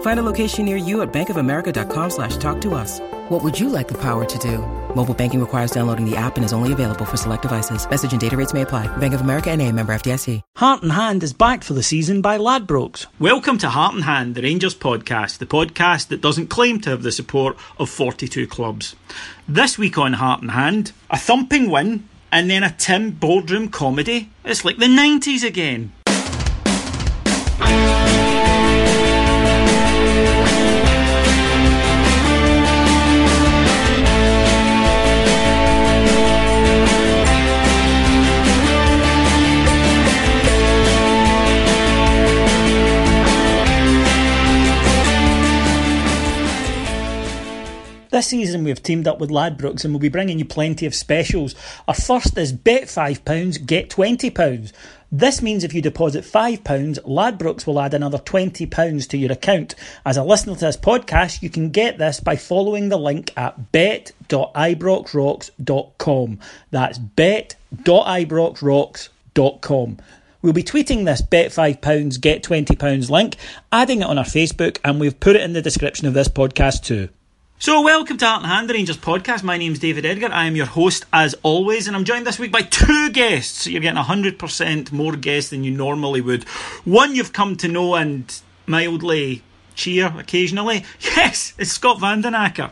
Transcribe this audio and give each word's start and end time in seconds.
Find 0.00 0.18
a 0.18 0.22
location 0.22 0.66
near 0.66 0.76
you 0.76 1.00
at 1.02 1.12
bankofamerica.com 1.12 2.10
slash 2.10 2.36
talk 2.38 2.60
to 2.62 2.74
us. 2.74 3.00
What 3.30 3.44
would 3.44 3.58
you 3.58 3.68
like 3.68 3.88
the 3.88 3.98
power 3.98 4.24
to 4.24 4.38
do? 4.38 4.58
Mobile 4.94 5.14
banking 5.14 5.40
requires 5.40 5.70
downloading 5.70 6.04
the 6.04 6.16
app 6.16 6.36
and 6.36 6.44
is 6.44 6.52
only 6.52 6.72
available 6.72 7.04
for 7.04 7.16
select 7.16 7.42
devices. 7.42 7.88
Message 7.88 8.12
and 8.12 8.20
data 8.20 8.36
rates 8.36 8.52
may 8.52 8.62
apply. 8.62 8.88
Bank 8.96 9.14
of 9.14 9.20
America 9.20 9.50
and 9.50 9.62
a 9.62 9.70
member 9.70 9.94
FDIC. 9.94 10.40
Heart 10.56 10.82
and 10.82 10.92
Hand 10.92 11.22
is 11.22 11.32
backed 11.32 11.64
for 11.64 11.74
the 11.74 11.82
season 11.82 12.22
by 12.22 12.38
Ladbrokes. 12.38 13.06
Welcome 13.18 13.56
to 13.58 13.68
Heart 13.68 13.94
and 13.94 14.04
Hand, 14.04 14.34
the 14.34 14.42
Rangers 14.42 14.74
podcast, 14.74 15.38
the 15.38 15.46
podcast 15.46 16.08
that 16.08 16.20
doesn't 16.20 16.48
claim 16.48 16.80
to 16.80 16.90
have 16.90 17.02
the 17.02 17.12
support 17.12 17.56
of 17.78 17.88
42 17.88 18.46
clubs. 18.48 18.96
This 19.46 19.78
week 19.78 19.96
on 19.96 20.14
Heart 20.14 20.42
and 20.42 20.50
Hand, 20.50 20.92
a 21.08 21.18
thumping 21.18 21.70
win 21.70 22.08
and 22.32 22.50
then 22.50 22.64
a 22.64 22.70
Tim 22.72 23.12
Boardroom 23.12 23.68
comedy. 23.68 24.30
It's 24.44 24.64
like 24.64 24.78
the 24.78 24.86
90s 24.86 25.44
again. 25.44 25.92
This 48.10 48.26
season 48.26 48.64
we've 48.64 48.82
teamed 48.82 49.06
up 49.06 49.20
with 49.20 49.30
Ladbrokes 49.30 49.84
and 49.84 49.94
we'll 49.94 50.00
be 50.00 50.08
bringing 50.08 50.40
you 50.40 50.44
plenty 50.44 50.84
of 50.84 50.96
specials. 50.96 51.54
Our 51.86 51.94
first 51.94 52.36
is 52.36 52.52
bet 52.52 52.82
£5, 52.84 53.66
get 53.66 53.88
£20. 53.88 54.72
This 55.12 55.42
means 55.42 55.62
if 55.62 55.74
you 55.74 55.80
deposit 55.80 56.24
£5, 56.24 56.98
Ladbrokes 57.04 57.68
will 57.68 57.78
add 57.78 57.94
another 57.94 58.18
£20 58.18 59.08
to 59.08 59.16
your 59.16 59.30
account. 59.30 59.76
As 60.04 60.16
a 60.16 60.24
listener 60.24 60.54
to 60.54 60.60
this 60.60 60.76
podcast, 60.76 61.40
you 61.40 61.50
can 61.50 61.70
get 61.70 61.98
this 61.98 62.18
by 62.18 62.34
following 62.34 62.88
the 62.88 62.96
link 62.96 63.32
at 63.36 63.70
bet.ibroxrocks.com. 63.70 66.38
That's 66.72 66.98
bet.ibroxrocks.com. 66.98 69.98
We'll 70.42 70.52
be 70.52 70.64
tweeting 70.64 71.04
this 71.04 71.22
bet 71.22 71.52
£5, 71.52 72.20
get 72.20 72.42
£20 72.42 73.10
link, 73.10 73.36
adding 73.70 74.00
it 74.00 74.06
on 74.06 74.18
our 74.18 74.24
Facebook, 74.24 74.78
and 74.82 74.98
we've 74.98 75.20
put 75.20 75.36
it 75.36 75.42
in 75.42 75.52
the 75.52 75.62
description 75.62 76.08
of 76.08 76.14
this 76.14 76.28
podcast 76.28 76.82
too. 76.82 77.08
So, 77.62 77.82
welcome 77.82 78.16
to 78.16 78.26
Heart 78.26 78.44
and 78.44 78.50
Hand, 78.50 78.70
the 78.70 78.72
Rangers 78.72 78.96
podcast. 78.96 79.42
My 79.42 79.58
name's 79.58 79.78
David 79.78 80.06
Edgar. 80.06 80.32
I 80.32 80.46
am 80.46 80.56
your 80.56 80.64
host 80.64 81.04
as 81.12 81.34
always, 81.42 81.86
and 81.86 81.94
I'm 81.94 82.06
joined 82.06 82.26
this 82.26 82.38
week 82.38 82.50
by 82.50 82.62
two 82.62 83.10
guests. 83.10 83.66
You're 83.66 83.82
getting 83.82 84.02
100% 84.02 84.92
more 84.92 85.14
guests 85.14 85.50
than 85.50 85.62
you 85.62 85.70
normally 85.70 86.22
would. 86.22 86.44
One 86.86 87.14
you've 87.14 87.34
come 87.34 87.56
to 87.56 87.68
know 87.68 87.96
and 87.96 88.34
mildly 88.66 89.42
cheer 89.74 90.10
occasionally. 90.16 90.86
Yes, 91.00 91.52
it's 91.58 91.72
Scott 91.72 92.00
Vanden 92.00 92.32
Akker. 92.32 92.70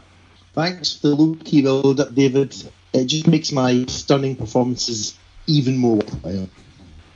Thanks 0.54 0.96
for 0.96 1.08
the 1.08 1.16
low 1.16 1.36
key 1.44 1.60
build 1.60 2.00
up, 2.00 2.14
David. 2.14 2.56
It 2.94 3.04
just 3.04 3.26
makes 3.26 3.52
my 3.52 3.84
stunning 3.88 4.36
performances 4.36 5.18
even 5.46 5.76
more 5.76 5.96
worthwhile. 5.96 6.48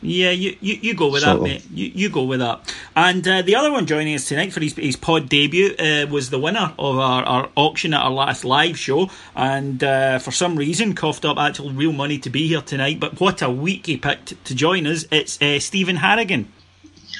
Yeah, 0.02 0.30
you, 0.30 0.56
you, 0.60 0.78
you 0.82 0.94
go 0.94 1.10
with 1.10 1.22
sort 1.22 1.38
that, 1.38 1.42
of. 1.42 1.42
mate. 1.44 1.66
You, 1.72 1.92
you 1.94 2.10
go 2.10 2.24
with 2.24 2.40
that. 2.40 2.74
And 2.96 3.26
uh, 3.26 3.42
the 3.42 3.54
other 3.54 3.70
one 3.70 3.86
joining 3.86 4.14
us 4.16 4.26
tonight 4.26 4.52
for 4.52 4.60
his, 4.60 4.74
his 4.74 4.96
pod 4.96 5.28
debut 5.28 5.76
uh, 5.78 6.06
was 6.10 6.30
the 6.30 6.40
winner 6.40 6.74
of 6.76 6.98
our, 6.98 7.22
our 7.22 7.50
auction 7.54 7.94
at 7.94 8.02
our 8.02 8.10
last 8.10 8.44
live 8.44 8.76
show. 8.76 9.08
And 9.36 9.82
uh, 9.82 10.18
for 10.18 10.32
some 10.32 10.56
reason, 10.56 10.94
coughed 10.94 11.24
up 11.24 11.38
actual 11.38 11.70
real 11.70 11.92
money 11.92 12.18
to 12.18 12.30
be 12.30 12.48
here 12.48 12.62
tonight. 12.62 12.98
But 12.98 13.20
what 13.20 13.42
a 13.42 13.50
week 13.50 13.86
he 13.86 13.96
picked 13.96 14.44
to 14.44 14.54
join 14.54 14.86
us. 14.88 15.06
It's 15.12 15.40
uh, 15.40 15.60
Stephen 15.60 15.96
Harrigan. 15.96 16.52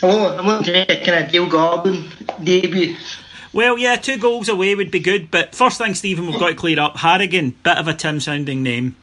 Hello, 0.00 0.36
I'm 0.36 0.46
looking 0.46 0.74
at 0.74 0.88
kind 1.04 1.24
of 1.24 1.30
Dale 1.30 1.48
Gordon 1.48 2.10
debut. 2.42 2.96
Well, 3.52 3.78
yeah, 3.78 3.96
two 3.96 4.18
goals 4.18 4.48
away 4.48 4.74
would 4.74 4.90
be 4.90 4.98
good. 4.98 5.30
But 5.30 5.54
first 5.54 5.78
thing, 5.78 5.94
Stephen, 5.94 6.26
we've 6.26 6.40
got 6.40 6.48
to 6.48 6.54
clear 6.56 6.80
up 6.80 6.96
Harrigan, 6.96 7.54
bit 7.62 7.78
of 7.78 7.86
a 7.86 7.94
Tim 7.94 8.18
sounding 8.18 8.64
name. 8.64 8.96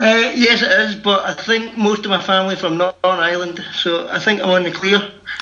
Uh, 0.00 0.32
yes, 0.34 0.62
it 0.62 0.70
is, 0.70 0.94
but 0.94 1.20
I 1.26 1.34
think 1.34 1.76
most 1.76 2.06
of 2.06 2.10
my 2.10 2.22
family 2.22 2.56
from 2.56 2.78
Northern 2.78 2.96
Ireland, 3.04 3.62
so 3.74 4.08
I 4.08 4.18
think 4.18 4.40
I'm 4.40 4.48
on 4.48 4.62
the 4.62 4.70
clear. 4.70 4.98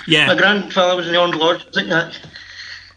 Yeah. 0.08 0.26
My 0.26 0.34
grandfather 0.34 0.96
was 0.96 1.06
in 1.06 1.12
the 1.12 1.20
Armed 1.20 1.36
Lodge. 1.36 1.64
I 1.68 1.70
think 1.70 1.88
that. 1.90 2.18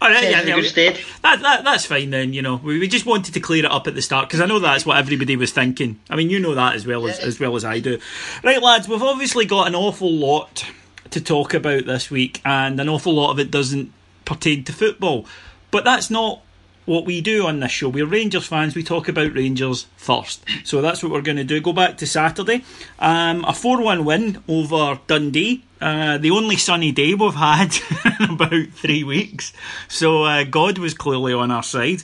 All 0.00 0.10
right, 0.10 0.24
yeah, 0.24 0.42
yeah, 0.42 0.96
that, 1.22 1.42
that, 1.42 1.62
that's 1.62 1.86
fine 1.86 2.10
then. 2.10 2.32
You 2.32 2.42
know, 2.42 2.56
we, 2.56 2.80
we 2.80 2.88
just 2.88 3.06
wanted 3.06 3.34
to 3.34 3.40
clear 3.40 3.64
it 3.64 3.70
up 3.70 3.86
at 3.86 3.94
the 3.94 4.02
start 4.02 4.28
because 4.28 4.40
I 4.40 4.46
know 4.46 4.58
that's 4.58 4.84
what 4.84 4.96
everybody 4.96 5.36
was 5.36 5.52
thinking. 5.52 6.00
I 6.10 6.16
mean, 6.16 6.28
you 6.28 6.40
know 6.40 6.56
that 6.56 6.74
as 6.74 6.84
well 6.84 7.06
as 7.06 7.20
as 7.20 7.38
well 7.38 7.54
as 7.54 7.64
I 7.64 7.78
do. 7.78 8.00
Right, 8.42 8.60
lads, 8.60 8.88
we've 8.88 9.00
obviously 9.00 9.46
got 9.46 9.68
an 9.68 9.76
awful 9.76 10.10
lot 10.10 10.66
to 11.10 11.20
talk 11.20 11.54
about 11.54 11.86
this 11.86 12.10
week, 12.10 12.40
and 12.44 12.80
an 12.80 12.88
awful 12.88 13.14
lot 13.14 13.30
of 13.30 13.38
it 13.38 13.52
doesn't 13.52 13.92
pertain 14.24 14.64
to 14.64 14.72
football. 14.72 15.26
But 15.70 15.84
that's 15.84 16.10
not 16.10 16.42
what 16.84 17.04
we 17.04 17.20
do 17.20 17.46
on 17.46 17.60
this 17.60 17.70
show. 17.70 17.88
We're 17.88 18.06
Rangers 18.06 18.46
fans. 18.46 18.74
We 18.74 18.82
talk 18.82 19.08
about 19.08 19.34
Rangers 19.34 19.86
first. 19.96 20.44
So 20.64 20.80
that's 20.80 21.02
what 21.02 21.12
we're 21.12 21.22
going 21.22 21.36
to 21.36 21.44
do. 21.44 21.60
Go 21.60 21.72
back 21.72 21.98
to 21.98 22.06
Saturday. 22.06 22.64
Um, 22.98 23.44
a 23.44 23.52
4 23.52 23.82
1 23.82 24.04
win 24.04 24.42
over 24.48 24.98
Dundee. 25.06 25.64
Uh, 25.80 26.18
the 26.18 26.30
only 26.30 26.56
sunny 26.56 26.92
day 26.92 27.14
we've 27.14 27.34
had 27.34 27.74
in 28.20 28.30
about 28.30 28.68
three 28.72 29.04
weeks. 29.04 29.52
So 29.88 30.24
uh, 30.24 30.44
God 30.44 30.78
was 30.78 30.94
clearly 30.94 31.32
on 31.32 31.50
our 31.50 31.62
side. 31.62 32.02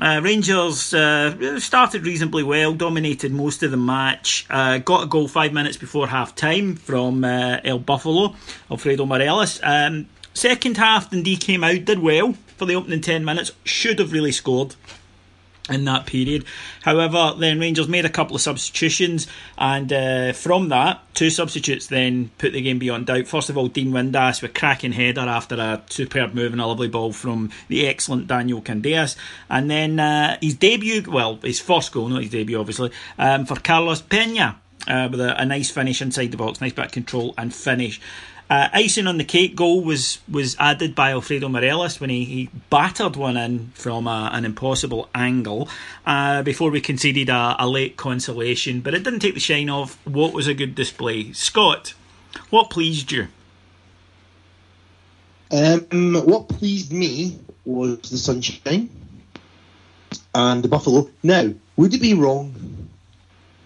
Uh, 0.00 0.18
Rangers 0.22 0.94
uh, 0.94 1.60
started 1.60 2.06
reasonably 2.06 2.42
well, 2.42 2.72
dominated 2.72 3.32
most 3.32 3.62
of 3.62 3.70
the 3.70 3.76
match, 3.76 4.46
uh, 4.48 4.78
got 4.78 5.02
a 5.04 5.06
goal 5.06 5.28
five 5.28 5.52
minutes 5.52 5.76
before 5.76 6.06
half 6.08 6.34
time 6.34 6.74
from 6.74 7.22
uh, 7.22 7.58
El 7.64 7.80
Buffalo, 7.80 8.34
Alfredo 8.70 9.04
Morelos. 9.04 9.60
Um, 9.62 10.08
second 10.32 10.78
half, 10.78 11.10
Dundee 11.10 11.36
came 11.36 11.62
out, 11.62 11.84
did 11.84 11.98
well, 11.98 12.34
for 12.60 12.66
the 12.66 12.76
opening 12.76 13.00
10 13.00 13.24
minutes. 13.24 13.52
Should 13.64 13.98
have 13.98 14.12
really 14.12 14.32
scored 14.32 14.76
in 15.70 15.86
that 15.86 16.04
period. 16.04 16.44
However, 16.82 17.32
then 17.38 17.58
Rangers 17.58 17.88
made 17.88 18.04
a 18.04 18.10
couple 18.10 18.36
of 18.36 18.42
substitutions, 18.42 19.26
and 19.56 19.90
uh, 19.90 20.32
from 20.32 20.68
that, 20.68 21.00
two 21.14 21.30
substitutes 21.30 21.86
then 21.86 22.30
put 22.36 22.52
the 22.52 22.60
game 22.60 22.78
beyond 22.78 23.06
doubt. 23.06 23.26
First 23.28 23.48
of 23.48 23.56
all, 23.56 23.68
Dean 23.68 23.92
Windass 23.92 24.42
with 24.42 24.52
cracking 24.52 24.92
header 24.92 25.22
after 25.22 25.54
a 25.54 25.82
superb 25.88 26.34
move 26.34 26.52
and 26.52 26.60
a 26.60 26.66
lovely 26.66 26.88
ball 26.88 27.12
from 27.12 27.50
the 27.68 27.86
excellent 27.86 28.26
Daniel 28.26 28.60
Candeias, 28.60 29.16
and 29.48 29.70
then 29.70 29.98
uh, 29.98 30.36
his 30.42 30.54
debut, 30.54 31.02
well, 31.08 31.36
his 31.42 31.60
first 31.60 31.92
goal, 31.92 32.08
not 32.08 32.22
his 32.22 32.30
debut, 32.30 32.58
obviously, 32.58 32.90
um, 33.18 33.46
for 33.46 33.56
Carlos 33.56 34.02
Pena. 34.02 34.60
Uh, 34.88 35.08
with 35.10 35.20
a, 35.20 35.38
a, 35.38 35.44
nice 35.44 35.70
finish 35.70 36.00
inside 36.00 36.30
the 36.30 36.38
box, 36.38 36.58
nice 36.62 36.72
of 36.72 36.90
control 36.90 37.34
and 37.36 37.54
finish. 37.54 38.00
Uh, 38.50 38.68
icing 38.72 39.06
on 39.06 39.16
the 39.16 39.24
cake 39.24 39.54
goal 39.54 39.80
was 39.80 40.18
was 40.28 40.56
added 40.58 40.92
by 40.92 41.12
Alfredo 41.12 41.48
Morelos 41.48 42.00
when 42.00 42.10
he, 42.10 42.24
he 42.24 42.50
battered 42.68 43.14
one 43.14 43.36
in 43.36 43.70
from 43.74 44.08
a, 44.08 44.28
an 44.32 44.44
impossible 44.44 45.08
angle 45.14 45.68
uh, 46.04 46.42
before 46.42 46.68
we 46.72 46.80
conceded 46.80 47.28
a, 47.28 47.54
a, 47.60 47.68
late 47.68 47.96
consolation. 47.96 48.80
But 48.80 48.94
it 48.94 49.04
didn't 49.04 49.20
take 49.20 49.34
the 49.34 49.40
shine 49.40 49.70
off 49.70 50.04
what 50.04 50.32
was 50.32 50.48
a 50.48 50.54
good 50.54 50.74
display. 50.74 51.32
Scott, 51.32 51.94
what 52.50 52.70
pleased 52.70 53.12
you? 53.12 53.28
Um, 55.52 56.14
what 56.26 56.48
pleased 56.48 56.92
me 56.92 57.38
was 57.64 58.00
the 58.10 58.18
sunshine 58.18 58.90
and 60.34 60.64
the 60.64 60.68
buffalo. 60.68 61.08
Now, 61.22 61.54
would 61.76 61.94
it 61.94 62.00
be 62.00 62.14
wrong 62.14 62.88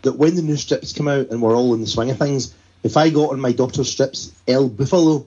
that 0.03 0.19
when 0.19 0.35
the 0.35 0.43
new 0.43 0.57
strips 0.57 0.93
come 0.93 1.09
out 1.09 1.31
and 1.31 1.41
we're 1.41 1.57
all 1.57 1.73
in 1.73 1.81
the 1.81 1.87
swing 1.87 2.11
of 2.11 2.19
things? 2.19 2.55
If 2.85 2.97
I 2.97 3.11
got 3.11 3.31
on 3.31 3.41
my 3.41 3.51
daughter's 3.51 3.91
strips 3.91 4.31
El 4.47 4.69
Buffalo, 4.69 5.27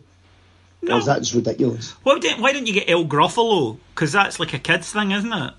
no. 0.82 1.02
that 1.02 1.20
just 1.20 1.34
ridiculous? 1.34 1.92
Why, 2.04 2.20
did, 2.20 2.40
why 2.40 2.54
don't 2.54 2.68
you 2.68 2.74
get 2.74 2.90
El 2.90 3.06
Gruffalo? 3.06 3.78
Because 3.94 4.12
that's 4.12 4.40
like 4.40 4.54
a 4.54 4.60
kids 4.60 4.94
thing, 4.94 5.12
isn't 5.12 5.34
it? 5.34 5.54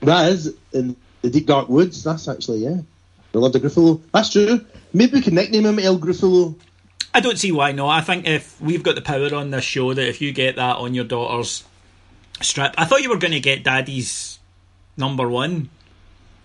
That 0.00 0.32
is 0.32 0.54
in 0.72 0.96
the 1.20 1.28
deep 1.28 1.46
dark 1.46 1.68
woods. 1.68 2.02
That's 2.02 2.28
actually 2.28 2.60
yeah. 2.60 2.78
We 3.32 3.40
loved 3.40 3.54
the 3.54 3.60
Gruffalo. 3.60 4.00
That's 4.12 4.30
true. 4.30 4.64
Maybe 4.92 5.14
we 5.14 5.20
can 5.20 5.34
nickname 5.34 5.66
him 5.66 5.78
El 5.78 5.98
Gruffalo. 5.98 6.54
I 7.14 7.20
don't 7.20 7.38
see 7.38 7.52
why 7.52 7.72
not. 7.72 7.88
I 7.88 8.00
think 8.00 8.26
if 8.26 8.58
we've 8.60 8.82
got 8.82 8.94
the 8.94 9.02
power 9.02 9.34
on 9.34 9.50
this 9.50 9.64
show 9.64 9.92
that 9.92 10.08
if 10.08 10.22
you 10.22 10.32
get 10.32 10.56
that 10.56 10.76
on 10.76 10.94
your 10.94 11.04
daughter's 11.04 11.64
strip, 12.40 12.74
I 12.78 12.86
thought 12.86 13.02
you 13.02 13.10
were 13.10 13.18
going 13.18 13.32
to 13.32 13.40
get 13.40 13.64
Daddy's 13.64 14.38
number 14.96 15.28
one, 15.28 15.68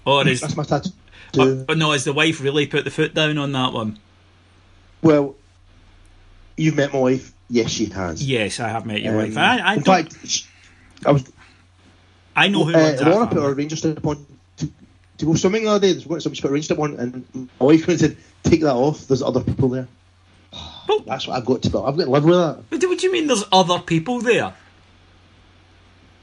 or 0.06 0.28
is 0.28 0.42
that's 0.42 0.58
my 0.58 0.64
tattoo. 0.64 0.92
Or, 1.38 1.66
or 1.70 1.76
no, 1.76 1.92
has 1.92 2.04
the 2.04 2.14
wife 2.14 2.42
really 2.42 2.68
put 2.68 2.84
the 2.84 2.92
foot 2.92 3.14
down 3.14 3.38
on 3.38 3.52
that 3.54 3.74
one? 3.74 4.00
Well, 5.02 5.36
you've 6.56 6.76
met 6.76 6.94
my 6.94 7.00
wife. 7.00 7.34
Yes, 7.50 7.72
she 7.72 7.86
has. 7.86 8.28
Yes, 8.28 8.60
I 8.60 8.70
have 8.70 8.86
met 8.86 9.02
your 9.02 9.14
um, 9.14 9.18
wife. 9.20 9.38
I, 9.38 9.58
I 9.60 9.74
in 9.76 9.84
fact, 9.84 10.48
I 11.06 11.12
was. 11.12 11.32
I 12.36 12.48
know 12.50 12.66
who. 12.66 12.74
Uh, 12.74 12.96
to 12.98 13.28
put 13.28 13.44
a 13.44 13.54
ranger 13.54 13.76
strip 13.76 14.06
on 14.06 14.26
to, 14.58 14.70
to 15.20 15.26
go 15.26 15.34
swimming 15.36 15.64
the 15.64 15.72
other 15.72 15.94
day. 15.94 16.00
Somebody 16.00 16.42
put 16.42 16.50
a 16.50 16.54
ranger 16.54 16.66
strip 16.66 16.80
on, 16.80 17.00
and 17.00 17.50
my 17.60 17.66
wife 17.66 17.88
went 17.88 18.02
and 18.02 18.12
said, 18.12 18.18
"Take 18.44 18.62
that 18.62 18.74
off. 18.76 19.08
There's 19.08 19.22
other 19.22 19.42
people 19.42 19.70
there." 19.70 19.88
Well, 20.88 21.00
That's 21.00 21.28
what 21.28 21.38
I've 21.38 21.46
got 21.46 21.62
to. 21.64 21.84
I've 21.84 21.98
got 21.98 22.06
to 22.06 22.12
live 22.12 22.24
with 22.24 22.36
that. 22.36 22.64
What 22.70 23.00
do 23.00 23.06
you 23.06 23.12
mean? 23.12 23.28
There's 23.28 23.44
other 23.52 23.80
people 23.80 24.22
there? 24.22 24.54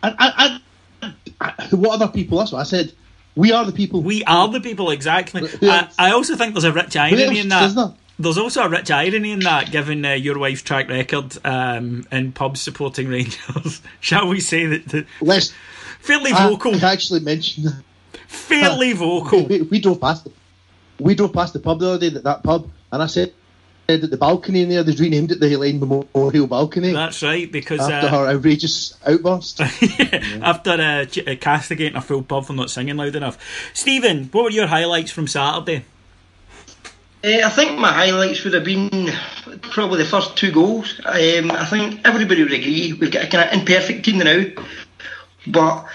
I, 0.02 0.60
I, 1.00 1.10
I, 1.40 1.68
what 1.74 2.00
other 2.00 2.12
people? 2.12 2.38
That's 2.38 2.52
what 2.52 2.60
I 2.60 2.64
said. 2.64 2.92
We 3.36 3.52
are 3.52 3.64
the 3.64 3.72
people. 3.72 4.02
We 4.02 4.22
are 4.24 4.48
the 4.48 4.60
people, 4.60 4.90
exactly. 4.90 5.48
I, 5.62 5.88
I, 5.98 6.12
also 6.12 6.36
think 6.36 6.54
there's 6.54 6.64
a 6.64 6.72
rich 6.72 6.96
irony 6.96 7.40
in 7.40 7.48
that. 7.48 7.94
There's 8.18 8.38
also 8.38 8.62
a 8.62 8.68
rich 8.68 8.90
irony 8.90 9.32
in 9.32 9.40
that, 9.40 9.72
given 9.72 10.04
uh, 10.04 10.12
your 10.12 10.38
wife's 10.38 10.62
track 10.62 10.88
record 10.88 11.36
um, 11.44 12.06
in 12.12 12.32
pubs 12.32 12.60
supporting 12.60 13.08
Rangers. 13.08 13.82
Shall 14.00 14.28
we 14.28 14.40
say 14.40 14.66
that? 14.66 15.06
Less, 15.20 15.52
fairly 16.00 16.32
vocal. 16.32 16.74
I 16.76 16.92
actually 16.92 17.20
mentioned 17.20 17.66
that. 17.66 17.82
Fairly 18.28 18.92
vocal. 18.94 19.46
We, 19.46 19.62
we, 19.62 19.80
drove 19.80 20.00
past. 20.00 20.24
The, 20.24 20.32
we 21.00 21.14
drove 21.14 21.32
past 21.32 21.54
the 21.54 21.60
pub 21.60 21.80
the 21.80 21.88
other 21.88 21.98
day. 21.98 22.08
That, 22.10 22.24
that 22.24 22.42
pub, 22.44 22.70
and 22.92 23.02
I 23.02 23.06
said, 23.06 23.32
said 23.88 24.00
that 24.02 24.10
the 24.10 24.16
balcony 24.16 24.62
in 24.62 24.68
there, 24.68 24.84
they've 24.84 24.98
renamed 24.98 25.32
it 25.32 25.40
the 25.40 25.48
Helene 25.48 25.80
Memorial 25.80 26.46
Balcony. 26.46 26.92
That's 26.92 27.20
right, 27.22 27.50
because 27.50 27.80
after 27.80 28.06
uh, 28.06 28.10
her 28.10 28.28
outrageous 28.28 28.96
outburst, 29.04 29.60
yeah. 29.80 30.38
after 30.40 30.70
uh, 30.70 31.06
uh, 31.26 31.36
castigating 31.40 31.96
a 31.96 32.00
full 32.00 32.22
pub 32.22 32.46
for 32.46 32.52
not 32.52 32.70
singing 32.70 32.96
loud 32.96 33.16
enough. 33.16 33.38
Stephen, 33.74 34.28
what 34.32 34.44
were 34.44 34.50
your 34.50 34.68
highlights 34.68 35.10
from 35.10 35.26
Saturday? 35.26 35.84
Uh, 37.24 37.40
I 37.42 37.48
think 37.48 37.78
my 37.78 37.90
highlights 37.90 38.44
would 38.44 38.52
have 38.52 38.64
been 38.64 39.10
probably 39.62 39.96
the 39.96 40.04
first 40.04 40.36
two 40.36 40.52
goals. 40.52 41.00
Um, 41.06 41.50
I 41.50 41.64
think 41.64 42.02
everybody 42.04 42.42
would 42.42 42.52
agree 42.52 42.92
we've 42.92 43.10
got 43.10 43.24
a 43.24 43.28
kind 43.28 43.48
of 43.48 43.58
imperfect 43.58 44.04
team 44.04 44.18
now, 44.18 44.44
but 45.46 45.86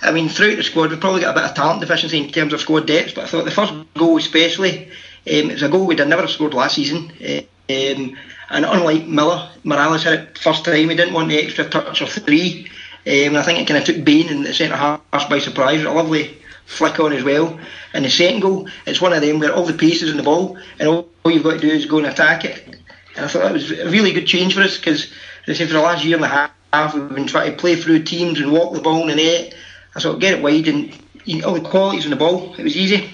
I 0.00 0.12
mean 0.12 0.30
throughout 0.30 0.56
the 0.56 0.62
squad 0.62 0.88
we've 0.88 0.98
probably 0.98 1.20
got 1.20 1.36
a 1.36 1.40
bit 1.40 1.50
of 1.50 1.54
talent 1.54 1.82
deficiency 1.82 2.16
in 2.16 2.30
terms 2.30 2.54
of 2.54 2.60
squad 2.62 2.86
depth. 2.86 3.14
But 3.14 3.24
I 3.24 3.26
thought 3.26 3.44
the 3.44 3.50
first 3.50 3.74
goal 3.98 4.16
especially 4.16 4.86
um, 4.86 4.92
it 5.26 5.52
was 5.52 5.62
a 5.62 5.68
goal 5.68 5.86
we'd 5.86 5.98
never 5.98 6.26
scored 6.26 6.54
last 6.54 6.76
season. 6.76 7.12
Um, 7.20 8.16
and 8.50 8.64
unlike 8.64 9.06
Miller, 9.06 9.46
Morelos 9.64 10.04
had 10.04 10.14
it 10.14 10.38
first 10.38 10.64
time. 10.64 10.88
He 10.88 10.96
didn't 10.96 11.12
want 11.12 11.28
the 11.28 11.38
extra 11.38 11.68
touch 11.68 12.00
or 12.00 12.06
three. 12.06 12.66
Um, 13.06 13.36
I 13.36 13.42
think 13.42 13.58
it 13.58 13.68
kind 13.68 13.76
of 13.76 13.84
took 13.84 14.02
Bain 14.02 14.28
in 14.28 14.42
the 14.42 14.54
centre 14.54 14.74
half 14.74 15.02
by 15.28 15.38
surprise. 15.38 15.82
A 15.82 15.90
lovely 15.90 16.38
flick 16.68 17.00
on 17.00 17.12
as 17.12 17.24
well. 17.24 17.58
And 17.94 18.04
the 18.04 18.10
second 18.10 18.40
goal, 18.40 18.68
it's 18.86 19.00
one 19.00 19.14
of 19.14 19.22
them 19.22 19.40
where 19.40 19.52
all 19.52 19.64
the 19.64 19.72
pace 19.72 20.02
is 20.02 20.10
in 20.10 20.18
the 20.18 20.22
ball, 20.22 20.58
and 20.78 20.88
all, 20.88 21.08
all 21.24 21.32
you've 21.32 21.42
got 21.42 21.54
to 21.54 21.58
do 21.58 21.68
is 21.68 21.86
go 21.86 21.98
and 21.98 22.06
attack 22.06 22.44
it. 22.44 22.76
And 23.16 23.24
I 23.24 23.28
thought 23.28 23.42
that 23.42 23.52
was 23.52 23.70
a 23.72 23.88
really 23.88 24.12
good 24.12 24.26
change 24.26 24.54
for 24.54 24.60
us 24.60 24.76
because, 24.76 25.10
I 25.48 25.54
say, 25.54 25.66
for 25.66 25.72
the 25.72 25.80
last 25.80 26.04
year 26.04 26.16
and 26.16 26.24
a 26.24 26.50
half, 26.72 26.94
we've 26.94 27.08
been 27.08 27.26
trying 27.26 27.50
to 27.50 27.56
play 27.56 27.74
through 27.74 28.02
teams 28.02 28.38
and 28.38 28.52
walk 28.52 28.74
the 28.74 28.82
ball 28.82 29.08
in 29.08 29.16
the 29.16 29.16
net. 29.16 29.54
I 29.96 30.00
thought 30.00 30.20
get 30.20 30.34
it 30.34 30.42
wide 30.42 30.68
and 30.68 30.96
you 31.24 31.40
know, 31.40 31.48
all 31.48 31.54
the 31.54 31.68
qualities 31.68 32.04
in 32.04 32.10
the 32.10 32.16
ball. 32.16 32.54
It 32.58 32.62
was 32.62 32.76
easy. 32.76 33.10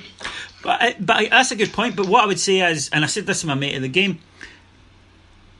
But, 0.63 0.97
but 0.99 1.31
that's 1.31 1.53
a 1.53 1.57
good 1.57 1.73
point. 1.73 1.95
But 1.95 2.09
what 2.09 2.25
I 2.25 2.27
would 2.27 2.41
say 2.41 2.61
is, 2.61 2.91
and 2.93 3.05
I 3.05 3.07
said 3.07 3.27
this 3.27 3.43
to 3.43 3.47
my 3.47 3.55
mate 3.55 3.75
in 3.75 3.83
the 3.83 3.89
game, 3.89 4.19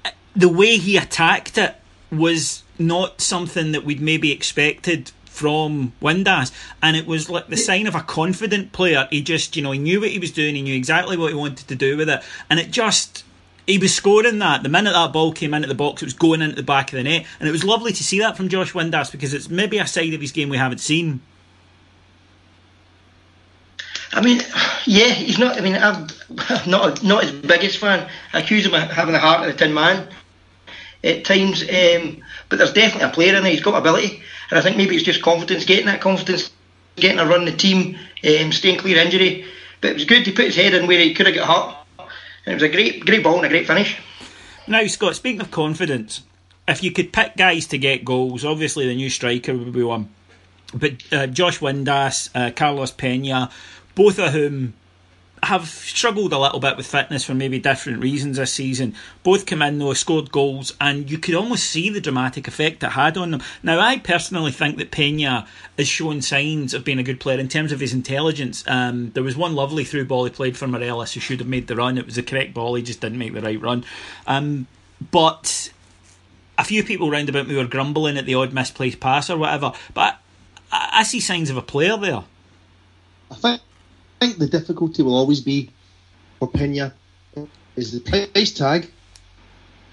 uh, 0.05 0.11
the 0.35 0.49
way 0.49 0.79
he 0.79 0.97
attacked 0.97 1.57
it 1.59 1.77
was 2.11 2.65
not 2.77 3.21
something 3.21 3.73
that 3.73 3.85
we'd 3.85 4.01
maybe 4.01 4.33
expected 4.33 5.13
from 5.35 5.93
Windass, 6.01 6.53
and 6.83 6.97
it 6.97 7.07
was 7.07 7.29
like 7.29 7.49
the 7.49 7.57
sign 7.57 7.87
of 7.87 7.95
a 7.95 8.01
confident 8.01 8.73
player. 8.73 9.09
He 9.11 9.21
just, 9.21 9.57
you 9.57 9.63
know, 9.63 9.73
he 9.73 9.79
knew 9.79 10.01
what 10.01 10.11
he 10.11 10.19
was 10.19 10.31
doing. 10.31 10.55
He 10.55 10.63
knew 10.63 10.77
exactly 10.77 11.17
what 11.17 11.31
he 11.31 11.35
wanted 11.35 11.69
to 11.69 11.75
do 11.75 11.97
with 11.97 12.09
it, 12.09 12.23
and 12.49 12.59
it 12.61 12.71
just. 12.71 13.25
He 13.67 13.79
was 13.79 13.95
scoring 13.95 14.41
that. 14.41 14.63
The 14.63 14.69
minute 14.69 14.93
that 14.93 15.15
ball 15.15 15.33
came 15.33 15.55
into 15.55 15.67
the 15.67 15.75
box, 15.75 16.03
it 16.03 16.05
was 16.05 16.13
going 16.13 16.43
into 16.43 16.55
the 16.55 16.63
back 16.63 16.93
of 16.93 16.99
the 16.99 17.03
net. 17.03 17.25
And 17.41 17.49
it 17.49 17.53
was 17.53 17.65
lovely 17.65 17.93
to 17.93 18.05
see 18.05 18.19
that 18.19 18.37
from 18.37 18.51
Josh 18.51 18.75
Windass 18.75 19.11
because 19.11 19.33
it's 19.33 19.49
maybe 19.49 19.79
a 19.79 19.87
side 19.87 20.13
of 20.13 20.21
his 20.21 20.33
game 20.33 20.51
we 20.51 20.59
haven't 20.59 20.81
seen 20.81 21.23
I 24.15 24.21
mean, 24.21 24.41
yeah, 24.87 25.09
he's 25.09 25.39
not. 25.39 25.59
I 25.59 25.61
mean, 25.61 25.75
I'm 25.75 26.07
not 26.71 27.03
not 27.03 27.25
his 27.25 27.33
biggest 27.33 27.79
fan. 27.79 28.09
I 28.33 28.41
accuse 28.41 28.65
him 28.65 28.75
of 28.75 28.83
having 28.83 29.13
the 29.13 29.19
heart 29.19 29.41
of 29.41 29.47
the 29.47 29.59
Tin 29.59 29.75
Man 29.75 30.09
at 31.03 31.25
times, 31.25 31.63
um, 31.63 32.23
but 32.49 32.57
there's 32.59 32.73
definitely 32.73 33.09
a 33.09 33.13
player 33.13 33.35
in 33.35 33.43
there. 33.43 33.53
He's 33.53 33.61
got 33.61 33.75
ability, 33.75 34.23
and 34.51 34.59
I 34.59 34.63
think 34.63 34.77
maybe 34.77 34.95
it's 34.95 35.05
just 35.05 35.23
confidence, 35.23 35.65
getting 35.65 35.87
that 35.87 36.01
confidence, 36.01 36.51
getting 36.97 37.19
a 37.19 37.27
run 37.27 37.45
the 37.45 37.53
team, 37.53 37.97
um, 38.25 38.53
staying 38.53 38.79
clear 38.79 38.99
injury. 38.99 39.45
But 39.81 39.91
it 39.91 39.95
was 39.95 40.05
good 40.05 40.25
to 40.25 40.33
put 40.33 40.47
his 40.47 40.57
head 40.57 40.75
in 40.75 40.87
where 40.87 41.01
he 41.01 41.15
could 41.15 41.27
have 41.27 41.35
got 41.35 41.49
hurt, 41.49 42.09
and 42.47 42.53
it 42.53 42.55
was 42.55 42.63
a 42.63 42.69
great, 42.69 43.05
great 43.05 43.23
ball 43.23 43.37
and 43.37 43.47
a 43.47 43.49
great 43.49 43.67
finish. 43.67 43.99
Now, 44.67 44.87
Scott, 44.87 45.17
speaking 45.17 45.41
of 45.41 45.51
confidence, 45.51 46.23
if 46.67 46.83
you 46.83 46.91
could 46.91 47.13
pick 47.13 47.37
guys 47.37 47.67
to 47.69 47.79
get 47.79 48.05
goals, 48.05 48.45
obviously 48.45 48.87
the 48.87 48.95
new 48.95 49.11
striker 49.11 49.55
would 49.55 49.73
be 49.73 49.83
one. 49.83 50.09
But 50.73 50.93
uh, 51.13 51.27
Josh 51.27 51.59
Windass, 51.61 52.31
uh, 52.35 52.51
Carlos 52.51 52.91
Pena, 52.91 53.51
both 53.95 54.19
of 54.19 54.33
whom 54.33 54.75
have 55.45 55.69
struggled 55.69 56.33
a 56.33 56.39
little 56.39 56.61
bit 56.61 56.77
with 56.77 56.87
fitness 56.87 57.25
for 57.25 57.35
maybe 57.35 57.59
different 57.59 58.03
reasons 58.03 58.37
this 58.37 58.53
season. 58.53 58.95
Both 59.23 59.47
come 59.47 59.63
in 59.63 59.79
though, 59.79 59.93
scored 59.95 60.33
goals, 60.33 60.75
and 60.81 61.11
you 61.11 61.19
could 61.19 61.35
almost 61.35 61.65
see 61.65 61.91
the 61.91 62.01
dramatic 62.01 62.49
effect 62.49 62.83
it 62.83 62.91
had 62.91 63.17
on 63.17 63.31
them. 63.31 63.43
Now, 63.63 63.81
I 63.81 63.99
personally 63.99 64.53
think 64.53 64.79
that 64.79 64.91
Pena 64.91 65.47
is 65.77 65.89
showing 65.89 66.23
signs 66.23 66.75
of 66.75 66.85
being 66.85 66.99
a 66.99 67.03
good 67.03 67.21
player 67.21 67.39
in 67.39 67.49
terms 67.49 67.73
of 67.73 67.81
his 67.81 67.93
intelligence. 67.93 68.65
Um, 68.67 69.11
there 69.13 69.23
was 69.23 69.37
one 69.37 69.55
lovely 69.55 69.85
through 69.85 70.07
ball 70.07 70.25
he 70.25 70.31
played 70.31 70.57
for 70.57 70.67
Morelos 70.67 71.15
who 71.15 71.21
should 71.21 71.41
have 71.41 71.49
made 71.49 71.67
the 71.67 71.77
run. 71.77 71.99
It 71.99 72.07
was 72.07 72.17
the 72.17 72.23
correct 72.23 72.55
ball, 72.55 72.75
he 72.75 72.83
just 72.83 73.01
didn't 73.01 73.19
make 73.19 73.35
the 73.35 73.43
right 73.43 73.61
run. 73.61 73.85
Um, 74.27 74.67
but 75.11 75.73
a 76.59 76.65
few 76.65 76.85
people 76.85 77.11
round 77.11 77.29
about 77.29 77.49
me 77.49 77.57
were 77.57 77.67
grumbling 77.67 78.17
at 78.17 78.27
the 78.27 78.35
odd 78.35 78.53
misplaced 78.53 79.01
pass 79.01 79.31
or 79.31 79.37
whatever. 79.37 79.73
But 79.93 80.19
I, 80.71 80.91
I 80.93 81.03
see 81.03 81.21
signs 81.21 81.51
of 81.51 81.57
a 81.57 81.63
player 81.63 81.97
there. 81.97 82.25
I 83.31 83.35
think 83.35 83.61
think 84.27 84.39
the 84.39 84.47
difficulty 84.47 85.03
will 85.03 85.15
always 85.15 85.41
be 85.41 85.71
for 86.39 86.49
Pena 86.49 86.95
is 87.77 87.93
the 87.93 88.01
price 88.01 88.53
tag, 88.53 88.91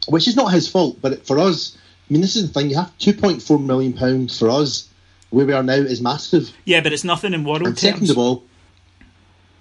which 0.08 0.28
is 0.28 0.36
not 0.36 0.52
his 0.52 0.68
fault, 0.68 1.00
but 1.02 1.26
for 1.26 1.40
us, 1.40 1.78
I 2.10 2.14
mean, 2.14 2.22
this 2.22 2.36
is 2.36 2.48
the 2.48 2.54
thing. 2.60 2.70
You 2.70 2.78
have 2.78 2.98
two 2.98 3.14
point 3.14 3.42
four 3.42 3.60
million 3.60 3.94
pounds 3.94 4.38
for 4.38 4.50
us. 4.50 4.88
Where 5.30 5.46
we 5.46 5.54
are 5.54 5.64
now 5.64 5.76
is 5.76 6.02
massive. 6.02 6.52
Yeah, 6.66 6.82
but 6.82 6.92
it's 6.92 7.06
nothing 7.06 7.34
in 7.34 7.46
world 7.46 7.62
and 7.66 7.78
terms. 7.78 7.94
Second 7.94 8.10
of 8.10 8.18
all, 8.18 8.44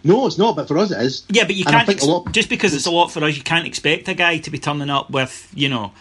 no, 0.02 0.26
it's 0.26 0.36
not. 0.36 0.56
But 0.56 0.66
for 0.66 0.76
us, 0.78 0.90
it 0.90 1.00
is. 1.00 1.24
Yeah, 1.28 1.44
but 1.44 1.54
you 1.54 1.64
and 1.64 1.72
can't 1.72 1.88
ex- 1.88 2.04
lot, 2.04 2.32
just 2.32 2.48
because 2.48 2.74
it's 2.74 2.86
a 2.86 2.90
lot 2.90 3.12
for 3.12 3.22
us. 3.22 3.36
You 3.36 3.44
can't 3.44 3.68
expect 3.68 4.08
a 4.08 4.14
guy 4.14 4.38
to 4.38 4.50
be 4.50 4.58
turning 4.58 4.90
up 4.90 5.10
with 5.10 5.48
you 5.54 5.68
know 5.68 5.92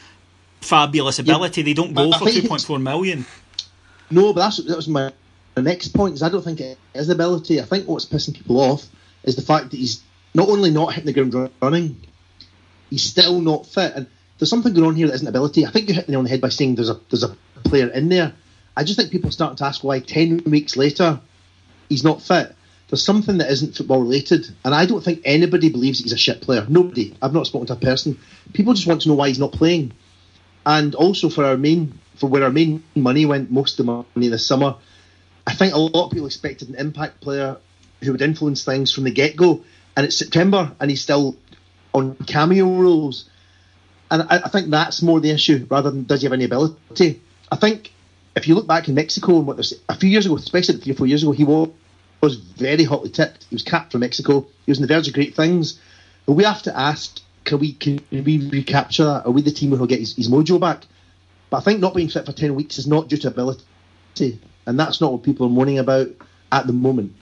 fabulous 0.61 1.19
ability. 1.19 1.61
Yeah, 1.61 1.65
they 1.65 1.73
don't 1.73 1.93
go 1.93 2.11
for 2.13 2.29
two 2.29 2.47
point 2.47 2.63
four 2.63 2.79
million. 2.79 3.27
No, 4.09 4.33
but 4.33 4.41
that's 4.41 4.57
that 4.57 4.75
was 4.75 4.87
my 4.87 5.13
the 5.55 5.61
next 5.61 5.89
point 5.89 6.15
is 6.15 6.23
I 6.23 6.29
don't 6.29 6.43
think 6.43 6.59
it 6.59 6.77
is 6.93 7.09
ability. 7.09 7.59
I 7.61 7.65
think 7.65 7.87
what's 7.87 8.05
pissing 8.05 8.35
people 8.35 8.59
off 8.59 8.85
is 9.23 9.35
the 9.35 9.41
fact 9.41 9.71
that 9.71 9.77
he's 9.77 10.01
not 10.33 10.49
only 10.49 10.71
not 10.71 10.93
hitting 10.93 11.13
the 11.13 11.29
ground 11.29 11.51
running, 11.61 12.01
he's 12.89 13.03
still 13.03 13.41
not 13.41 13.65
fit. 13.65 13.93
And 13.95 14.07
there's 14.37 14.49
something 14.49 14.73
going 14.73 14.87
on 14.87 14.95
here 14.95 15.07
that 15.07 15.15
isn't 15.15 15.27
ability. 15.27 15.65
I 15.65 15.71
think 15.71 15.87
you're 15.87 15.95
hitting 15.95 16.13
it 16.13 16.17
on 16.17 16.23
the 16.23 16.29
head 16.29 16.41
by 16.41 16.49
saying 16.49 16.75
there's 16.75 16.89
a 16.89 16.99
there's 17.09 17.23
a 17.23 17.35
player 17.63 17.87
in 17.87 18.09
there. 18.09 18.33
I 18.75 18.83
just 18.83 18.97
think 18.97 19.11
people 19.11 19.29
are 19.29 19.33
starting 19.33 19.57
to 19.57 19.65
ask 19.65 19.83
why 19.83 19.99
ten 19.99 20.43
weeks 20.45 20.77
later 20.77 21.19
he's 21.89 22.03
not 22.03 22.21
fit. 22.21 22.55
There's 22.87 23.05
something 23.05 23.37
that 23.37 23.51
isn't 23.51 23.75
football 23.75 24.01
related, 24.01 24.47
and 24.65 24.73
I 24.73 24.85
don't 24.85 25.03
think 25.03 25.21
anybody 25.23 25.69
believes 25.69 25.99
he's 25.99 26.13
a 26.13 26.17
shit 26.17 26.41
player. 26.41 26.65
Nobody. 26.67 27.15
I've 27.21 27.33
not 27.33 27.45
spoken 27.45 27.67
to 27.67 27.73
a 27.73 27.75
person. 27.75 28.17
People 28.53 28.73
just 28.73 28.87
want 28.87 29.01
to 29.01 29.09
know 29.09 29.15
why 29.15 29.27
he's 29.27 29.39
not 29.39 29.51
playing. 29.51 29.91
And 30.65 30.95
also 30.95 31.29
for 31.29 31.45
our 31.45 31.57
main 31.57 31.99
for 32.15 32.27
where 32.27 32.43
our 32.43 32.51
main 32.51 32.83
money 32.95 33.25
went 33.25 33.51
most 33.51 33.79
of 33.79 33.85
the 33.85 33.91
money 33.91 34.27
this 34.27 34.45
summer 34.45 34.75
I 35.49 35.53
think 35.53 35.73
a 35.73 35.79
lot 35.79 36.05
of 36.05 36.11
people 36.11 36.27
expected 36.27 36.69
an 36.69 36.75
impact 36.75 37.21
player 37.21 37.57
who 38.03 38.11
would 38.11 38.21
influence 38.21 38.63
things 38.63 38.93
from 38.93 39.05
the 39.05 39.11
get 39.11 39.35
go, 39.35 39.63
and 39.97 40.05
it's 40.05 40.15
September 40.15 40.71
and 40.79 40.91
he's 40.91 41.01
still 41.01 41.35
on 41.91 42.15
cameo 42.27 42.67
roles. 42.67 43.27
And 44.11 44.21
I, 44.21 44.41
I, 44.45 44.49
think 44.49 44.69
that's 44.69 45.01
more 45.01 45.19
the 45.19 45.31
issue 45.31 45.65
rather 45.67 45.89
than 45.89 46.03
does 46.03 46.21
he 46.21 46.25
have 46.25 46.33
any 46.33 46.43
ability. 46.43 47.19
I 47.51 47.55
think 47.55 47.91
if 48.35 48.47
you 48.47 48.53
look 48.53 48.67
back 48.67 48.89
in 48.89 48.93
Mexico 48.93 49.37
and 49.37 49.47
what 49.47 49.57
there's 49.57 49.73
a 49.89 49.95
few 49.95 50.07
years 50.07 50.27
ago, 50.27 50.35
especially 50.35 50.77
three 50.77 50.91
or 50.91 50.95
four 50.95 51.07
years 51.07 51.23
ago, 51.23 51.31
he 51.31 51.43
was, 51.43 51.69
was 52.21 52.35
very 52.35 52.83
hotly 52.83 53.09
tipped. 53.09 53.45
He 53.49 53.55
was 53.55 53.63
capped 53.63 53.91
for 53.91 53.97
Mexico. 53.97 54.41
He 54.67 54.71
was 54.71 54.77
on 54.77 54.83
the 54.83 54.93
verge 54.93 55.07
of 55.07 55.15
great 55.15 55.35
things. 55.35 55.79
But 56.27 56.33
we 56.33 56.43
have 56.43 56.61
to 56.63 56.77
ask, 56.77 57.19
can 57.45 57.57
we 57.57 57.73
can 57.73 58.03
we 58.11 58.49
recapture 58.49 59.05
that? 59.05 59.25
Are 59.25 59.31
we 59.31 59.41
the 59.41 59.49
team 59.49 59.71
who 59.71 59.77
will 59.77 59.87
get 59.87 59.99
his, 59.99 60.15
his 60.15 60.29
mojo 60.29 60.59
back? 60.59 60.85
But 61.49 61.57
I 61.57 61.61
think 61.61 61.79
not 61.79 61.95
being 61.95 62.09
fit 62.09 62.27
for 62.27 62.33
ten 62.33 62.53
weeks 62.53 62.77
is 62.77 62.85
not 62.85 63.07
due 63.07 63.17
to 63.17 63.29
ability 63.29 64.39
and 64.69 64.79
that's 64.79 65.01
not 65.01 65.11
what 65.11 65.23
people 65.23 65.47
are 65.47 65.49
moaning 65.49 65.79
about 65.79 66.09
at 66.51 66.67
the 66.67 66.73
moment. 66.73 67.15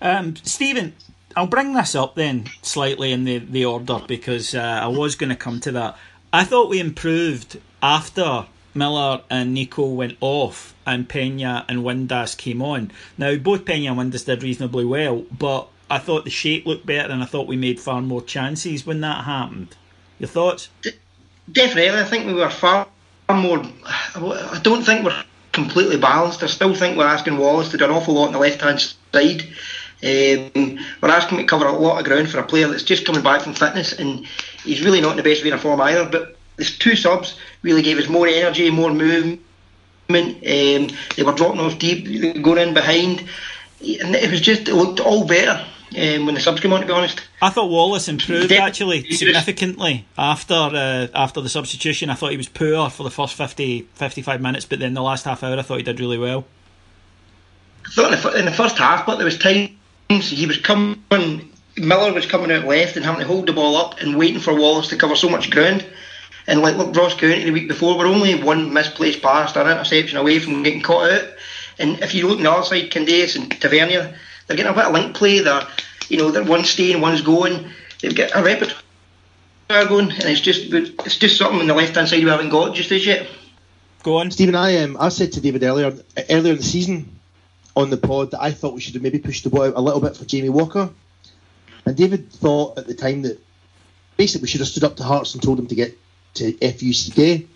Um, 0.00 0.34
Stephen, 0.36 0.94
I'll 1.36 1.46
bring 1.46 1.74
this 1.74 1.94
up 1.94 2.14
then 2.14 2.46
slightly 2.62 3.12
in 3.12 3.24
the, 3.24 3.38
the 3.38 3.66
order 3.66 4.00
because 4.06 4.54
uh, 4.54 4.80
I 4.82 4.86
was 4.86 5.14
going 5.14 5.28
to 5.28 5.36
come 5.36 5.60
to 5.60 5.72
that. 5.72 5.98
I 6.32 6.44
thought 6.44 6.70
we 6.70 6.80
improved 6.80 7.60
after 7.82 8.46
Miller 8.74 9.22
and 9.28 9.52
Nico 9.52 9.86
went 9.86 10.16
off 10.20 10.74
and 10.86 11.06
Pena 11.06 11.66
and 11.68 11.80
Windass 11.80 12.36
came 12.36 12.62
on. 12.62 12.90
Now, 13.18 13.36
both 13.36 13.66
Pena 13.66 13.92
and 13.92 14.12
Windass 14.12 14.24
did 14.24 14.42
reasonably 14.42 14.86
well, 14.86 15.24
but 15.30 15.68
I 15.90 15.98
thought 15.98 16.24
the 16.24 16.30
shape 16.30 16.64
looked 16.64 16.86
better 16.86 17.12
and 17.12 17.22
I 17.22 17.26
thought 17.26 17.46
we 17.46 17.56
made 17.56 17.78
far 17.78 18.00
more 18.00 18.22
chances 18.22 18.86
when 18.86 19.02
that 19.02 19.24
happened. 19.24 19.76
Your 20.18 20.28
thoughts? 20.28 20.70
Definitely. 21.52 21.90
I 21.90 22.04
think 22.04 22.26
we 22.26 22.32
were 22.32 22.48
far 22.48 22.88
more. 23.28 23.62
I 23.84 24.60
don't 24.62 24.82
think 24.82 25.04
we're 25.04 25.24
completely 25.54 25.96
balanced. 25.96 26.42
I 26.42 26.46
still 26.46 26.74
think 26.74 26.98
we're 26.98 27.06
asking 27.06 27.38
Wallace 27.38 27.70
to 27.70 27.78
do 27.78 27.84
an 27.84 27.90
awful 27.90 28.14
lot 28.14 28.26
on 28.26 28.32
the 28.32 28.38
left 28.38 28.60
hand 28.60 28.80
side. 29.12 29.42
Um, 30.02 30.78
we're 31.00 31.08
asking 31.08 31.38
him 31.38 31.44
to 31.44 31.48
cover 31.48 31.66
a 31.66 31.72
lot 31.72 31.98
of 31.98 32.04
ground 32.04 32.28
for 32.28 32.38
a 32.38 32.46
player 32.46 32.68
that's 32.68 32.82
just 32.82 33.06
coming 33.06 33.22
back 33.22 33.40
from 33.40 33.54
fitness, 33.54 33.92
and 33.92 34.26
he's 34.62 34.84
really 34.84 35.00
not 35.00 35.12
in 35.12 35.16
the 35.16 35.22
best 35.22 35.44
of 35.44 35.60
form 35.60 35.80
either. 35.80 36.06
But 36.06 36.36
the 36.56 36.64
two 36.64 36.96
subs 36.96 37.38
really 37.62 37.80
gave 37.80 37.98
us 37.98 38.08
more 38.08 38.26
energy, 38.26 38.70
more 38.70 38.92
movement. 38.92 39.40
Um, 40.10 40.88
they 41.16 41.22
were 41.24 41.32
dropping 41.32 41.60
off 41.60 41.78
deep, 41.78 42.42
going 42.42 42.68
in 42.68 42.74
behind, 42.74 43.20
and 43.80 44.14
it 44.14 44.30
was 44.30 44.42
just 44.42 44.68
it 44.68 44.74
looked 44.74 45.00
all 45.00 45.26
better. 45.26 45.64
Um, 45.90 46.26
when 46.26 46.34
the 46.34 46.40
subs 46.40 46.60
came 46.60 46.72
on, 46.72 46.80
to 46.80 46.86
be 46.86 46.92
honest. 46.92 47.20
I 47.40 47.50
thought 47.50 47.70
Wallace 47.70 48.08
improved 48.08 48.50
actually 48.50 49.08
significantly 49.12 50.06
after 50.18 50.54
uh, 50.54 51.06
after 51.14 51.40
the 51.40 51.48
substitution. 51.48 52.10
I 52.10 52.14
thought 52.14 52.30
he 52.32 52.36
was 52.36 52.48
poor 52.48 52.90
for 52.90 53.04
the 53.04 53.10
first 53.10 53.34
50, 53.34 53.82
55 53.94 54.40
minutes, 54.40 54.64
but 54.64 54.80
then 54.80 54.94
the 54.94 55.02
last 55.02 55.24
half 55.24 55.44
hour, 55.44 55.56
I 55.56 55.62
thought 55.62 55.76
he 55.76 55.82
did 55.84 56.00
really 56.00 56.18
well. 56.18 56.46
I 57.86 57.90
thought 57.90 58.12
in 58.12 58.20
the, 58.20 58.38
in 58.40 58.44
the 58.46 58.52
first 58.52 58.78
half, 58.78 59.06
but 59.06 59.16
there 59.16 59.24
was 59.24 59.38
times 59.38 59.70
he 60.08 60.46
was 60.46 60.58
coming. 60.58 61.02
Miller 61.76 62.12
was 62.12 62.26
coming 62.26 62.52
out 62.52 62.64
left 62.64 62.96
and 62.96 63.04
having 63.04 63.20
to 63.20 63.26
hold 63.26 63.46
the 63.46 63.52
ball 63.52 63.76
up 63.76 64.00
and 64.00 64.16
waiting 64.16 64.40
for 64.40 64.54
Wallace 64.54 64.88
to 64.88 64.96
cover 64.96 65.16
so 65.16 65.28
much 65.28 65.50
ground. 65.50 65.84
And 66.46 66.60
like 66.60 66.76
look, 66.76 66.94
Ross 66.94 67.14
County 67.14 67.44
the 67.44 67.50
week 67.50 67.68
before, 67.68 67.96
we're 67.96 68.06
only 68.06 68.42
one 68.42 68.72
misplaced 68.72 69.22
pass, 69.22 69.56
or 69.56 69.70
interception 69.70 70.18
away 70.18 70.38
from 70.38 70.62
getting 70.62 70.82
caught 70.82 71.10
out. 71.10 71.28
And 71.78 72.00
if 72.00 72.14
you 72.14 72.28
look 72.28 72.38
on 72.38 72.44
the 72.44 72.50
other 72.52 72.66
side, 72.66 72.90
Candeias 72.90 73.36
and 73.36 73.50
Tavernier, 73.60 74.14
they're 74.46 74.56
getting 74.56 74.72
a 74.72 74.74
bit 74.74 74.86
of 74.86 74.92
link 74.92 75.16
play. 75.16 75.40
They're, 75.40 75.66
you 76.08 76.18
know, 76.18 76.30
they're 76.30 76.44
one's 76.44 76.70
staying, 76.70 77.00
one's 77.00 77.22
going. 77.22 77.70
They've 78.00 78.14
got 78.14 78.30
a 78.34 78.42
repertoire 78.42 78.82
going, 79.86 80.10
and 80.10 80.24
it's 80.24 80.40
just 80.40 80.72
it's 80.72 81.16
just 81.16 81.38
something 81.38 81.60
on 81.60 81.66
the 81.66 81.74
left 81.74 81.94
hand 81.94 82.08
side 82.08 82.22
we 82.22 82.30
haven't 82.30 82.50
got 82.50 82.74
just 82.74 82.92
as 82.92 83.06
yet. 83.06 83.26
Go 84.02 84.18
on, 84.18 84.30
Stephen. 84.30 84.54
I 84.54 84.82
um, 84.82 84.96
I 85.00 85.08
said 85.08 85.32
to 85.32 85.40
David 85.40 85.62
earlier 85.62 85.94
earlier 86.28 86.52
in 86.52 86.58
the 86.58 86.64
season 86.64 87.18
on 87.76 87.90
the 87.90 87.96
pod 87.96 88.32
that 88.32 88.42
I 88.42 88.52
thought 88.52 88.74
we 88.74 88.80
should 88.80 88.94
have 88.94 89.02
maybe 89.02 89.18
pushed 89.18 89.44
the 89.44 89.50
ball 89.50 89.62
out 89.62 89.74
a 89.76 89.80
little 89.80 90.00
bit 90.00 90.16
for 90.16 90.24
Jamie 90.24 90.50
Walker, 90.50 90.90
and 91.86 91.96
David 91.96 92.30
thought 92.30 92.78
at 92.78 92.86
the 92.86 92.94
time 92.94 93.22
that 93.22 93.40
basically 94.16 94.42
we 94.42 94.48
should 94.48 94.60
have 94.60 94.68
stood 94.68 94.84
up 94.84 94.96
to 94.96 95.02
Hearts 95.02 95.34
and 95.34 95.42
told 95.42 95.58
him 95.58 95.66
to 95.68 95.74
get 95.74 95.96
to 96.34 96.52
FUCK. 96.52 97.46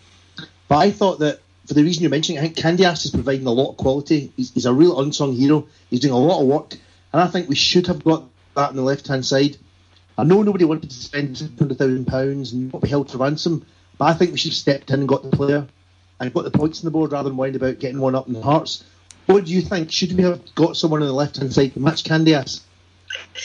But 0.68 0.76
I 0.76 0.90
thought 0.90 1.18
that 1.21 1.40
for 1.69 1.75
the 1.75 1.85
reason 1.85 2.03
you're 2.03 2.11
mentioning, 2.11 2.39
I 2.39 2.49
think 2.49 2.57
Candeias 2.57 3.05
is 3.05 3.11
providing 3.11 3.47
a 3.47 3.53
lot 3.53 3.73
of 3.73 3.77
quality. 3.77 4.33
He's, 4.37 4.51
he's, 4.53 4.65
a 4.65 4.73
real 4.73 4.99
unsung 5.01 5.35
hero. 5.35 5.69
He's 5.91 6.01
doing 6.01 6.15
a 6.15 6.19
lot 6.19 6.41
of 6.41 6.47
work, 6.47 6.73
and 7.13 7.21
I 7.21 7.27
think 7.27 7.47
we 7.47 7.57
should 7.57 7.87
have 7.89 8.03
got 8.03 8.25
that 8.55 8.71
on 8.71 8.77
the 8.77 8.83
left 8.83 9.07
hand 9.07 9.27
side. 9.27 9.59
I 10.17 10.25
know 10.25 10.43
nobody 10.43 10.65
wanted 10.65 10.89
to 10.89 10.97
spend 10.97 11.39
hundred 11.59 11.77
thousand 11.77 12.07
pounds 12.07 12.53
and 12.55 12.73
not 12.73 12.81
be 12.81 12.89
held 12.89 13.11
to 13.11 13.19
ransom, 13.19 13.67
but 13.99 14.07
I 14.07 14.15
think 14.15 14.33
we 14.33 14.39
should 14.39 14.53
have 14.53 14.57
stepped 14.57 14.91
in 14.91 15.01
and 15.01 15.09
got 15.09 15.23
the 15.23 15.37
player 15.37 15.67
and 16.19 16.33
got 16.33 16.45
the 16.45 16.51
points 16.51 16.81
on 16.81 16.87
the 16.87 16.91
board 16.91 17.13
rather 17.13 17.29
than 17.29 17.37
worrying 17.37 17.55
about 17.55 17.79
getting 17.79 18.01
one 18.01 18.15
up 18.15 18.29
in 18.29 18.33
the 18.33 18.43
Hearts. 18.43 18.83
What 19.27 19.45
do 19.45 19.53
you 19.53 19.61
think? 19.61 19.93
Should 19.93 20.15
we 20.15 20.23
have 20.23 20.41
got 20.55 20.75
someone 20.75 21.03
on 21.03 21.09
the 21.09 21.13
left 21.13 21.37
hand 21.37 21.53
side 21.53 21.75
to 21.75 21.81
match 21.81 22.03
Candeias? 22.03 22.63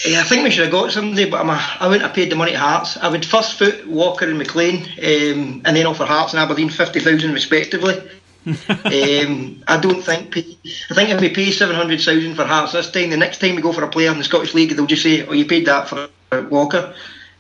Yeah, 0.06 0.22
I 0.22 0.24
think 0.24 0.44
we 0.44 0.50
should 0.50 0.64
have 0.64 0.72
got 0.72 0.92
somebody, 0.92 1.30
but 1.30 1.40
I'm 1.40 1.50
a, 1.50 1.78
I 1.80 1.88
wouldn't 1.88 2.04
have 2.04 2.16
paid 2.16 2.32
the 2.32 2.36
money 2.36 2.52
to 2.52 2.58
Hearts. 2.58 2.98
I 2.98 3.10
would 3.10 3.26
first 3.26 3.58
foot 3.58 3.88
Walker 3.88 4.28
and 4.28 4.38
McLean, 4.38 4.84
um, 4.84 5.62
and 5.66 5.78
then 5.78 5.86
offer 5.86 6.06
Hearts 6.06 6.34
and 6.34 6.42
Aberdeen 6.42 6.70
fifty 6.70 7.00
thousand 7.00 7.34
respectively. 7.34 8.00
um, 8.46 9.64
I 9.68 9.80
don't 9.80 10.02
think. 10.02 10.36
I 10.38 10.94
think 10.94 11.10
if 11.10 11.22
we 11.22 11.30
pay 11.30 11.52
seven 11.52 11.76
hundred 11.76 12.02
thousand 12.02 12.36
for 12.36 12.44
Hearts 12.44 12.74
this 12.74 12.92
time, 12.92 13.12
the 13.12 13.18
next 13.18 13.40
time 13.40 13.56
we 13.56 13.62
go 13.62 13.72
for 13.72 13.84
a 13.84 13.90
player 13.90 14.12
in 14.12 14.18
the 14.18 14.24
Scottish 14.24 14.54
League, 14.54 14.76
they'll 14.76 14.88
just 14.88 15.04
say, 15.04 15.26
"Oh, 15.26 15.34
you 15.34 15.46
paid 15.46 15.68
that 15.68 15.88
for 15.88 16.10
Walker." 16.50 16.94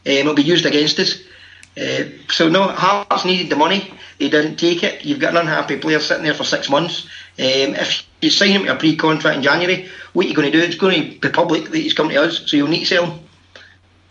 Um, 0.06 0.12
it'll 0.12 0.36
be 0.36 0.44
used 0.44 0.65
against 0.65 1.00
us. 1.00 1.22
Uh, 1.75 2.10
so 2.30 2.50
no, 2.50 2.68
Hearts 2.68 3.25
needed 3.25 3.50
the 3.50 3.56
money. 3.56 3.94
They 4.20 4.30
didn't 4.30 4.58
take 4.58 4.84
it. 4.84 5.03
You've 5.03 5.20
got 5.20 5.32
an 5.32 5.38
unhappy 5.38 5.77
player 5.77 6.00
sitting 6.00 6.24
there 6.24 6.36
for 6.36 6.44
six 6.44 6.70
months. 6.70 7.08
Um, 7.40 7.75
if 7.75 8.06
you 8.22 8.30
sign 8.30 8.52
him 8.52 8.66
to 8.66 8.75
a 8.75 8.78
pre-contract 8.78 9.38
in 9.38 9.44
January, 9.44 9.90
what 10.13 10.24
you're 10.24 10.30
you 10.30 10.36
going 10.36 10.52
to 10.52 10.58
do? 10.58 10.63
It's 10.63 10.75
going 10.75 11.13
to 11.13 11.20
be 11.20 11.30
public 11.30 11.70
that 11.72 11.78
he's 11.78 11.94
coming 11.94 12.16
to 12.16 12.24
us, 12.24 12.44
so 12.46 12.56
you'll 12.56 12.68
need 12.68 12.82
to 12.82 12.86
sell 12.86 13.06
him. 13.08 13.20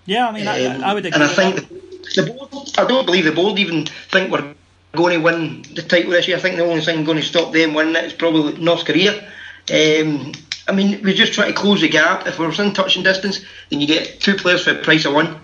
Yeah, 0.07 0.29
I 0.29 0.33
mean, 0.33 0.49
um, 0.49 0.83
I, 0.83 0.91
I, 0.91 0.95
would 0.95 1.07
agree. 1.07 1.15
And 1.15 1.23
I 1.23 1.29
think 1.29 1.69
the, 2.15 2.23
the, 2.23 2.33
board, 2.33 2.71
I 2.77 2.85
don't 2.85 3.07
believe 3.07 3.25
the 3.25 3.33
board 3.33 3.59
even 3.61 3.87
think 3.87 4.33
we're 4.33 4.55
going 4.93 5.19
to 5.19 5.25
win 5.25 5.63
the 5.75 5.83
title 5.83 6.11
this 6.11 6.27
year. 6.27 6.37
I 6.37 6.41
think 6.41 6.57
the 6.57 6.65
only 6.65 6.81
thing 6.81 7.05
going 7.05 7.19
to 7.19 7.23
stop 7.23 7.53
them 7.53 7.75
winning 7.75 7.95
it 7.95 8.05
is 8.05 8.13
probably 8.13 8.61
North 8.61 8.85
Korea. 8.85 9.23
Um, 9.73 10.33
I 10.67 10.73
mean, 10.73 11.01
we're 11.03 11.15
just 11.15 11.33
trying 11.33 11.53
to 11.53 11.59
close 11.59 11.81
the 11.81 11.89
gap. 11.89 12.27
If 12.27 12.39
we're 12.39 12.49
within 12.49 12.73
touching 12.73 13.03
distance, 13.03 13.45
then 13.71 13.81
you 13.81 13.87
get 13.87 14.21
two 14.21 14.35
players 14.35 14.65
for 14.65 14.73
the 14.73 14.83
price 14.83 15.05
of 15.05 15.15
one. 15.15 15.39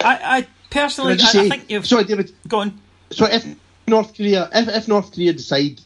I, 0.00 0.38
I 0.38 0.46
personally, 0.70 1.14
I, 1.14 1.16
say, 1.16 1.46
I, 1.46 1.48
think 1.48 1.70
you've 1.70 1.86
sorry, 1.86 2.04
David. 2.04 2.32
Go 2.48 2.60
on. 2.60 2.80
So 3.10 3.26
if 3.26 3.44
North 3.86 4.16
Korea, 4.16 4.48
if, 4.52 4.68
if 4.68 4.88
North 4.88 5.12
Korea 5.12 5.32
decide 5.32 5.80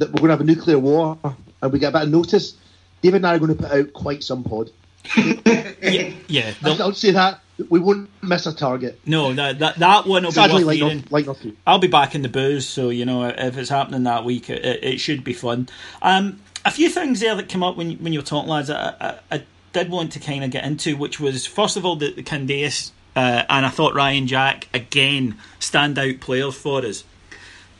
that 0.00 0.08
we're 0.08 0.26
going 0.26 0.28
to 0.28 0.34
have 0.34 0.40
a 0.40 0.44
nuclear 0.44 0.78
war 0.78 1.18
and 1.62 1.72
we 1.72 1.78
get 1.78 1.90
a 1.90 1.92
bit 1.92 2.02
of 2.02 2.10
notice, 2.10 2.56
David 3.02 3.18
and 3.18 3.26
I 3.26 3.36
are 3.36 3.38
going 3.38 3.56
to 3.56 3.62
put 3.62 3.70
out 3.70 3.92
quite 3.92 4.24
some 4.24 4.42
pod. 4.42 4.70
yeah, 5.16 6.12
yeah 6.28 6.54
I'll 6.62 6.92
say 6.92 7.12
that 7.12 7.40
we 7.68 7.80
won't 7.80 8.10
miss 8.22 8.46
a 8.46 8.54
target. 8.54 9.00
No, 9.04 9.32
that 9.34 9.58
that, 9.58 9.76
that 9.76 10.06
one 10.06 10.24
will 10.24 10.32
Sadly, 10.32 10.60
be 10.60 10.82
worth 10.82 11.10
like. 11.10 11.26
Not, 11.26 11.44
like. 11.44 11.54
I'll 11.66 11.78
be 11.78 11.88
back 11.88 12.14
in 12.14 12.22
the 12.22 12.28
booze, 12.28 12.66
so 12.66 12.90
you 12.90 13.04
know 13.04 13.24
if 13.24 13.56
it's 13.56 13.70
happening 13.70 14.04
that 14.04 14.24
week, 14.24 14.48
it, 14.48 14.64
it 14.82 14.98
should 14.98 15.24
be 15.24 15.32
fun. 15.32 15.68
Um, 16.02 16.40
a 16.64 16.70
few 16.70 16.88
things 16.88 17.20
there 17.20 17.34
that 17.34 17.48
came 17.48 17.62
up 17.62 17.76
when 17.76 17.92
when 17.98 18.12
you 18.12 18.20
were 18.20 18.24
talking, 18.24 18.48
lads. 18.48 18.70
I, 18.70 18.94
I, 19.00 19.36
I 19.36 19.42
did 19.72 19.90
want 19.90 20.12
to 20.12 20.20
kind 20.20 20.44
of 20.44 20.50
get 20.50 20.64
into, 20.64 20.96
which 20.96 21.20
was 21.20 21.46
first 21.46 21.76
of 21.76 21.84
all 21.84 21.96
the, 21.96 22.12
the 22.12 22.22
Candeias, 22.22 22.92
uh, 23.16 23.44
and 23.48 23.66
I 23.66 23.68
thought 23.68 23.94
Ryan 23.94 24.26
Jack 24.26 24.68
again 24.72 25.38
standout 25.58 26.20
players 26.20 26.54
for 26.54 26.84
us. 26.84 27.04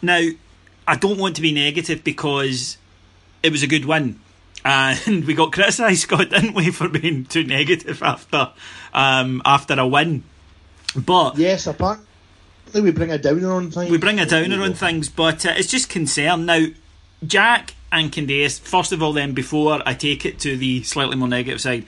Now, 0.03 0.29
I 0.87 0.97
don't 0.97 1.19
want 1.19 1.37
to 1.37 1.43
be 1.43 1.53
negative 1.53 2.03
because 2.05 2.77
it 3.43 3.53
was 3.53 3.63
a 3.63 3.67
good 3.67 3.85
win. 3.85 4.21
And 4.65 5.25
we 5.27 5.35
got 5.35 5.53
criticised, 5.53 6.03
Scott, 6.03 6.31
didn't 6.31 6.55
we, 6.55 6.71
for 6.71 6.89
being 6.89 7.25
too 7.25 7.45
negative 7.45 8.03
after 8.03 8.51
um, 8.93 9.43
after 9.45 9.79
a 9.79 9.87
win. 9.87 10.25
But 10.97 11.39
yes, 11.39 11.67
apparently 11.67 12.05
we 12.75 12.91
bring 12.91 13.11
a 13.11 13.19
downer 13.19 13.53
on 13.53 13.71
things. 13.71 13.91
We 13.91 13.99
bring 13.99 14.21
a 14.21 14.27
downer 14.27 14.63
on 14.63 14.75
things, 14.75 15.09
but 15.09 15.47
uh, 15.47 15.55
it's 15.57 15.71
just 15.71 15.89
concern 15.89 16.47
now. 16.47 16.67
Jack 17.27 17.75
and 17.93 18.11
Candeias, 18.11 18.59
first 18.59 18.93
of 18.93 19.03
all, 19.03 19.13
then 19.13 19.35
before 19.35 19.83
I 19.85 19.93
take 19.93 20.25
it 20.25 20.39
to 20.41 20.57
the 20.57 20.83
slightly 20.85 21.17
more 21.17 21.29
negative 21.29 21.61
side, 21.61 21.85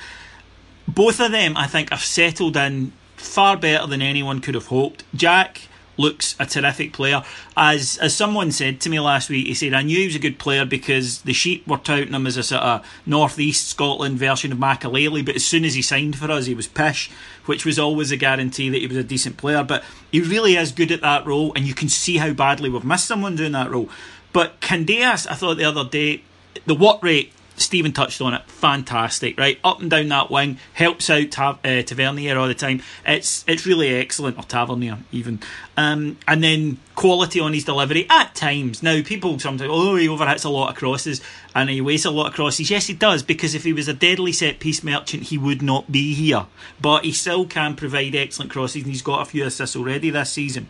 both 0.86 1.20
of 1.20 1.32
them 1.32 1.56
I 1.56 1.66
think 1.66 1.90
have 1.90 2.02
settled 2.02 2.56
in 2.56 2.92
far 3.16 3.56
better 3.56 3.86
than 3.86 4.02
anyone 4.02 4.40
could 4.40 4.54
have 4.54 4.66
hoped. 4.66 5.04
Jack 5.14 5.68
looks 5.96 6.34
a 6.38 6.46
terrific 6.46 6.92
player. 6.92 7.22
As 7.56 7.98
as 7.98 8.14
someone 8.14 8.50
said 8.50 8.80
to 8.80 8.90
me 8.90 9.00
last 9.00 9.28
week, 9.28 9.46
he 9.46 9.54
said 9.54 9.74
I 9.74 9.82
knew 9.82 9.98
he 9.98 10.06
was 10.06 10.16
a 10.16 10.20
good 10.20 10.38
player 10.38 10.64
because 10.64 11.22
the 11.22 11.32
sheep 11.32 11.66
were 11.66 11.78
touting 11.78 12.14
him 12.14 12.26
as 12.26 12.36
a 12.36 12.42
sort 12.42 12.62
of 12.62 12.86
northeast 13.06 13.68
Scotland 13.68 14.18
version 14.18 14.52
of 14.52 14.58
Makelele, 14.58 15.24
but 15.24 15.36
as 15.36 15.44
soon 15.44 15.64
as 15.64 15.74
he 15.74 15.82
signed 15.82 16.16
for 16.16 16.30
us, 16.30 16.46
he 16.46 16.54
was 16.54 16.66
pish, 16.66 17.10
which 17.46 17.64
was 17.64 17.78
always 17.78 18.10
a 18.10 18.16
guarantee 18.16 18.70
that 18.70 18.80
he 18.80 18.86
was 18.86 18.96
a 18.96 19.04
decent 19.04 19.36
player. 19.36 19.62
But 19.62 19.84
he 20.10 20.20
really 20.20 20.56
is 20.56 20.72
good 20.72 20.92
at 20.92 21.02
that 21.02 21.26
role, 21.26 21.52
and 21.54 21.66
you 21.66 21.74
can 21.74 21.88
see 21.88 22.16
how 22.16 22.32
badly 22.32 22.70
we've 22.70 22.84
missed 22.84 23.06
someone 23.06 23.36
doing 23.36 23.52
that 23.52 23.70
role. 23.70 23.88
But 24.32 24.60
Candeias, 24.60 25.26
I 25.26 25.34
thought 25.34 25.58
the 25.58 25.64
other 25.64 25.84
day, 25.84 26.22
the 26.66 26.74
what 26.74 27.02
rate 27.02 27.32
Stephen 27.62 27.92
touched 27.92 28.20
on 28.20 28.34
it. 28.34 28.42
Fantastic, 28.46 29.38
right? 29.38 29.58
Up 29.64 29.80
and 29.80 29.90
down 29.90 30.08
that 30.08 30.30
wing, 30.30 30.58
helps 30.72 31.08
out 31.10 31.30
Tav- 31.30 31.58
uh, 31.64 31.82
Tavernier 31.82 32.38
all 32.38 32.48
the 32.48 32.54
time. 32.54 32.82
It's 33.06 33.44
it's 33.46 33.66
really 33.66 33.94
excellent, 33.94 34.38
or 34.38 34.42
Tavernier 34.42 34.98
even. 35.10 35.40
Um, 35.76 36.18
and 36.28 36.44
then 36.44 36.78
quality 36.94 37.40
on 37.40 37.52
his 37.52 37.64
delivery 37.64 38.06
at 38.10 38.34
times. 38.34 38.82
Now 38.82 39.02
people 39.02 39.38
sometimes, 39.38 39.70
oh, 39.72 39.96
he 39.96 40.06
overhits 40.06 40.44
a 40.44 40.50
lot 40.50 40.70
of 40.70 40.76
crosses 40.76 41.22
and 41.54 41.70
he 41.70 41.80
wastes 41.80 42.06
a 42.06 42.10
lot 42.10 42.28
of 42.28 42.34
crosses. 42.34 42.70
Yes, 42.70 42.86
he 42.86 42.94
does 42.94 43.22
because 43.22 43.54
if 43.54 43.64
he 43.64 43.72
was 43.72 43.88
a 43.88 43.94
deadly 43.94 44.32
set 44.32 44.58
piece 44.58 44.84
merchant, 44.84 45.24
he 45.24 45.38
would 45.38 45.62
not 45.62 45.90
be 45.90 46.14
here. 46.14 46.46
But 46.80 47.04
he 47.04 47.12
still 47.12 47.46
can 47.46 47.74
provide 47.74 48.14
excellent 48.14 48.50
crosses, 48.50 48.82
and 48.82 48.92
he's 48.92 49.02
got 49.02 49.22
a 49.22 49.24
few 49.24 49.44
assists 49.44 49.76
already 49.76 50.10
this 50.10 50.30
season. 50.30 50.68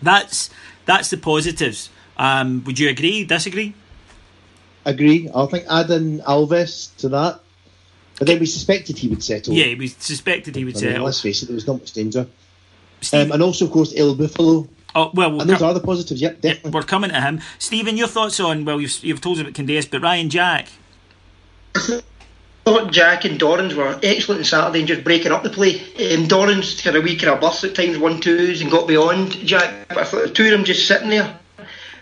That's 0.00 0.50
that's 0.86 1.10
the 1.10 1.16
positives. 1.16 1.90
Um, 2.16 2.64
would 2.64 2.78
you 2.78 2.88
agree? 2.88 3.24
Disagree? 3.24 3.74
Agree. 4.88 5.28
I 5.34 5.44
think 5.44 5.66
adding 5.68 6.20
Alves 6.20 6.96
to 6.96 7.10
that. 7.10 7.40
But 8.18 8.26
then 8.26 8.40
we 8.40 8.46
suspected 8.46 8.96
he 8.96 9.08
would 9.08 9.22
settle. 9.22 9.52
Yeah, 9.52 9.74
we 9.78 9.88
suspected 9.88 10.56
he 10.56 10.64
would 10.64 10.76
I 10.76 10.80
settle. 10.80 11.04
Let's 11.04 11.20
face 11.20 11.42
it, 11.42 11.46
there 11.46 11.54
was 11.54 11.66
not 11.66 11.80
much 11.80 11.92
danger. 11.92 12.26
Um, 13.12 13.32
and 13.32 13.42
also, 13.42 13.66
of 13.66 13.70
course, 13.70 13.92
El 13.94 14.14
Buffalo. 14.14 14.66
Oh 14.94 15.10
well, 15.12 15.30
we'll 15.30 15.42
and 15.42 15.50
those 15.50 15.60
are 15.60 15.74
the 15.74 15.80
positives. 15.80 16.22
Yep, 16.22 16.40
definitely. 16.40 16.70
We're 16.70 16.82
coming 16.82 17.10
to 17.10 17.20
him. 17.20 17.42
Stephen, 17.58 17.98
your 17.98 18.08
thoughts 18.08 18.40
on? 18.40 18.64
Well, 18.64 18.80
you've 18.80 18.98
you've 19.04 19.20
told 19.20 19.36
us 19.36 19.42
about 19.42 19.52
Candeias, 19.52 19.90
but 19.90 20.00
Ryan 20.00 20.30
Jack. 20.30 20.68
I 21.76 22.00
thought 22.64 22.90
Jack 22.90 23.26
and 23.26 23.38
Dorrans 23.38 23.74
were 23.74 24.00
excellent 24.02 24.40
on 24.40 24.44
Saturday 24.44 24.78
and 24.80 24.88
just 24.88 25.04
breaking 25.04 25.32
up 25.32 25.42
the 25.42 25.50
play. 25.50 25.80
Um, 25.80 26.26
Dorrans 26.28 26.80
had 26.80 26.96
a 26.96 27.00
week 27.02 27.22
of 27.22 27.36
a 27.36 27.40
bus 27.40 27.62
at 27.64 27.74
times, 27.74 27.98
one 27.98 28.20
twos, 28.20 28.62
and 28.62 28.70
got 28.70 28.88
beyond 28.88 29.32
Jack. 29.32 29.86
But 29.88 29.98
I 29.98 30.04
thought 30.04 30.22
the 30.22 30.30
two 30.30 30.46
of 30.46 30.50
them 30.50 30.64
just 30.64 30.88
sitting 30.88 31.10
there. 31.10 31.37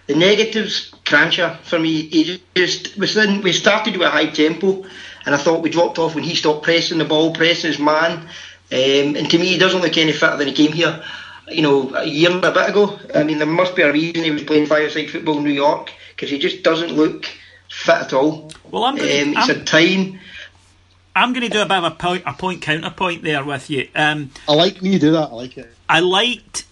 The 0.07 0.15
negatives, 0.15 0.93
Kranjcar 1.05 1.59
for 1.61 1.79
me, 1.79 2.03
he 2.03 2.41
just 2.55 2.97
within, 2.97 3.43
we 3.43 3.53
started 3.53 3.97
with 3.97 4.07
a 4.07 4.11
high 4.11 4.27
tempo, 4.27 4.85
and 5.25 5.35
I 5.35 5.39
thought 5.39 5.63
we 5.63 5.71
dropped 5.71 5.99
off 5.99 6.15
when 6.15 6.23
he 6.23 6.35
stopped 6.35 6.63
pressing 6.63 6.99
the 6.99 7.05
ball, 7.05 7.35
pressing 7.35 7.71
his 7.71 7.81
man. 7.81 8.29
Um, 8.73 9.17
and 9.17 9.31
to 9.31 9.39
me, 9.39 9.47
he 9.47 9.59
doesn't 9.59 9.81
look 9.81 9.97
any 9.97 10.13
fitter 10.13 10.37
than 10.37 10.49
he 10.49 10.55
came 10.55 10.73
here. 10.73 11.03
You 11.49 11.63
know, 11.63 11.95
a 11.95 12.05
year 12.05 12.31
and 12.31 12.45
a 12.45 12.53
bit 12.53 12.71
ago. 12.71 12.99
I 13.15 13.23
mean, 13.23 13.39
there 13.39 13.47
must 13.47 13.77
be 13.77 13.83
a 13.83 13.93
reason 13.93 14.25
he 14.25 14.31
was 14.33 14.43
playing 14.43 14.67
five-a-side 14.67 15.11
football 15.11 15.39
in 15.39 15.45
New 15.45 15.51
York 15.51 15.93
because 16.11 16.31
he 16.31 16.39
just 16.39 16.63
doesn't 16.63 16.93
look 16.93 17.27
fit 17.69 17.95
at 17.95 18.13
all. 18.13 18.51
Well, 18.71 18.85
I'm 18.85 18.97
going. 18.97 19.29
Um, 19.29 19.35
it's 19.37 19.51
I'm, 19.51 19.61
a 19.61 19.65
time. 19.65 20.21
I'm 21.15 21.33
going 21.33 21.47
to 21.47 21.49
do 21.49 21.63
a 21.63 21.67
bit 21.67 21.79
of 21.79 21.85
a 21.85 21.91
point, 21.93 22.25
a 22.27 22.33
point 22.33 22.63
counterpoint 22.63 23.23
there 23.23 23.45
with 23.45 23.71
you. 23.71 23.89
Um, 23.95 24.31
I 24.49 24.55
like 24.55 24.81
when 24.81 24.93
you 24.93 24.99
do 24.99 25.13
that. 25.13 25.31
I 25.31 25.35
like 25.35 25.57
it. 25.57 25.73
I 25.89 26.01
liked. 26.01 26.65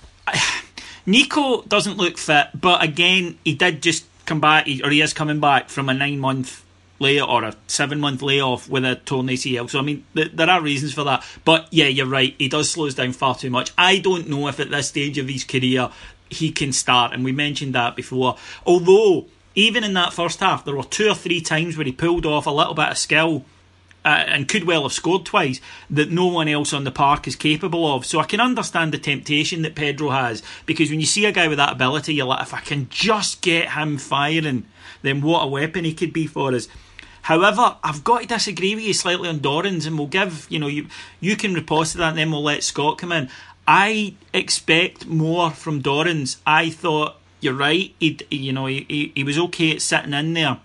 Nico 1.07 1.63
doesn't 1.63 1.97
look 1.97 2.19
fit, 2.19 2.49
but 2.59 2.83
again, 2.83 3.39
he 3.45 3.55
did 3.55 3.83
just 3.83 4.07
come 4.27 4.41
back, 4.41 4.67
or 4.83 4.91
he 4.91 5.01
is 5.01 5.13
coming 5.13 5.41
back 5.41 5.69
from 5.69 5.89
a 5.89 5.95
nine 5.95 6.19
month 6.19 6.65
lay 6.99 7.21
or 7.21 7.45
a 7.45 7.55
seven 7.67 8.01
month 8.01 8.23
layoff 8.23 8.69
with 8.69 8.85
a 8.85 8.97
torn 8.97 9.27
ACL. 9.27 9.69
So 9.69 9.79
I 9.79 9.83
mean, 9.83 10.05
th- 10.15 10.33
there 10.33 10.49
are 10.49 10.61
reasons 10.61 10.95
for 10.95 11.05
that. 11.05 11.25
But 11.45 11.69
yeah, 11.71 11.87
you're 11.87 12.07
right. 12.07 12.35
He 12.39 12.49
does 12.49 12.71
slow 12.71 12.87
us 12.87 12.95
down 12.95 13.13
far 13.13 13.35
too 13.35 13.51
much. 13.51 13.73
I 13.77 13.99
don't 13.99 14.29
know 14.29 14.49
if 14.49 14.61
at 14.61 14.71
this 14.71 14.89
stage 14.89 15.19
of 15.19 15.29
his 15.29 15.45
career 15.45 15.91
he 16.31 16.51
can 16.51 16.73
start, 16.73 17.13
and 17.13 17.25
we 17.25 17.33
mentioned 17.33 17.75
that 17.75 17.97
before. 17.97 18.37
Although 18.67 19.27
even 19.55 19.85
in 19.85 19.95
that 19.95 20.13
first 20.13 20.41
half, 20.41 20.65
there 20.65 20.75
were 20.75 20.85
two 20.85 21.09
or 21.09 21.15
three 21.15 21.41
times 21.41 21.77
where 21.77 21.87
he 21.87 21.93
pulled 21.93 22.27
off 22.27 22.47
a 22.47 22.51
little 22.51 22.75
bit 22.75 22.89
of 22.89 22.99
skill 22.99 23.45
uh, 24.05 24.25
and 24.27 24.49
could 24.49 24.65
well 24.65 24.83
have 24.83 24.93
scored 24.93 25.25
twice 25.25 25.61
that 25.89 26.11
no 26.11 26.27
one 26.27 26.49
else 26.49 26.73
on 26.73 26.85
the 26.85 26.91
park 26.91 27.27
is 27.27 27.37
capable 27.37 27.93
of. 27.95 28.05
So 28.05 28.21
I 28.21 28.25
can 28.25 28.41
understand 28.41 28.93
the 28.93 28.99
temptation 28.99 29.63
that 29.63 29.75
Pedro 29.75 30.11
has 30.11 30.43
because 30.67 30.91
when 30.91 31.01
you 31.01 31.07
see 31.07 31.25
a 31.25 31.33
guy 31.33 31.49
with 31.49 31.59
that 31.59 31.73
ability, 31.73 32.15
you're 32.15 32.27
like, 32.27 32.43
if 32.43 32.55
I 32.55 32.61
can 32.61 32.89
just 32.91 33.41
get 33.41 33.73
him 33.73 33.97
firing, 33.99 34.67
then 35.03 35.23
what 35.23 35.45
a 35.45 35.47
weapon 35.47 35.85
he 35.85 35.95
could 35.95 36.13
be 36.13 36.27
for 36.27 36.55
us. 36.55 36.69
However, 37.23 37.77
I've 37.83 38.05
got 38.05 38.21
to 38.21 38.27
disagree 38.27 38.75
with 38.75 38.85
you 38.85 38.93
slightly 38.93 39.31
on 39.31 39.39
Dorrans, 39.39 39.87
and 39.87 39.97
we'll 39.97 40.09
give 40.09 40.47
you 40.51 40.59
know 40.59 40.67
you 40.67 40.89
you 41.21 41.37
can 41.37 41.55
report 41.55 41.89
to 41.89 41.99
that, 41.99 42.11
and 42.11 42.19
then 42.19 42.31
we'll 42.31 42.43
let 42.43 42.63
Scott 42.63 42.99
come 42.99 43.13
in. 43.13 43.31
I 43.67 44.15
expect 44.35 45.07
more 45.07 45.51
from 45.51 45.81
Dorrans. 45.81 46.37
I 46.47 46.69
thought 46.69 47.17
you're 47.41 47.55
right. 47.55 47.95
He 47.99 48.19
you 48.31 48.53
know 48.53 48.67
he, 48.67 48.85
he, 48.91 49.13
he 49.15 49.25
was 49.25 49.39
okay 49.39 49.73
at 49.73 49.81
sitting 49.81 50.13
in 50.13 50.35
there 50.35 50.59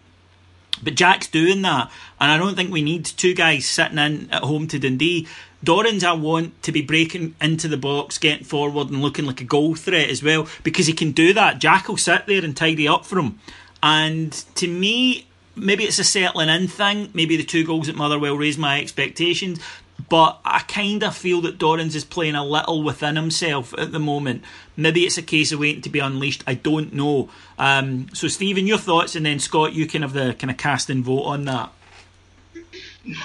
but 0.83 0.95
Jack's 0.95 1.27
doing 1.27 1.61
that, 1.63 1.91
and 2.19 2.31
I 2.31 2.37
don't 2.37 2.55
think 2.55 2.71
we 2.71 2.81
need 2.81 3.05
two 3.05 3.33
guys 3.33 3.65
sitting 3.65 3.97
in 3.97 4.29
at 4.31 4.43
home 4.43 4.67
to 4.67 4.79
Dundee. 4.79 5.27
Dorrans, 5.63 6.03
I 6.03 6.13
want 6.13 6.61
to 6.63 6.71
be 6.71 6.81
breaking 6.81 7.35
into 7.41 7.67
the 7.67 7.77
box, 7.77 8.17
getting 8.17 8.45
forward, 8.45 8.89
and 8.89 9.01
looking 9.01 9.25
like 9.25 9.41
a 9.41 9.45
goal 9.45 9.75
threat 9.75 10.09
as 10.09 10.23
well, 10.23 10.47
because 10.63 10.87
he 10.87 10.93
can 10.93 11.11
do 11.11 11.33
that. 11.33 11.59
Jack 11.59 11.87
will 11.87 11.97
sit 11.97 12.25
there 12.27 12.43
and 12.43 12.55
tidy 12.55 12.87
up 12.87 13.05
for 13.05 13.19
him. 13.19 13.39
And 13.83 14.31
to 14.55 14.67
me, 14.67 15.27
maybe 15.55 15.83
it's 15.83 15.99
a 15.99 16.03
settling 16.03 16.49
in 16.49 16.67
thing. 16.67 17.09
Maybe 17.13 17.35
the 17.35 17.43
two 17.43 17.65
goals 17.65 17.89
at 17.89 17.95
Motherwell 17.95 18.37
raised 18.37 18.59
my 18.59 18.79
expectations. 18.79 19.59
But 20.07 20.39
I 20.45 20.59
kind 20.59 21.03
of 21.03 21.15
feel 21.15 21.41
that 21.41 21.57
Dorrans 21.57 21.95
is 21.95 22.05
playing 22.05 22.35
a 22.35 22.45
little 22.45 22.83
within 22.83 23.15
himself 23.15 23.73
at 23.77 23.91
the 23.91 23.99
moment. 23.99 24.43
Maybe 24.77 25.01
it's 25.01 25.17
a 25.17 25.21
case 25.21 25.51
of 25.51 25.59
waiting 25.59 25.81
to 25.81 25.89
be 25.89 25.99
unleashed. 25.99 26.43
I 26.47 26.53
don't 26.53 26.93
know. 26.93 27.29
Um, 27.57 28.07
so, 28.13 28.27
Stephen, 28.27 28.67
your 28.67 28.77
thoughts, 28.77 29.15
and 29.15 29.25
then 29.25 29.39
Scott, 29.39 29.73
you 29.73 29.87
can 29.87 30.03
have 30.03 30.13
the 30.13 30.35
kind 30.35 30.51
of 30.51 30.57
casting 30.57 31.03
vote 31.03 31.23
on 31.23 31.45
that. 31.45 31.71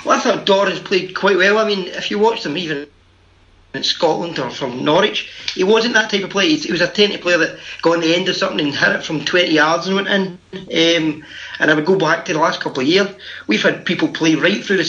Well, 0.04 0.18
I 0.18 0.20
thought 0.20 0.46
Dorrans 0.46 0.80
played 0.80 1.14
quite 1.14 1.36
well. 1.36 1.58
I 1.58 1.66
mean, 1.66 1.86
if 1.86 2.10
you 2.10 2.18
watch 2.18 2.44
him 2.44 2.56
even 2.56 2.86
in 3.74 3.82
Scotland 3.82 4.38
or 4.38 4.50
from 4.50 4.84
Norwich, 4.84 5.30
he 5.54 5.64
wasn't 5.64 5.94
that 5.94 6.10
type 6.10 6.24
of 6.24 6.30
player. 6.30 6.56
He 6.56 6.72
was 6.72 6.80
a 6.80 6.88
tentative 6.88 7.22
player 7.22 7.38
that 7.38 7.58
got 7.82 7.96
on 7.96 8.00
the 8.00 8.14
end 8.14 8.28
of 8.28 8.36
something 8.36 8.66
and 8.66 8.74
hit 8.74 8.96
it 8.96 9.04
from 9.04 9.24
20 9.24 9.50
yards 9.50 9.86
and 9.86 9.96
went 9.96 10.08
in. 10.08 10.38
Um, 10.52 11.24
and 11.58 11.70
I 11.70 11.74
would 11.74 11.86
go 11.86 11.98
back 11.98 12.24
to 12.26 12.32
the 12.32 12.38
last 12.38 12.60
couple 12.60 12.82
of 12.82 12.88
years. 12.88 13.08
We've 13.46 13.62
had 13.62 13.84
people 13.84 14.08
play 14.08 14.36
right 14.36 14.64
through 14.64 14.78
the 14.78 14.84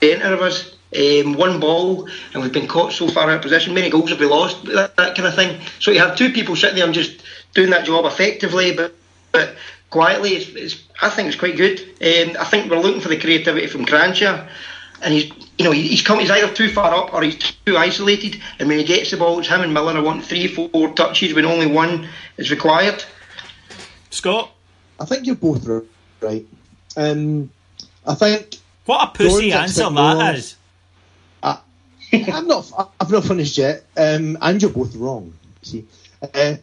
centre 0.00 0.34
of 0.34 0.42
us 0.42 0.75
um, 0.96 1.34
one 1.34 1.60
ball, 1.60 2.08
and 2.32 2.42
we've 2.42 2.52
been 2.52 2.68
caught 2.68 2.92
so 2.92 3.08
far 3.08 3.30
out 3.30 3.36
of 3.36 3.42
position. 3.42 3.74
Many 3.74 3.90
goals 3.90 4.10
have 4.10 4.18
been 4.18 4.30
lost, 4.30 4.64
that, 4.64 4.96
that 4.96 5.16
kind 5.16 5.28
of 5.28 5.34
thing. 5.34 5.60
So 5.80 5.90
you 5.90 6.00
have 6.00 6.16
two 6.16 6.32
people 6.32 6.56
sitting 6.56 6.76
there 6.76 6.84
and 6.84 6.94
just 6.94 7.22
doing 7.54 7.70
that 7.70 7.84
job 7.84 8.04
effectively, 8.04 8.74
but 8.74 8.94
but 9.32 9.56
quietly. 9.90 10.30
It's, 10.30 10.48
it's 10.50 10.82
I 11.00 11.10
think 11.10 11.28
it's 11.28 11.36
quite 11.36 11.56
good. 11.56 11.80
Um, 11.80 12.36
I 12.40 12.44
think 12.44 12.70
we're 12.70 12.78
looking 12.78 13.00
for 13.00 13.08
the 13.08 13.18
creativity 13.18 13.66
from 13.66 13.84
Kranjcar, 13.84 14.48
and 15.02 15.14
he's 15.14 15.32
you 15.58 15.64
know 15.64 15.72
he's 15.72 16.02
come 16.02 16.18
he's 16.18 16.30
either 16.30 16.52
too 16.52 16.70
far 16.70 16.94
up 16.94 17.12
or 17.12 17.22
he's 17.22 17.38
too 17.64 17.76
isolated. 17.76 18.40
And 18.58 18.68
when 18.68 18.78
he 18.78 18.84
gets 18.84 19.10
the 19.10 19.16
ball, 19.16 19.38
it's 19.38 19.48
him 19.48 19.60
and 19.60 19.74
Miller 19.74 19.96
I 19.96 20.00
want 20.00 20.24
three, 20.24 20.46
four 20.48 20.92
touches 20.94 21.34
when 21.34 21.44
only 21.44 21.66
one 21.66 22.08
is 22.36 22.50
required. 22.50 23.04
Scott, 24.10 24.50
I 24.98 25.04
think 25.04 25.26
you're 25.26 25.36
both 25.36 25.68
right. 26.20 26.46
Um, 26.96 27.50
I 28.06 28.14
think 28.14 28.56
what 28.86 29.08
a 29.08 29.12
pussy 29.12 29.52
answer 29.52 29.90
that 29.90 30.34
is. 30.36 30.56
I'm 32.12 32.46
not. 32.46 32.92
I've 33.00 33.10
not 33.10 33.24
finished 33.24 33.58
yet. 33.58 33.84
Um, 33.96 34.38
and 34.40 34.60
you're 34.60 34.70
both 34.70 34.94
wrong. 34.96 35.32
See, 35.62 35.84
uh, 36.22 36.56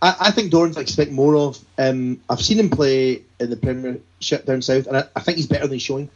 I, 0.00 0.16
I, 0.20 0.30
think 0.30 0.52
Dorrans 0.52 0.76
I 0.76 0.80
expect 0.80 1.10
more 1.10 1.36
of. 1.36 1.58
Um, 1.78 2.20
I've 2.28 2.40
seen 2.40 2.58
him 2.58 2.70
play 2.70 3.22
in 3.38 3.50
the 3.50 3.56
Premiership 3.56 4.46
down 4.46 4.62
south, 4.62 4.86
and 4.86 4.96
I, 4.96 5.04
I, 5.14 5.20
think 5.20 5.36
he's 5.36 5.46
better 5.46 5.66
than 5.66 5.78
showing. 5.78 6.08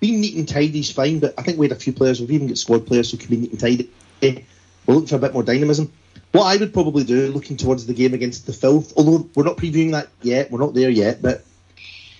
Being 0.00 0.20
neat 0.20 0.34
and 0.34 0.48
tidy 0.48 0.80
is 0.80 0.90
fine, 0.90 1.20
but 1.20 1.34
I 1.38 1.42
think 1.42 1.58
we 1.58 1.66
had 1.66 1.76
a 1.76 1.80
few 1.80 1.92
players. 1.92 2.20
We've 2.20 2.32
even 2.32 2.48
got 2.48 2.58
squad 2.58 2.86
players 2.86 3.10
who 3.10 3.18
can 3.18 3.30
be 3.30 3.36
neat 3.36 3.52
and 3.52 3.60
tidy. 3.60 3.90
We're 4.20 4.94
looking 4.94 5.08
for 5.08 5.16
a 5.16 5.20
bit 5.20 5.32
more 5.32 5.44
dynamism. 5.44 5.92
What 6.32 6.44
I 6.44 6.56
would 6.56 6.72
probably 6.72 7.04
do, 7.04 7.28
looking 7.28 7.56
towards 7.56 7.86
the 7.86 7.94
game 7.94 8.14
against 8.14 8.46
the 8.46 8.52
Filth, 8.52 8.94
although 8.96 9.28
we're 9.34 9.44
not 9.44 9.58
previewing 9.58 9.92
that 9.92 10.08
yet, 10.22 10.50
we're 10.50 10.58
not 10.58 10.74
there 10.74 10.90
yet, 10.90 11.22
but 11.22 11.44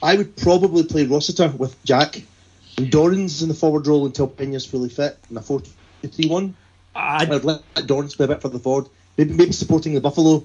I 0.02 0.16
would 0.16 0.36
probably 0.36 0.84
play 0.84 1.06
Rossiter 1.06 1.48
with 1.48 1.82
Jack 1.84 2.22
and 2.78 2.90
Dorrans 2.90 3.42
in 3.42 3.48
the 3.48 3.54
forward 3.54 3.86
role 3.86 4.06
until 4.06 4.28
Pena's 4.28 4.66
fully 4.66 4.88
fit 4.88 5.18
in 5.30 5.36
a 5.36 5.42
4 5.42 5.62
3 6.06 6.28
1. 6.28 6.56
I'd, 6.94 7.30
I'd 7.30 7.44
let 7.44 7.62
Dorrans 7.74 8.16
play 8.16 8.24
a 8.24 8.28
bit 8.28 8.42
further 8.42 8.58
forward. 8.58 8.88
Maybe, 9.16 9.34
maybe 9.34 9.52
supporting 9.52 9.94
the 9.94 10.00
Buffalo. 10.00 10.44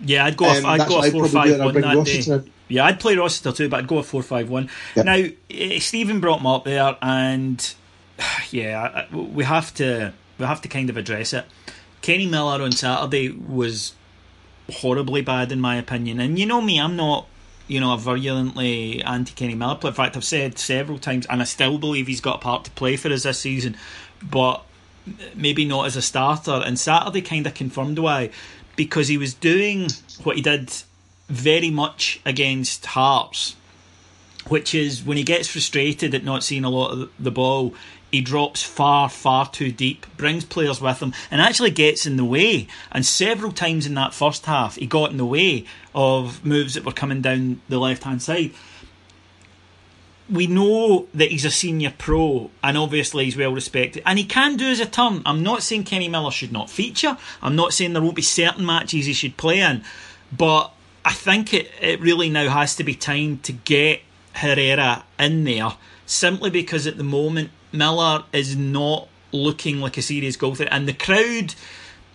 Yeah, 0.00 0.24
I'd 0.24 0.36
go. 0.36 0.46
Um, 0.46 0.64
I'd 0.64 0.88
go 0.88 1.02
a 1.02 1.10
four 1.10 1.26
five 1.26 1.58
one 1.58 1.74
that 1.74 2.04
day. 2.04 2.50
Yeah, 2.68 2.84
I'd 2.84 3.00
play 3.00 3.16
Rossiter 3.16 3.52
too, 3.52 3.68
but 3.68 3.78
I'd 3.78 3.88
go 3.88 3.98
a 3.98 4.02
four 4.02 4.22
five 4.22 4.48
one. 4.48 4.70
Yep. 4.94 5.04
Now, 5.06 5.16
uh, 5.16 5.80
Stephen 5.80 6.20
brought 6.20 6.40
him 6.40 6.46
up 6.46 6.64
there, 6.64 6.96
and 7.02 7.74
yeah, 8.50 9.06
we 9.12 9.44
have 9.44 9.74
to 9.74 10.12
we 10.38 10.46
have 10.46 10.60
to 10.62 10.68
kind 10.68 10.88
of 10.90 10.96
address 10.96 11.32
it. 11.32 11.46
Kenny 12.00 12.26
Miller 12.26 12.62
on 12.62 12.72
Saturday 12.72 13.30
was 13.30 13.94
horribly 14.70 15.20
bad 15.20 15.50
in 15.50 15.60
my 15.60 15.76
opinion, 15.76 16.20
and 16.20 16.38
you 16.38 16.46
know 16.46 16.60
me, 16.60 16.78
I'm 16.80 16.94
not 16.94 17.26
you 17.68 17.80
know, 17.80 17.92
a 17.92 17.98
virulently 17.98 19.02
anti 19.04 19.32
Kenny 19.34 19.54
Miller 19.54 19.76
player. 19.76 19.90
In 19.90 19.94
fact, 19.94 20.16
I've 20.16 20.24
said 20.24 20.58
several 20.58 20.98
times, 20.98 21.26
and 21.26 21.40
I 21.40 21.44
still 21.44 21.78
believe 21.78 22.06
he's 22.06 22.20
got 22.20 22.36
a 22.36 22.38
part 22.40 22.64
to 22.64 22.70
play 22.72 22.96
for 22.96 23.12
us 23.12 23.22
this 23.22 23.38
season, 23.38 23.76
but 24.22 24.64
maybe 25.34 25.64
not 25.64 25.86
as 25.86 25.94
a 25.94 26.02
starter. 26.02 26.62
And 26.64 26.78
Saturday 26.78 27.20
kind 27.20 27.46
of 27.46 27.54
confirmed 27.54 27.98
why, 27.98 28.30
because 28.74 29.08
he 29.08 29.18
was 29.18 29.34
doing 29.34 29.88
what 30.24 30.36
he 30.36 30.42
did 30.42 30.72
very 31.28 31.70
much 31.70 32.20
against 32.24 32.86
Hearts, 32.86 33.54
which 34.48 34.74
is 34.74 35.04
when 35.04 35.16
he 35.16 35.22
gets 35.22 35.48
frustrated 35.48 36.14
at 36.14 36.24
not 36.24 36.42
seeing 36.42 36.64
a 36.64 36.70
lot 36.70 36.92
of 36.92 37.10
the 37.18 37.30
ball, 37.30 37.74
he 38.10 38.20
drops 38.20 38.62
far, 38.62 39.08
far 39.08 39.48
too 39.48 39.70
deep, 39.70 40.06
brings 40.16 40.44
players 40.44 40.80
with 40.80 41.00
him, 41.00 41.12
and 41.30 41.40
actually 41.40 41.70
gets 41.70 42.06
in 42.06 42.16
the 42.16 42.24
way. 42.24 42.66
And 42.90 43.04
several 43.04 43.52
times 43.52 43.86
in 43.86 43.94
that 43.94 44.14
first 44.14 44.46
half, 44.46 44.76
he 44.76 44.86
got 44.86 45.10
in 45.10 45.18
the 45.18 45.26
way 45.26 45.64
of 45.94 46.44
moves 46.44 46.74
that 46.74 46.84
were 46.84 46.92
coming 46.92 47.20
down 47.20 47.60
the 47.68 47.78
left 47.78 48.04
hand 48.04 48.22
side. 48.22 48.52
We 50.30 50.46
know 50.46 51.08
that 51.14 51.30
he's 51.30 51.44
a 51.44 51.50
senior 51.50 51.92
pro, 51.96 52.50
and 52.62 52.76
obviously 52.76 53.24
he's 53.24 53.36
well 53.36 53.52
respected, 53.52 54.02
and 54.06 54.18
he 54.18 54.24
can 54.24 54.56
do 54.56 54.66
as 54.66 54.80
a 54.80 54.86
turn. 54.86 55.22
I'm 55.26 55.42
not 55.42 55.62
saying 55.62 55.84
Kenny 55.84 56.08
Miller 56.08 56.30
should 56.30 56.52
not 56.52 56.70
feature. 56.70 57.16
I'm 57.42 57.56
not 57.56 57.72
saying 57.72 57.92
there 57.92 58.02
won't 58.02 58.16
be 58.16 58.22
certain 58.22 58.64
matches 58.64 59.06
he 59.06 59.12
should 59.12 59.36
play 59.36 59.60
in, 59.60 59.84
but 60.34 60.72
I 61.04 61.12
think 61.12 61.54
it, 61.54 61.70
it 61.80 62.00
really 62.00 62.28
now 62.28 62.48
has 62.50 62.76
to 62.76 62.84
be 62.84 62.94
time 62.94 63.38
to 63.38 63.52
get 63.52 64.02
Herrera 64.34 65.04
in 65.18 65.44
there 65.44 65.72
simply 66.04 66.50
because 66.50 66.86
at 66.86 66.96
the 66.96 67.04
moment 67.04 67.50
Miller 67.72 68.24
is 68.32 68.56
not 68.56 69.08
looking 69.32 69.80
like 69.80 69.96
a 69.96 70.02
serious 70.02 70.36
goal 70.36 70.54
threat, 70.54 70.68
and 70.72 70.88
the 70.88 70.92
crowd 70.92 71.54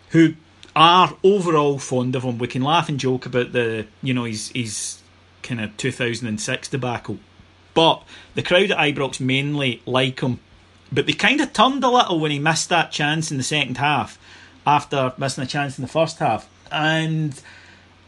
who 0.09 0.35
are 0.75 1.15
overall 1.23 1.77
fond 1.79 2.15
of 2.15 2.23
him. 2.23 2.37
We 2.37 2.47
can 2.47 2.61
laugh 2.61 2.89
and 2.89 2.99
joke 2.99 3.25
about 3.25 3.51
the 3.51 3.87
you 4.01 4.13
know 4.13 4.23
he's 4.23 4.49
he's 4.49 5.01
kind 5.41 5.61
of 5.61 5.75
2006 5.77 6.67
debacle, 6.69 7.19
but 7.73 8.03
the 8.35 8.43
crowd 8.43 8.71
at 8.71 8.77
Ibrox 8.77 9.19
mainly 9.19 9.81
like 9.85 10.21
him. 10.21 10.39
But 10.91 11.07
they 11.07 11.13
kind 11.13 11.41
of 11.41 11.53
turned 11.53 11.83
a 11.83 11.89
little 11.89 12.19
when 12.19 12.31
he 12.31 12.39
missed 12.39 12.69
that 12.69 12.91
chance 12.91 13.31
in 13.31 13.37
the 13.37 13.43
second 13.43 13.77
half, 13.77 14.17
after 14.65 15.13
missing 15.17 15.43
a 15.43 15.47
chance 15.47 15.77
in 15.77 15.81
the 15.81 15.87
first 15.87 16.19
half, 16.19 16.47
and 16.71 17.39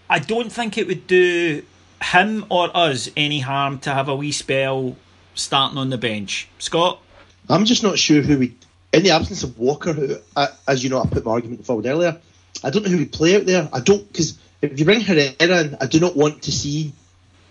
I 0.09 0.19
don't 0.19 0.51
think 0.51 0.77
it 0.77 0.87
would 0.87 1.07
do 1.07 1.63
him 2.01 2.45
or 2.49 2.75
us 2.75 3.09
any 3.17 3.39
harm 3.39 3.79
to 3.79 3.93
have 3.93 4.07
a 4.07 4.15
wee 4.15 4.31
spell 4.31 4.95
starting 5.33 5.77
on 5.77 5.89
the 5.89 5.97
bench. 5.97 6.47
Scott. 6.59 7.01
I'm 7.49 7.65
just 7.65 7.83
not 7.83 7.99
sure 7.99 8.21
who 8.21 8.39
we, 8.39 8.55
in 8.93 9.03
the 9.03 9.11
absence 9.11 9.43
of 9.43 9.57
Walker, 9.57 9.93
who, 9.93 10.17
uh, 10.35 10.47
as 10.67 10.83
you 10.83 10.89
know, 10.89 11.01
I 11.01 11.05
put 11.05 11.25
my 11.25 11.31
argument 11.31 11.65
forward 11.65 11.85
earlier. 11.85 12.19
I 12.63 12.69
don't 12.69 12.83
know 12.83 12.89
who 12.89 12.97
we 12.97 13.05
play 13.05 13.35
out 13.35 13.45
there. 13.45 13.69
I 13.71 13.79
don't 13.79 14.07
because 14.07 14.37
if 14.61 14.79
you 14.79 14.85
bring 14.85 15.01
Herrera 15.01 15.33
in, 15.39 15.77
I 15.79 15.85
do 15.85 15.99
not 15.99 16.15
want 16.15 16.43
to 16.43 16.51
see 16.51 16.93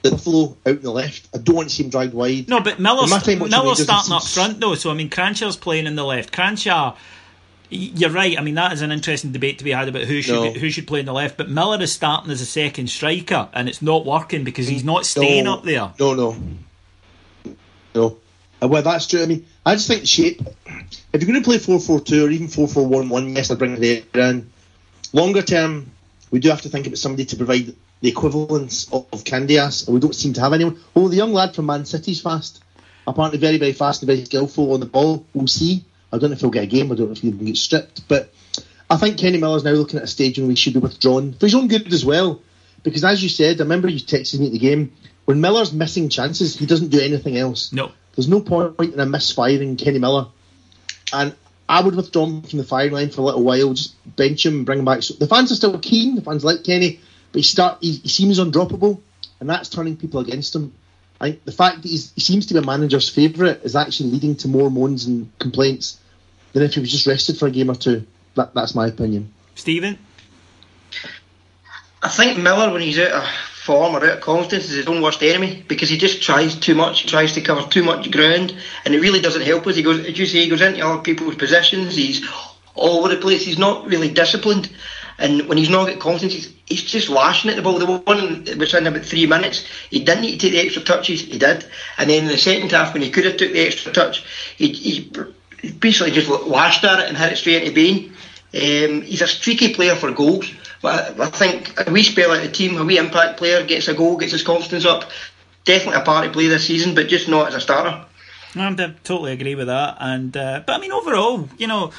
the 0.03 0.11
Buffalo 0.11 0.57
out 0.67 0.77
in 0.77 0.83
the 0.83 0.91
left. 0.91 1.29
I 1.35 1.39
don't 1.39 1.57
want 1.57 1.69
to 1.69 1.75
see 1.75 1.85
him 1.85 1.91
dragged 1.91 2.15
wide. 2.15 2.49
No, 2.49 2.61
but 2.61 2.79
Miller's, 2.79 3.11
Miller's 3.27 3.83
starting 3.83 4.13
up 4.13 4.25
front 4.25 4.61
though, 4.61 4.75
so 4.75 4.91
I 4.91 4.95
mean 4.95 5.11
Kranjcar's 5.11 5.57
playing 5.57 5.87
in 5.87 5.97
the 5.97 6.05
left. 6.05 6.33
Kranjcar 6.33 6.97
you're 7.71 8.11
right. 8.11 8.39
I 8.39 8.43
mean, 8.43 8.55
that 8.55 8.73
is 8.73 8.83
an 8.83 8.93
interesting 8.93 9.33
debate 9.33 9.59
to 9.59 9.65
be 9.65 9.73
had 9.73 9.89
about 9.89 10.03
who 10.03 10.23
should 10.23 10.35
no. 10.35 10.53
who 10.53 10.71
should 10.71 10.87
play 10.87 11.01
in 11.01 11.07
the 11.07 11.13
left. 11.13 11.37
But 11.37 11.49
Miller 11.49 11.81
is 11.83 11.93
starting 11.93 12.31
as 12.31 12.41
a 12.41 12.47
second 12.47 12.89
striker, 12.89 13.49
and 13.53 13.69
it's 13.69 13.83
not 13.83 14.05
working 14.05 14.45
because 14.45 14.69
he's 14.69 14.85
not 14.85 15.07
staying 15.07 15.45
no, 15.45 15.55
up 15.55 15.65
there. 15.65 15.93
No, 15.99 16.15
no, 16.15 16.37
no. 17.95 18.19
Well, 18.67 18.83
that's 18.83 19.07
true. 19.07 19.23
I 19.23 19.27
mean, 19.27 19.47
I 19.65 19.75
just 19.75 19.89
think 19.89 20.03
the 20.03 20.07
shape. 20.07 20.43
If 21.13 21.23
you're 21.23 21.31
going 21.31 21.43
to 21.43 21.45
play 21.45 21.59
four 21.59 21.81
four 21.81 22.01
two 22.01 22.27
or 22.27 22.31
even 22.31 22.49
four 22.49 22.69
four 22.69 22.87
one 22.87 23.09
one, 23.09 23.35
yes, 23.35 23.51
I'd 23.51 23.59
bring 23.59 23.83
it 23.83 24.15
in. 24.15 24.51
Longer 25.13 25.43
term, 25.43 25.91
we 26.31 26.41
do 26.41 26.49
have 26.51 26.63
to 26.63 26.69
think 26.69 26.87
about 26.87 26.99
somebody 26.99 27.25
to 27.27 27.37
provide 27.37 27.75
the 28.01 28.09
equivalence 28.09 28.93
of, 28.93 29.07
of 29.13 29.25
Candeias, 29.25 29.87
and 29.87 29.95
we 29.95 30.01
don't 30.01 30.15
seem 30.15 30.33
to 30.35 30.41
have 30.41 30.53
anyone. 30.53 30.79
Oh, 30.95 31.09
the 31.09 31.17
young 31.17 31.33
lad 31.33 31.55
from 31.55 31.67
Man 31.67 31.85
City's 31.85 32.21
fast. 32.21 32.63
Apparently, 33.07 33.39
very 33.39 33.59
very 33.59 33.73
fast 33.73 34.03
and 34.03 34.07
very 34.09 34.25
skillful 34.25 34.73
on 34.73 34.81
the 34.81 34.87
ball. 34.87 35.25
We'll 35.35 35.47
see. 35.47 35.85
I 36.13 36.19
don't 36.19 36.31
know 36.31 36.35
if 36.35 36.41
he'll 36.41 36.51
get 36.51 36.65
a 36.65 36.67
game. 36.67 36.93
I 36.93 36.95
don't 36.95 37.07
know 37.07 37.13
if 37.13 37.19
he'll 37.19 37.33
get 37.33 37.57
stripped. 37.57 38.09
But 38.09 38.33
I 38.89 38.97
think 38.97 39.19
Kenny 39.19 39.39
Miller's 39.39 39.65
now 39.65 39.73
looking 39.73 39.99
at 39.99 40.05
a 40.05 40.09
stage 40.09 40.39
when 40.39 40.49
we 40.49 40.55
should 40.55 40.75
be 40.75 40.79
withdrawn 40.79 41.33
for 41.33 41.47
his 41.47 41.55
own 41.55 41.69
good 41.69 41.93
as 41.93 42.05
well. 42.05 42.41
Because 42.83 43.05
as 43.05 43.23
you 43.23 43.29
said, 43.29 43.61
I 43.61 43.65
remember 43.65 43.89
you 43.89 43.99
texted 43.99 44.39
me 44.41 44.47
at 44.47 44.53
the 44.53 44.59
game. 44.59 44.93
When 45.25 45.41
Miller's 45.41 45.73
missing 45.73 46.09
chances, 46.11 46.57
he 46.57 46.67
doesn't 46.67 46.89
do 46.89 47.01
anything 47.01 47.37
else. 47.37 47.73
No. 47.73 47.93
There's 48.15 48.29
no 48.29 48.41
point 48.41 48.79
in 48.81 49.01
a 49.01 49.07
misfiring 49.07 49.77
Kenny 49.77 49.99
Miller. 49.99 50.29
And 51.13 51.35
I 51.69 51.81
would 51.81 51.95
withdraw 51.95 52.27
him 52.27 52.43
from 52.43 52.59
the 52.59 52.65
firing 52.65 52.93
line 52.93 53.11
for 53.11 53.23
a 53.23 53.25
little 53.25 53.43
while, 53.43 53.73
just 53.75 53.95
bench 54.17 54.45
him, 54.45 54.57
and 54.57 54.67
bring 54.67 54.81
him 54.81 54.85
back. 54.85 55.03
So 55.03 55.15
the 55.15 55.27
fans 55.27 55.51
are 55.53 55.57
still 55.57 55.79
keen. 55.79 56.15
The 56.15 56.23
fans 56.23 56.45
like 56.45 56.65
Kenny, 56.65 57.01
but 57.33 57.39
he 57.39 57.43
start 57.43 57.79
he, 57.81 57.93
he 57.93 58.09
seems 58.09 58.39
undroppable, 58.39 59.01
and 59.41 59.49
that's 59.49 59.69
turning 59.69 59.97
people 59.97 60.21
against 60.21 60.55
him. 60.55 60.75
I 61.21 61.31
think 61.31 61.45
the 61.45 61.53
fact 61.53 61.83
that 61.83 61.89
he 61.89 61.97
seems 61.97 62.47
to 62.47 62.55
be 62.55 62.61
a 62.61 62.63
manager's 62.63 63.09
favourite 63.09 63.63
is 63.63 63.77
actually 63.77 64.11
leading 64.11 64.37
to 64.37 64.49
more 64.49 64.71
moans 64.71 65.07
and 65.07 65.31
complaints 65.39 65.99
than 66.53 66.63
if 66.63 66.75
he 66.75 66.81
was 66.81 66.91
just 66.91 67.07
rested 67.07 67.39
for 67.39 67.47
a 67.47 67.51
game 67.51 67.71
or 67.71 67.75
two. 67.75 68.07
That, 68.35 68.53
that's 68.53 68.75
my 68.75 68.89
opinion. 68.89 69.33
Stephen? 69.55 69.99
I 72.03 72.09
think 72.09 72.39
Miller, 72.39 72.73
when 72.73 72.83
he's 72.83 72.99
out 72.99 73.13
of 73.13 73.25
form 73.65 73.97
or 73.97 74.05
out 74.05 74.13
of 74.13 74.21
confidence, 74.21 74.69
is 74.69 74.77
his 74.77 74.87
own 74.87 75.01
worst 75.01 75.23
enemy 75.23 75.65
because 75.69 75.89
he 75.89 75.97
just 75.97 76.23
tries 76.23 76.55
too 76.55 76.75
much, 76.75 77.07
tries 77.07 77.33
to 77.33 77.41
cover 77.41 77.67
too 77.69 77.83
much 77.83 78.11
ground, 78.11 78.55
and 78.85 78.95
it 78.95 79.01
really 79.01 79.21
doesn't 79.21 79.41
help 79.41 79.67
us. 79.67 79.77
He 79.77 79.83
goes, 79.83 80.05
as 80.05 80.19
you 80.19 80.27
say, 80.27 80.41
he 80.41 80.49
goes 80.49 80.61
into 80.61 80.87
other 80.87 81.01
people's 81.01 81.37
positions, 81.37 81.97
he's 81.97 82.29
all 82.75 82.99
over 82.99 83.09
the 83.09 83.21
place, 83.21 83.43
he's 83.43 83.59
not 83.59 83.87
really 83.87 84.13
disciplined. 84.13 84.69
And 85.17 85.49
when 85.49 85.57
he's 85.57 85.71
not 85.71 85.87
got 85.87 85.99
confidence, 85.99 86.35
he's, 86.35 86.53
he's 86.67 86.83
just 86.83 87.09
lashing 87.09 87.49
at 87.49 87.57
the 87.57 87.63
ball. 87.63 87.79
The 87.79 87.87
one 87.87 88.45
was 88.59 88.75
in 88.75 88.87
about 88.87 89.05
three 89.05 89.27
minutes, 89.27 89.65
he 89.89 90.01
didn't 90.01 90.23
need 90.23 90.33
to 90.33 90.39
take 90.39 90.53
the 90.53 90.61
extra 90.61 90.83
touches, 90.83 91.23
he 91.23 91.39
did. 91.39 91.65
And 91.97 92.11
then 92.11 92.25
in 92.25 92.29
the 92.29 92.37
second 92.37 92.71
half, 92.71 92.93
when 92.93 93.03
he 93.03 93.11
could 93.11 93.25
have 93.25 93.39
took 93.39 93.53
the 93.53 93.67
extra 93.67 93.93
touch, 93.93 94.25
he, 94.57 94.73
he 94.73 95.11
basically 95.79 96.11
just 96.11 96.29
lashed 96.29 96.85
at 96.85 97.01
it 97.01 97.09
and 97.09 97.17
hit 97.17 97.33
it 97.33 97.37
straight 97.37 97.63
into 97.63 97.75
Bain. 97.75 98.13
Um, 98.53 99.01
he's 99.01 99.23
a 99.23 99.27
streaky 99.27 99.73
player 99.73 99.97
for 99.97 100.13
goals. 100.13 100.53
But 100.85 101.19
I, 101.19 101.31
think 101.31 101.81
a 101.81 101.91
wee 101.91 102.03
spell 102.03 102.31
of 102.31 102.43
the 102.43 102.51
team, 102.51 102.77
a 102.77 102.85
wee 102.85 102.99
impact 102.99 103.39
player, 103.39 103.65
gets 103.65 103.89
a 103.89 103.95
goal, 103.95 104.19
gets 104.19 104.33
his 104.33 104.43
confidence 104.43 104.85
up. 104.85 105.11
Definitely 105.65 106.03
a 106.03 106.05
part 106.05 106.27
to 106.27 106.31
play 106.31 106.47
this 106.49 106.67
season, 106.67 106.95
but 106.95 107.09
just 107.09 107.27
not 107.27 107.49
as 107.49 107.55
a 107.55 107.61
starter. 107.63 108.05
I 108.55 108.95
totally 109.03 109.33
agree 109.33 109.55
with 109.55 109.69
that. 109.69 109.97
And 109.99 110.37
uh, 110.37 110.61
but 110.67 110.75
I 110.75 110.79
mean, 110.79 110.93
overall, 110.93 111.49
you 111.57 111.67
know, 111.67 111.91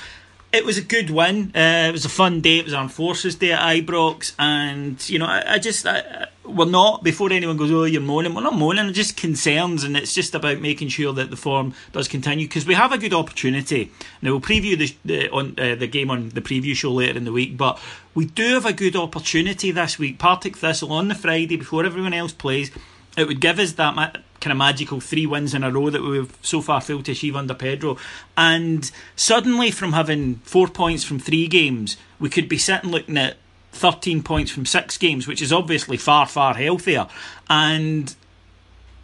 it 0.53 0.65
was 0.65 0.77
a 0.77 0.83
good 0.83 1.09
win. 1.09 1.51
Uh, 1.55 1.87
it 1.89 1.93
was 1.93 2.05
a 2.05 2.09
fun 2.09 2.41
day. 2.41 2.59
It 2.59 2.65
was 2.65 2.75
Armed 2.75 2.91
Forces 2.91 3.33
Day 3.33 3.53
at 3.53 3.59
Ibrox, 3.59 4.33
and 4.37 5.09
you 5.09 5.17
know, 5.17 5.25
I, 5.25 5.55
I 5.55 5.57
just 5.57 5.87
I, 5.87 6.27
we're 6.55 6.65
not 6.65 7.03
before 7.03 7.31
anyone 7.31 7.57
goes, 7.57 7.71
oh, 7.71 7.83
you're 7.83 8.01
moaning. 8.01 8.33
We're 8.33 8.41
not 8.41 8.55
moaning. 8.55 8.93
Just 8.93 9.17
concerns, 9.17 9.83
and 9.83 9.97
it's 9.97 10.15
just 10.15 10.33
about 10.33 10.61
making 10.61 10.87
sure 10.87 11.11
that 11.13 11.29
the 11.29 11.35
form 11.35 11.73
does 11.91 12.07
continue 12.07 12.47
because 12.47 12.65
we 12.65 12.73
have 12.73 12.93
a 12.93 12.97
good 12.97 13.13
opportunity. 13.13 13.91
Now 14.21 14.31
we'll 14.31 14.41
preview 14.41 14.77
the, 14.77 14.95
the 15.03 15.29
on 15.29 15.59
uh, 15.59 15.75
the 15.75 15.87
game 15.87 16.09
on 16.09 16.29
the 16.29 16.41
preview 16.41 16.73
show 16.73 16.91
later 16.91 17.17
in 17.17 17.25
the 17.25 17.33
week, 17.33 17.57
but 17.57 17.79
we 18.13 18.25
do 18.25 18.53
have 18.53 18.65
a 18.65 18.73
good 18.73 18.95
opportunity 18.95 19.71
this 19.71 19.99
week. 19.99 20.17
Partick 20.17 20.55
Thistle 20.55 20.93
on 20.93 21.09
the 21.09 21.15
Friday 21.15 21.57
before 21.57 21.85
everyone 21.85 22.13
else 22.13 22.31
plays. 22.31 22.71
It 23.17 23.27
would 23.27 23.41
give 23.41 23.59
us 23.59 23.73
that 23.73 23.95
kind 24.41 24.51
of 24.51 24.57
magical 24.57 24.99
three 24.99 25.25
wins 25.25 25.53
in 25.53 25.63
a 25.63 25.71
row 25.71 25.89
that 25.89 26.01
we've 26.01 26.37
so 26.41 26.61
far 26.61 26.79
failed 26.79 27.05
to 27.05 27.11
achieve 27.11 27.35
under 27.35 27.53
Pedro. 27.53 27.97
And 28.37 28.89
suddenly, 29.15 29.71
from 29.71 29.93
having 29.93 30.35
four 30.35 30.67
points 30.67 31.03
from 31.03 31.19
three 31.19 31.47
games, 31.47 31.97
we 32.19 32.29
could 32.29 32.47
be 32.47 32.57
sitting 32.57 32.91
looking 32.91 33.17
at 33.17 33.37
13 33.75 34.23
points 34.23 34.51
from 34.51 34.65
six 34.65 34.97
games, 34.97 35.27
which 35.27 35.41
is 35.41 35.51
obviously 35.51 35.97
far, 35.97 36.25
far 36.25 36.53
healthier. 36.53 37.07
And 37.49 38.15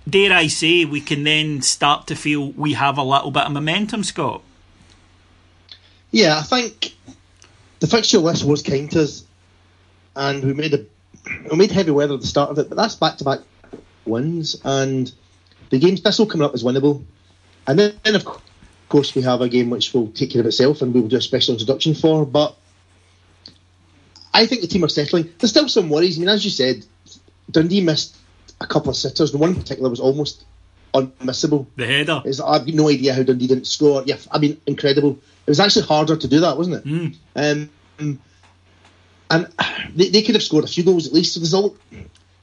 dare 0.09 0.33
I 0.33 0.47
say, 0.47 0.85
we 0.85 1.01
can 1.01 1.23
then 1.23 1.61
start 1.61 2.07
to 2.07 2.15
feel 2.15 2.51
we 2.51 2.73
have 2.73 2.97
a 2.97 3.03
little 3.03 3.31
bit 3.31 3.43
of 3.43 3.51
momentum, 3.51 4.03
Scott. 4.03 4.41
Yeah, 6.11 6.37
I 6.37 6.43
think 6.43 6.95
the 7.79 7.87
fixture 7.87 8.19
list 8.19 8.43
was 8.43 8.61
kind 8.61 8.91
to 8.91 9.03
us, 9.03 9.25
and 10.15 10.43
we 10.43 10.53
made 10.53 10.73
a 10.73 10.85
we 11.49 11.57
made 11.57 11.71
heavy 11.71 11.91
weather 11.91 12.15
at 12.15 12.21
the 12.21 12.27
start 12.27 12.49
of 12.49 12.59
it, 12.59 12.67
but 12.67 12.75
that's 12.75 12.95
back 12.95 13.17
to 13.17 13.23
back 13.23 13.39
wins, 14.05 14.59
and 14.65 15.11
the 15.69 15.79
game's 15.79 16.01
Thistle 16.01 16.25
coming 16.25 16.45
up 16.45 16.53
is 16.53 16.63
winnable. 16.63 17.03
And 17.67 17.79
then, 17.79 18.15
of 18.15 18.27
course, 18.89 19.15
we 19.15 19.21
have 19.21 19.41
a 19.41 19.49
game 19.49 19.69
which 19.69 19.93
will 19.93 20.09
take 20.11 20.31
care 20.31 20.41
of 20.41 20.47
itself 20.47 20.81
and 20.81 20.93
we 20.93 21.01
will 21.01 21.07
do 21.07 21.17
a 21.17 21.21
special 21.21 21.53
introduction 21.53 21.95
for. 21.95 22.25
But 22.25 22.55
I 24.33 24.45
think 24.45 24.61
the 24.61 24.67
team 24.67 24.83
are 24.83 24.89
settling. 24.89 25.29
There's 25.37 25.51
still 25.51 25.67
some 25.67 25.89
worries. 25.89 26.17
I 26.17 26.21
mean, 26.21 26.29
as 26.29 26.43
you 26.45 26.51
said, 26.51 26.85
Dundee 27.49 27.81
missed 27.81 28.15
a 28.59 28.67
couple 28.67 28.89
of 28.89 28.95
sitters. 28.95 29.31
The 29.31 29.37
one 29.37 29.49
in 29.49 29.55
particular 29.55 29.89
was 29.89 29.99
almost 29.99 30.45
unmissable. 30.93 31.67
The 31.75 31.87
header. 31.87 32.21
It's, 32.25 32.39
I've 32.39 32.67
no 32.67 32.89
idea 32.89 33.13
how 33.13 33.23
Dundee 33.23 33.47
didn't 33.47 33.67
score. 33.67 34.03
Yeah, 34.05 34.17
I 34.31 34.39
mean, 34.39 34.59
incredible. 34.65 35.19
It 35.45 35.49
was 35.49 35.59
actually 35.59 35.85
harder 35.85 36.15
to 36.15 36.27
do 36.27 36.41
that, 36.41 36.57
wasn't 36.57 36.77
it? 36.77 36.85
Mm. 36.85 37.15
Um, 37.35 38.19
and 39.29 39.47
they, 39.95 40.09
they 40.09 40.21
could 40.21 40.35
have 40.35 40.43
scored 40.43 40.63
a 40.63 40.67
few 40.67 40.83
goals 40.83 41.07
at 41.07 41.13
least. 41.13 41.33
So 41.33 41.39
there's 41.39 41.53
all 41.53 41.75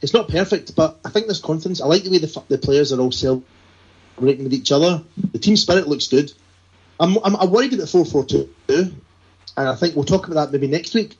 it's 0.01 0.15
not 0.15 0.29
perfect, 0.29 0.77
but 0.77 0.99
I 1.05 1.11
think 1.11 1.27
there's 1.27 1.41
confidence. 1.41 1.81
I 1.81 1.87
like 1.87 2.05
the 2.05 2.11
way 2.11 2.19
the, 2.19 2.43
the 2.49 2.59
players 2.59 2.93
are 2.93 3.01
all 3.01 3.13
celebrating 3.13 4.45
with 4.45 4.55
each 4.55 4.71
other. 4.71 5.03
The 5.33 5.39
team 5.39 5.57
spirit 5.57 5.89
looks 5.89 6.07
good. 6.07 6.33
I'm, 7.01 7.17
I'm, 7.25 7.37
I'm 7.37 7.51
worried 7.51 7.73
about 7.75 7.89
4 7.89 8.05
4 8.05 8.25
2, 8.25 8.55
and 8.69 8.99
I 9.57 9.75
think 9.75 9.95
we'll 9.95 10.05
talk 10.05 10.27
about 10.27 10.51
that 10.51 10.53
maybe 10.53 10.69
next 10.69 10.95
week. 10.95 11.17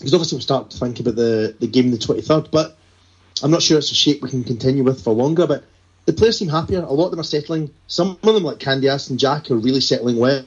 Because 0.00 0.14
obviously 0.14 0.36
we'll 0.36 0.42
start 0.42 0.70
to 0.70 0.78
think 0.78 0.98
about 0.98 1.14
the, 1.14 1.54
the 1.60 1.66
game 1.66 1.90
the 1.90 1.98
23rd, 1.98 2.50
but 2.50 2.76
I'm 3.42 3.50
not 3.50 3.62
sure 3.62 3.78
it's 3.78 3.92
a 3.92 3.94
shape 3.94 4.22
we 4.22 4.30
can 4.30 4.42
continue 4.42 4.82
with 4.82 5.04
for 5.04 5.12
longer. 5.12 5.46
But 5.46 5.64
the 6.06 6.14
players 6.14 6.38
seem 6.38 6.48
happier. 6.48 6.80
A 6.80 6.92
lot 6.92 7.06
of 7.06 7.10
them 7.12 7.20
are 7.20 7.24
settling. 7.24 7.70
Some 7.86 8.18
of 8.22 8.34
them, 8.34 8.42
like 8.42 8.58
Candeias 8.58 9.10
and 9.10 9.18
Jack, 9.18 9.50
are 9.50 9.56
really 9.56 9.80
settling 9.80 10.16
well. 10.16 10.44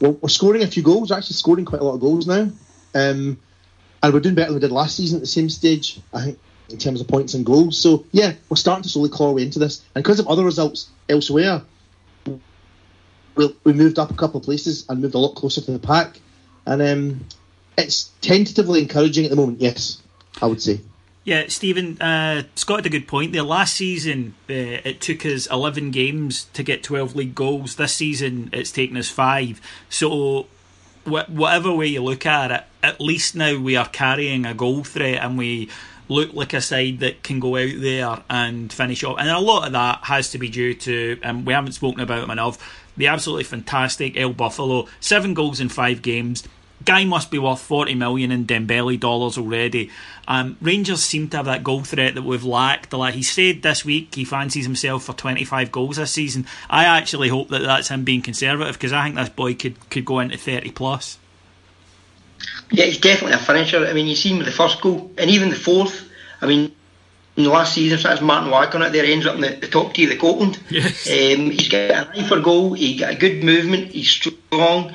We're, 0.00 0.10
we're 0.10 0.28
scoring 0.28 0.62
a 0.62 0.66
few 0.66 0.82
goals. 0.82 1.10
We're 1.10 1.18
actually 1.18 1.34
scoring 1.34 1.64
quite 1.64 1.80
a 1.80 1.84
lot 1.84 1.94
of 1.94 2.00
goals 2.00 2.26
now. 2.26 2.50
Um, 2.94 3.38
and 4.02 4.12
we're 4.12 4.20
doing 4.20 4.34
better 4.34 4.48
than 4.48 4.54
we 4.54 4.60
did 4.60 4.72
last 4.72 4.96
season 4.96 5.18
at 5.18 5.20
the 5.20 5.26
same 5.26 5.48
stage. 5.48 6.00
I 6.12 6.22
think 6.22 6.38
in 6.68 6.78
terms 6.78 7.00
of 7.00 7.08
points 7.08 7.34
and 7.34 7.44
goals. 7.44 7.78
So 7.78 8.04
yeah, 8.12 8.32
we're 8.48 8.56
starting 8.56 8.82
to 8.82 8.88
slowly 8.88 9.10
claw 9.10 9.28
our 9.28 9.34
way 9.34 9.42
into 9.42 9.58
this, 9.58 9.84
and 9.94 10.02
because 10.02 10.18
of 10.18 10.28
other 10.28 10.44
results 10.44 10.88
elsewhere, 11.08 11.62
we, 13.36 13.56
we 13.64 13.72
moved 13.72 13.98
up 13.98 14.10
a 14.10 14.14
couple 14.14 14.38
of 14.38 14.44
places 14.44 14.86
and 14.88 15.00
moved 15.00 15.14
a 15.14 15.18
lot 15.18 15.34
closer 15.34 15.60
to 15.60 15.70
the 15.70 15.78
pack, 15.78 16.20
and 16.66 16.82
um, 16.82 17.26
it's 17.76 18.10
tentatively 18.20 18.82
encouraging 18.82 19.24
at 19.24 19.30
the 19.30 19.36
moment. 19.36 19.60
Yes, 19.60 20.02
I 20.40 20.46
would 20.46 20.62
say. 20.62 20.80
Yeah, 21.24 21.44
Stephen, 21.48 22.00
uh, 22.02 22.42
Scott 22.54 22.80
had 22.80 22.86
a 22.86 22.90
good 22.90 23.08
point 23.08 23.32
there. 23.32 23.42
Last 23.42 23.76
season, 23.76 24.34
uh, 24.50 24.84
it 24.84 25.00
took 25.00 25.24
us 25.24 25.46
11 25.46 25.90
games 25.90 26.44
to 26.52 26.62
get 26.62 26.82
12 26.82 27.16
league 27.16 27.34
goals. 27.34 27.76
This 27.76 27.94
season, 27.94 28.50
it's 28.52 28.70
taken 28.70 28.98
us 28.98 29.08
five. 29.08 29.58
So 29.88 30.48
wh- 31.04 31.28
whatever 31.30 31.72
way 31.72 31.86
you 31.86 32.02
look 32.02 32.26
at 32.26 32.50
it, 32.50 32.64
at 32.82 33.00
least 33.00 33.34
now 33.34 33.58
we 33.58 33.74
are 33.74 33.88
carrying 33.88 34.44
a 34.44 34.52
goal 34.52 34.84
threat 34.84 35.22
and 35.22 35.38
we 35.38 35.70
look 36.08 36.34
like 36.34 36.52
a 36.52 36.60
side 36.60 36.98
that 37.00 37.22
can 37.22 37.40
go 37.40 37.56
out 37.56 37.80
there 37.80 38.22
and 38.28 38.70
finish 38.70 39.02
off. 39.02 39.18
And 39.18 39.30
a 39.30 39.38
lot 39.38 39.66
of 39.66 39.72
that 39.72 40.00
has 40.04 40.30
to 40.32 40.38
be 40.38 40.50
due 40.50 40.74
to, 40.74 41.18
and 41.22 41.38
um, 41.38 41.44
we 41.46 41.54
haven't 41.54 41.72
spoken 41.72 42.00
about 42.00 42.20
them 42.20 42.30
enough, 42.30 42.58
the 42.98 43.06
absolutely 43.06 43.44
fantastic 43.44 44.16
El 44.16 44.34
Buffalo. 44.34 44.86
Seven 45.00 45.32
goals 45.32 45.60
in 45.60 45.70
five 45.70 46.02
games. 46.02 46.44
Guy 46.84 47.04
must 47.04 47.30
be 47.30 47.38
worth 47.38 47.60
40 47.60 47.94
million 47.94 48.30
in 48.30 48.46
Dembele 48.46 48.98
dollars 48.98 49.38
already. 49.38 49.90
Um, 50.26 50.56
Rangers 50.60 51.02
seem 51.02 51.28
to 51.30 51.38
have 51.38 51.46
that 51.46 51.64
goal 51.64 51.82
threat 51.82 52.14
that 52.14 52.22
we've 52.22 52.44
lacked. 52.44 52.92
Like 52.92 53.14
he 53.14 53.22
said 53.22 53.62
this 53.62 53.84
week, 53.84 54.14
he 54.14 54.24
fancies 54.24 54.64
himself 54.64 55.04
for 55.04 55.12
25 55.12 55.72
goals 55.72 55.96
this 55.96 56.10
season. 56.12 56.46
I 56.68 56.84
actually 56.84 57.28
hope 57.28 57.48
that 57.48 57.62
that's 57.62 57.88
him 57.88 58.04
being 58.04 58.22
conservative 58.22 58.74
because 58.74 58.92
I 58.92 59.04
think 59.04 59.16
this 59.16 59.28
boy 59.28 59.54
could, 59.54 59.90
could 59.90 60.04
go 60.04 60.20
into 60.20 60.36
30 60.36 60.70
plus. 60.72 61.18
Yeah, 62.70 62.86
he's 62.86 62.98
definitely 62.98 63.34
a 63.34 63.38
finisher. 63.38 63.86
I 63.86 63.92
mean, 63.92 64.06
you 64.06 64.16
see 64.16 64.30
him 64.30 64.38
with 64.38 64.46
the 64.46 64.52
first 64.52 64.80
goal 64.80 65.10
and 65.18 65.30
even 65.30 65.50
the 65.50 65.56
fourth. 65.56 66.08
I 66.40 66.46
mean, 66.46 66.74
in 67.36 67.44
the 67.44 67.50
last 67.50 67.74
season, 67.74 67.98
so 67.98 68.08
that's 68.08 68.20
Martin 68.20 68.50
Wack 68.50 68.74
on 68.74 68.82
it 68.82 68.92
there, 68.92 69.04
ends 69.04 69.26
up 69.26 69.34
in 69.34 69.40
the, 69.40 69.50
the 69.50 69.68
top 69.68 69.92
tier 69.92 70.06
of 70.06 70.10
the 70.10 70.18
Scotland. 70.18 70.58
Yes. 70.70 71.06
Um, 71.08 71.50
he's 71.50 71.68
got 71.68 71.90
an 71.90 72.08
eye 72.14 72.28
for 72.28 72.40
goal, 72.40 72.74
he's 72.74 73.00
got 73.00 73.12
a 73.12 73.16
good 73.16 73.42
movement, 73.42 73.88
he's 73.88 74.08
strong. 74.08 74.94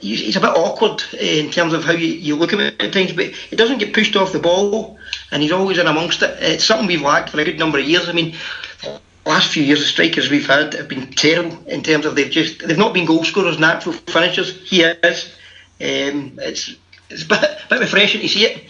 He's, 0.00 0.36
a 0.36 0.40
bit 0.40 0.50
awkward 0.50 1.02
uh, 1.14 1.16
in 1.18 1.50
terms 1.50 1.72
of 1.72 1.84
how 1.84 1.92
you, 1.92 2.08
you 2.08 2.36
look 2.36 2.52
at 2.52 2.60
him 2.60 2.74
at 2.80 2.92
times, 2.92 3.12
but 3.12 3.26
he 3.26 3.56
doesn't 3.56 3.78
get 3.78 3.94
pushed 3.94 4.16
off 4.16 4.32
the 4.32 4.38
ball, 4.38 4.98
and 5.30 5.42
he's 5.42 5.52
always 5.52 5.78
in 5.78 5.86
amongst 5.86 6.22
it. 6.22 6.36
It's 6.40 6.64
something 6.64 6.86
we've 6.86 7.02
lacked 7.02 7.30
for 7.30 7.40
a 7.40 7.44
good 7.44 7.58
number 7.58 7.78
of 7.78 7.84
years. 7.84 8.08
I 8.08 8.12
mean, 8.12 8.34
the 8.82 9.00
last 9.24 9.52
few 9.52 9.62
years 9.62 9.80
the 9.80 9.86
strikers 9.86 10.30
we've 10.30 10.46
had 10.46 10.74
have 10.74 10.88
been 10.88 11.12
terrible 11.12 11.58
in 11.66 11.82
terms 11.82 12.06
of 12.06 12.14
they've 12.14 12.30
just 12.30 12.66
they've 12.66 12.78
not 12.78 12.94
been 12.94 13.06
goal 13.06 13.24
scorers, 13.24 13.58
natural 13.58 13.94
finishers. 13.94 14.60
He 14.68 14.82
is. 14.82 15.34
Um, 15.80 16.38
it's 16.42 16.74
it's 17.10 17.24
a 17.24 17.28
bit, 17.28 17.42
a 17.42 17.68
bit 17.68 17.80
refreshing 17.80 18.20
to 18.20 18.28
see 18.28 18.46
it. 18.46 18.64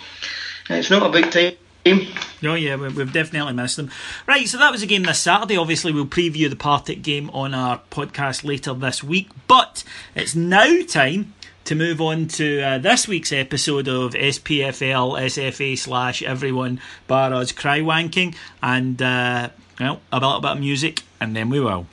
It's 0.68 0.90
not 0.90 1.06
about 1.06 1.32
time. 1.32 1.52
Oh 1.86 2.54
yeah, 2.54 2.76
we've 2.76 3.12
definitely 3.12 3.52
missed 3.52 3.76
them. 3.76 3.90
Right, 4.26 4.48
so 4.48 4.58
that 4.58 4.72
was 4.72 4.82
a 4.82 4.86
game 4.86 5.04
this 5.04 5.20
Saturday. 5.20 5.56
Obviously, 5.56 5.92
we'll 5.92 6.06
preview 6.06 6.50
the 6.50 6.56
Partick 6.56 7.02
game 7.02 7.30
on 7.30 7.54
our 7.54 7.80
podcast 7.90 8.44
later 8.44 8.74
this 8.74 9.04
week. 9.04 9.28
But 9.46 9.84
it's 10.14 10.34
now 10.34 10.82
time 10.86 11.34
to 11.64 11.74
move 11.74 12.00
on 12.00 12.26
to 12.28 12.60
uh, 12.60 12.78
this 12.78 13.06
week's 13.06 13.32
episode 13.32 13.88
of 13.88 14.14
SPFL 14.14 15.20
SFA 15.20 15.78
slash 15.78 16.22
Everyone 16.22 16.80
Bar 17.06 17.32
Us 17.34 17.52
Cry 17.52 17.80
Wanking, 17.80 18.34
and 18.62 19.00
uh, 19.00 19.50
well, 19.78 20.00
a 20.12 20.18
little 20.18 20.40
bit 20.40 20.50
of 20.52 20.60
music, 20.60 21.02
and 21.20 21.36
then 21.36 21.50
we 21.50 21.60
will. 21.60 21.86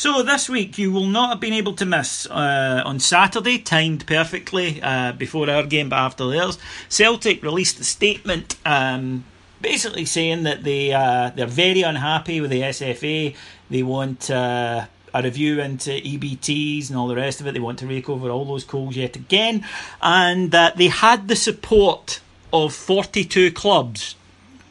So 0.00 0.22
this 0.22 0.48
week 0.48 0.78
you 0.78 0.90
will 0.90 1.04
not 1.04 1.28
have 1.28 1.40
been 1.40 1.52
able 1.52 1.74
to 1.74 1.84
miss 1.84 2.24
uh, 2.24 2.82
on 2.86 3.00
Saturday, 3.00 3.58
timed 3.58 4.06
perfectly 4.06 4.80
uh, 4.80 5.12
before 5.12 5.50
our 5.50 5.62
game 5.62 5.90
but 5.90 5.96
after 5.96 6.26
theirs. 6.26 6.56
Celtic 6.88 7.42
released 7.42 7.78
a 7.80 7.84
statement, 7.84 8.56
um, 8.64 9.26
basically 9.60 10.06
saying 10.06 10.44
that 10.44 10.64
they 10.64 10.94
uh, 10.94 11.32
they're 11.36 11.46
very 11.46 11.82
unhappy 11.82 12.40
with 12.40 12.50
the 12.50 12.62
SFA. 12.62 13.36
They 13.68 13.82
want 13.82 14.30
uh, 14.30 14.86
a 15.12 15.22
review 15.22 15.60
into 15.60 15.90
EBTs 15.90 16.88
and 16.88 16.98
all 16.98 17.06
the 17.06 17.16
rest 17.16 17.42
of 17.42 17.46
it. 17.46 17.52
They 17.52 17.60
want 17.60 17.78
to 17.80 17.86
rake 17.86 18.08
over 18.08 18.30
all 18.30 18.46
those 18.46 18.64
calls 18.64 18.96
yet 18.96 19.16
again, 19.16 19.66
and 20.00 20.50
that 20.50 20.78
they 20.78 20.88
had 20.88 21.28
the 21.28 21.36
support 21.36 22.22
of 22.54 22.72
42 22.72 23.52
clubs, 23.52 24.14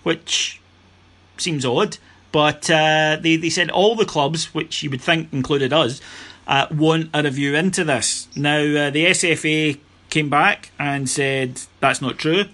which 0.02 0.60
seems 1.38 1.64
odd. 1.66 2.00
But 2.32 2.70
uh, 2.70 3.18
they, 3.20 3.36
they 3.36 3.50
said 3.50 3.72
all 3.72 3.96
the 3.96 4.06
clubs, 4.06 4.54
which 4.54 4.84
you 4.84 4.90
would 4.90 5.02
think 5.02 5.34
included 5.34 5.74
us, 5.74 6.02
uh, 6.48 6.68
want 6.72 7.10
a 7.14 7.24
review 7.24 7.56
into 7.56 7.84
this. 7.84 8.28
Now, 8.36 8.60
uh, 8.60 8.90
the 8.90 9.06
SFA 9.08 9.80
came 10.10 10.30
back 10.30 10.72
and 10.80 11.10
said 11.10 11.62
that's 11.80 12.02
not 12.02 12.18
true. 12.18 12.46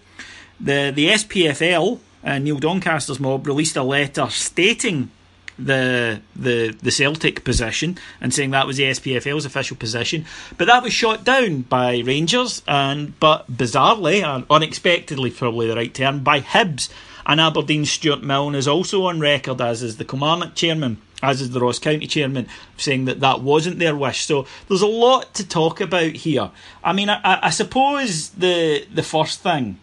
The, 0.59 0.91
the 0.95 1.09
SPFL, 1.09 1.99
uh, 2.23 2.37
Neil 2.39 2.57
Doncaster's 2.57 3.19
mob, 3.19 3.47
released 3.47 3.75
a 3.75 3.83
letter 3.83 4.29
stating 4.29 5.11
the 5.57 6.21
the 6.35 6.75
the 6.81 6.91
Celtic 6.91 7.45
position 7.45 7.97
and 8.19 8.33
saying 8.33 8.51
that 8.51 8.67
was 8.67 8.77
the 8.77 8.83
SPFL's 8.83 9.45
official 9.45 9.77
position, 9.77 10.25
but 10.57 10.67
that 10.67 10.83
was 10.83 10.91
shot 10.91 11.23
down 11.23 11.61
by 11.61 11.99
Rangers 11.99 12.61
and 12.67 13.17
but 13.19 13.49
bizarrely 13.49 14.21
and 14.23 14.45
unexpectedly 14.49 15.31
probably 15.31 15.67
the 15.67 15.75
right 15.75 15.93
term 15.93 16.23
by 16.23 16.41
Hibs 16.41 16.89
and 17.25 17.41
Aberdeen 17.41 17.85
Stuart 17.85 18.23
Milne 18.23 18.55
is 18.55 18.67
also 18.67 19.05
on 19.05 19.19
record, 19.19 19.59
as 19.59 19.81
is 19.81 19.97
the 19.97 20.05
Kilmarnock 20.05 20.55
chairman, 20.55 21.01
as 21.23 21.41
is 21.41 21.51
the 21.51 21.59
Ross 21.59 21.79
County 21.79 22.07
chairman, 22.07 22.47
saying 22.77 23.05
that 23.05 23.19
that 23.21 23.41
wasn't 23.41 23.79
their 23.79 23.95
wish. 23.95 24.25
So 24.25 24.45
there's 24.67 24.81
a 24.81 24.87
lot 24.87 25.33
to 25.35 25.47
talk 25.47 25.81
about 25.81 26.11
here. 26.11 26.51
I 26.83 26.93
mean, 26.93 27.09
I, 27.09 27.19
I 27.23 27.49
suppose 27.49 28.29
the 28.29 28.85
the 28.93 29.03
first 29.03 29.41
thing 29.41 29.79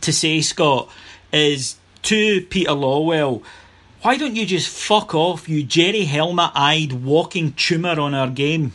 to 0.00 0.12
say, 0.12 0.40
Scott, 0.40 0.90
is 1.32 1.76
to 2.02 2.42
Peter 2.42 2.70
Lawwell. 2.70 3.42
Why 4.02 4.16
don't 4.18 4.36
you 4.36 4.44
just 4.44 4.68
fuck 4.68 5.14
off, 5.14 5.48
you 5.48 5.62
Jerry 5.62 6.04
helmet 6.04 6.50
eyed 6.54 6.92
walking 6.92 7.52
tumour 7.54 7.98
on 7.98 8.14
our 8.14 8.28
game? 8.28 8.74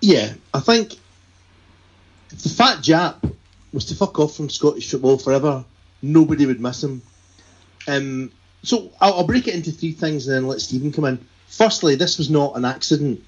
Yeah, 0.00 0.32
I 0.54 0.60
think 0.60 0.94
the 2.30 2.48
fat 2.48 2.78
Jap 2.78 3.34
was 3.72 3.86
to 3.86 3.94
fuck 3.94 4.18
off 4.18 4.36
from 4.36 4.50
Scottish 4.50 4.90
football 4.90 5.18
forever. 5.18 5.64
Nobody 6.02 6.46
would 6.46 6.60
miss 6.60 6.82
him. 6.82 7.02
Um, 7.86 8.32
so 8.62 8.90
I'll, 9.00 9.14
I'll, 9.14 9.26
break 9.26 9.48
it 9.48 9.54
into 9.54 9.72
three 9.72 9.92
things 9.92 10.26
and 10.26 10.36
then 10.36 10.46
let 10.46 10.60
Stephen 10.60 10.92
come 10.92 11.04
in. 11.04 11.26
Firstly, 11.48 11.94
this 11.94 12.18
was 12.18 12.30
not 12.30 12.56
an 12.56 12.64
accident. 12.64 13.22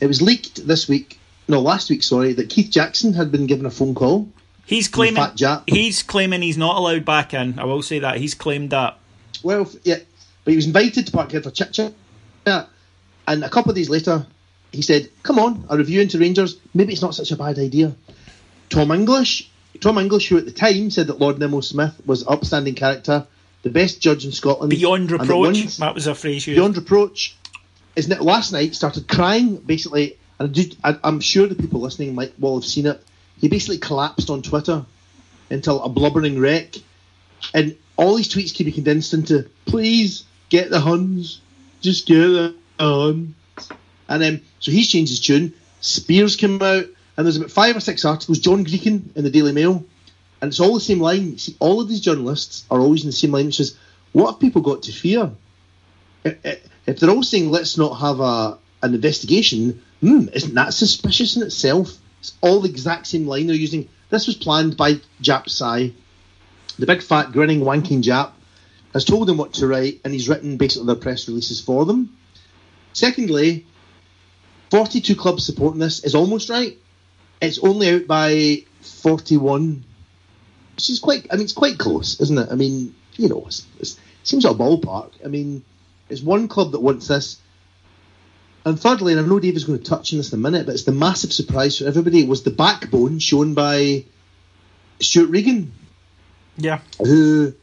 It 0.00 0.06
was 0.06 0.22
leaked 0.22 0.66
this 0.66 0.88
week, 0.88 1.20
no, 1.46 1.60
last 1.60 1.90
week, 1.90 2.02
sorry, 2.02 2.32
that 2.34 2.48
Keith 2.48 2.70
Jackson 2.70 3.12
had 3.12 3.30
been 3.30 3.46
given 3.46 3.66
a 3.66 3.70
phone 3.70 3.94
call. 3.94 4.28
He's 4.66 4.88
claiming 4.88 5.22
he's 5.66 6.02
claiming 6.04 6.42
he's 6.42 6.56
not 6.56 6.76
allowed 6.76 7.04
back 7.04 7.34
in. 7.34 7.58
I 7.58 7.64
will 7.64 7.82
say 7.82 7.98
that 7.98 8.18
he's 8.18 8.34
claimed 8.34 8.70
that. 8.70 8.96
Well, 9.42 9.68
yeah, 9.82 9.96
but 10.44 10.50
he 10.52 10.56
was 10.56 10.66
invited 10.66 11.06
to 11.06 11.12
Parkhead 11.12 11.42
for 11.42 11.50
chit 11.50 11.72
chat, 11.72 11.92
yeah, 12.46 12.66
and 13.26 13.42
a 13.42 13.48
couple 13.48 13.70
of 13.70 13.76
days 13.76 13.90
later, 13.90 14.24
he 14.70 14.82
said, 14.82 15.10
"Come 15.24 15.40
on, 15.40 15.64
a 15.68 15.76
review 15.76 16.00
into 16.00 16.18
Rangers. 16.18 16.56
Maybe 16.72 16.92
it's 16.92 17.02
not 17.02 17.16
such 17.16 17.32
a 17.32 17.36
bad 17.36 17.58
idea." 17.58 17.96
Tom 18.70 18.92
English. 18.92 19.50
Tom 19.80 19.98
English, 19.98 20.28
who 20.28 20.38
at 20.38 20.46
the 20.46 20.52
time 20.52 20.90
said 20.90 21.08
that 21.08 21.18
Lord 21.18 21.38
Nimmo 21.38 21.60
Smith 21.60 22.00
was 22.06 22.26
upstanding 22.26 22.74
character, 22.74 23.26
the 23.62 23.70
best 23.70 24.00
judge 24.00 24.24
in 24.24 24.32
Scotland. 24.32 24.70
Beyond 24.70 25.10
reproach. 25.10 25.76
That, 25.76 25.78
that 25.78 25.94
was 25.94 26.06
a 26.06 26.14
phrase 26.14 26.46
used. 26.46 26.56
Beyond 26.56 26.76
reproach. 26.76 27.36
Isn't 27.96 28.12
it? 28.12 28.22
last 28.22 28.52
night 28.52 28.74
started 28.74 29.08
crying 29.08 29.56
basically, 29.56 30.16
and 30.38 30.76
I, 30.84 30.96
am 31.04 31.20
sure 31.20 31.46
the 31.46 31.54
people 31.56 31.80
listening 31.80 32.14
might 32.14 32.32
well 32.38 32.54
have 32.54 32.64
seen 32.64 32.86
it. 32.86 33.02
He 33.38 33.48
basically 33.48 33.78
collapsed 33.78 34.30
on 34.30 34.42
Twitter 34.42 34.84
until 35.50 35.82
a 35.82 35.88
blubbering 35.88 36.38
wreck, 36.38 36.76
and 37.52 37.76
all 37.96 38.14
these 38.14 38.32
tweets 38.32 38.54
can 38.54 38.66
be 38.66 38.72
condensed 38.72 39.12
into 39.12 39.48
"Please 39.66 40.24
get 40.48 40.70
the 40.70 40.80
Huns, 40.80 41.40
just 41.80 42.06
get 42.06 42.28
the 42.28 42.54
Huns." 42.78 43.34
And 44.08 44.22
then 44.22 44.42
so 44.60 44.70
he's 44.70 44.88
changed 44.88 45.10
his 45.10 45.20
tune. 45.20 45.54
Spears 45.80 46.36
came 46.36 46.62
out 46.62 46.86
and 47.20 47.26
there's 47.26 47.36
about 47.36 47.50
five 47.50 47.76
or 47.76 47.80
six 47.80 48.06
articles. 48.06 48.38
John 48.38 48.64
Greechan 48.64 49.14
in 49.14 49.24
the 49.24 49.30
Daily 49.30 49.52
Mail, 49.52 49.84
and 50.40 50.48
it's 50.48 50.58
all 50.58 50.72
the 50.72 50.80
same 50.80 51.00
line. 51.00 51.36
See, 51.36 51.54
all 51.58 51.78
of 51.78 51.86
these 51.86 52.00
journalists 52.00 52.64
are 52.70 52.80
always 52.80 53.02
in 53.02 53.08
the 53.08 53.12
same 53.12 53.32
line, 53.32 53.44
which 53.44 53.60
is, 53.60 53.76
what 54.12 54.30
have 54.30 54.40
people 54.40 54.62
got 54.62 54.84
to 54.84 54.92
fear? 54.92 55.30
If 56.24 56.98
they're 56.98 57.10
all 57.10 57.22
saying 57.22 57.50
let's 57.50 57.76
not 57.76 57.96
have 57.96 58.20
a 58.20 58.56
an 58.82 58.94
investigation, 58.94 59.82
hmm, 60.00 60.28
isn't 60.32 60.54
that 60.54 60.72
suspicious 60.72 61.36
in 61.36 61.42
itself? 61.42 61.94
It's 62.20 62.32
all 62.40 62.60
the 62.60 62.70
exact 62.70 63.06
same 63.06 63.26
line 63.26 63.48
they're 63.48 63.54
using. 63.54 63.90
This 64.08 64.26
was 64.26 64.36
planned 64.36 64.78
by 64.78 64.94
Jap 65.20 65.50
Sai, 65.50 65.92
the 66.78 66.86
big 66.86 67.02
fat 67.02 67.32
grinning 67.32 67.60
wanking 67.60 68.02
Jap, 68.02 68.30
has 68.94 69.04
told 69.04 69.28
them 69.28 69.36
what 69.36 69.52
to 69.54 69.66
write, 69.66 70.00
and 70.04 70.14
he's 70.14 70.30
written 70.30 70.56
basically 70.56 70.86
their 70.86 70.96
press 70.96 71.28
releases 71.28 71.60
for 71.60 71.84
them. 71.84 72.16
Secondly, 72.94 73.66
42 74.70 75.16
clubs 75.16 75.44
supporting 75.44 75.80
this 75.80 76.02
is 76.02 76.14
almost 76.14 76.48
right. 76.48 76.78
It's 77.40 77.58
only 77.58 77.90
out 77.90 78.06
by 78.06 78.64
41, 78.80 79.84
which 80.76 80.90
is 80.90 80.98
quite, 80.98 81.26
I 81.30 81.36
mean, 81.36 81.44
it's 81.44 81.52
quite 81.52 81.78
close, 81.78 82.20
isn't 82.20 82.38
it? 82.38 82.48
I 82.50 82.54
mean, 82.54 82.94
you 83.16 83.28
know, 83.28 83.44
it's, 83.46 83.66
it's, 83.78 83.94
it 83.94 83.98
seems 84.24 84.44
like 84.44 84.54
a 84.54 84.58
ballpark. 84.58 85.12
I 85.24 85.28
mean, 85.28 85.64
it's 86.08 86.22
one 86.22 86.48
club 86.48 86.72
that 86.72 86.80
wants 86.80 87.08
this. 87.08 87.40
And 88.64 88.78
thirdly, 88.78 89.12
and 89.12 89.20
I 89.20 89.26
know 89.26 89.40
Dave 89.40 89.56
is 89.56 89.64
going 89.64 89.78
to 89.78 89.84
touch 89.84 90.12
on 90.12 90.18
this 90.18 90.32
in 90.32 90.38
a 90.38 90.42
minute, 90.42 90.66
but 90.66 90.74
it's 90.74 90.84
the 90.84 90.92
massive 90.92 91.32
surprise 91.32 91.78
for 91.78 91.86
everybody 91.86 92.24
was 92.24 92.42
the 92.42 92.50
backbone 92.50 93.18
shown 93.18 93.54
by 93.54 94.04
Stewart 95.00 95.30
Regan. 95.30 95.72
Yeah. 96.58 96.80
Who 96.98 97.54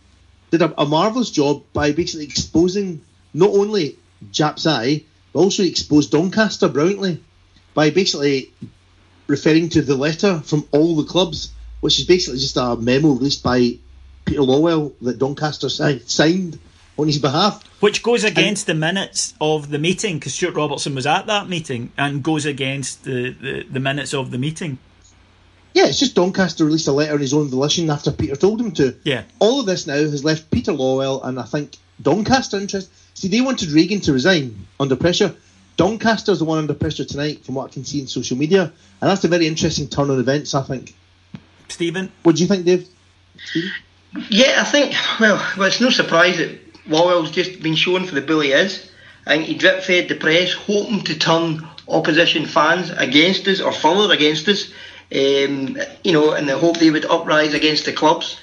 did 0.49 0.63
a, 0.63 0.81
a 0.81 0.85
marvellous 0.85 1.29
job 1.29 1.63
by 1.73 1.91
basically 1.91 2.25
exposing 2.25 3.01
not 3.33 3.51
only 3.51 3.99
Jap's 4.31 4.65
eye, 4.65 5.03
but 5.33 5.39
also 5.39 5.61
exposed 5.61 6.11
Doncaster 6.11 6.67
brilliantly 6.67 7.23
by 7.75 7.91
basically 7.91 8.51
referring 9.27 9.69
to 9.69 9.81
the 9.81 9.95
letter 9.95 10.39
from 10.39 10.67
all 10.71 10.95
the 10.95 11.03
clubs, 11.03 11.51
which 11.81 11.99
is 11.99 12.05
basically 12.05 12.39
just 12.39 12.57
a 12.57 12.75
memo 12.75 13.09
released 13.09 13.43
by 13.43 13.77
Peter 14.25 14.41
Lawwell 14.41 14.93
that 15.01 15.19
Doncaster 15.19 15.69
signed 15.69 16.59
on 16.97 17.07
his 17.07 17.19
behalf. 17.19 17.63
Which 17.79 18.01
goes 18.01 18.23
against 18.23 18.67
and, 18.67 18.77
the 18.77 18.79
minutes 18.79 19.33
of 19.39 19.69
the 19.69 19.77
meeting, 19.77 20.17
because 20.17 20.33
Stewart 20.33 20.55
Robertson 20.55 20.95
was 20.95 21.05
at 21.05 21.27
that 21.27 21.47
meeting, 21.47 21.91
and 21.97 22.23
goes 22.23 22.45
against 22.45 23.03
the, 23.03 23.31
the, 23.31 23.63
the, 23.63 23.79
minutes 23.79 24.13
of 24.13 24.31
the 24.31 24.37
meeting. 24.37 24.79
Yeah, 25.73 25.85
it's 25.85 25.99
just 25.99 26.15
Doncaster 26.15 26.65
released 26.65 26.87
a 26.87 26.91
letter 26.91 27.13
on 27.13 27.19
his 27.19 27.33
own 27.33 27.49
volition 27.49 27.89
after 27.89 28.11
Peter 28.11 28.35
told 28.35 28.59
him 28.59 28.71
to. 28.73 28.95
Yeah. 29.03 29.23
All 29.39 29.59
of 29.59 29.67
this 29.67 29.85
now 29.85 29.93
has 29.93 30.23
left 30.23 30.49
Peter 30.49 30.71
Lawwell 30.71 31.23
and 31.23 31.39
I 31.39 31.43
think 31.43 31.77
Doncaster 32.01 32.57
interest. 32.57 32.89
See, 33.13 33.27
they 33.27 33.41
wanted 33.41 33.69
Regan 33.69 34.01
to 34.01 34.13
resign 34.13 34.65
under 34.79 34.95
pressure. 34.95 35.35
Doncaster's 35.77 36.39
the 36.39 36.45
one 36.45 36.57
under 36.57 36.73
pressure 36.73 37.05
tonight, 37.05 37.45
from 37.45 37.55
what 37.55 37.69
I 37.69 37.73
can 37.73 37.85
see 37.85 38.01
in 38.01 38.07
social 38.07 38.35
media, 38.35 38.63
and 38.63 39.09
that's 39.09 39.23
a 39.23 39.27
very 39.27 39.47
interesting 39.47 39.87
turn 39.87 40.09
on 40.09 40.19
events. 40.19 40.53
I 40.53 40.63
think. 40.63 40.93
Stephen, 41.69 42.11
what 42.23 42.35
do 42.35 42.41
you 42.41 42.47
think, 42.47 42.65
Dave? 42.65 42.87
Stephen? 43.45 43.71
Yeah, 44.29 44.61
I 44.61 44.63
think. 44.63 44.95
Well, 45.19 45.35
well, 45.57 45.67
it's 45.67 45.79
no 45.79 45.89
surprise 45.89 46.37
that 46.37 46.57
Lawwell's 46.87 47.31
just 47.31 47.61
been 47.61 47.75
shown 47.75 48.05
for 48.05 48.15
the 48.15 48.21
bully 48.21 48.51
is. 48.51 48.89
I 49.25 49.37
think 49.37 49.47
he 49.47 49.55
drip 49.55 49.83
fed 49.83 50.09
the 50.09 50.15
press, 50.15 50.53
hoping 50.53 51.03
to 51.03 51.19
turn 51.19 51.67
opposition 51.87 52.45
fans 52.45 52.89
against 52.89 53.47
us 53.47 53.61
or 53.61 53.71
further 53.71 54.13
against 54.13 54.47
us. 54.47 54.71
Um, 55.11 55.77
you 56.03 56.11
know, 56.11 56.33
in 56.33 56.47
the 56.47 56.57
hope 56.57 56.77
they 56.77 56.89
would 56.89 57.05
uprise 57.05 57.53
against 57.53 57.85
the 57.85 57.93
clubs. 57.93 58.39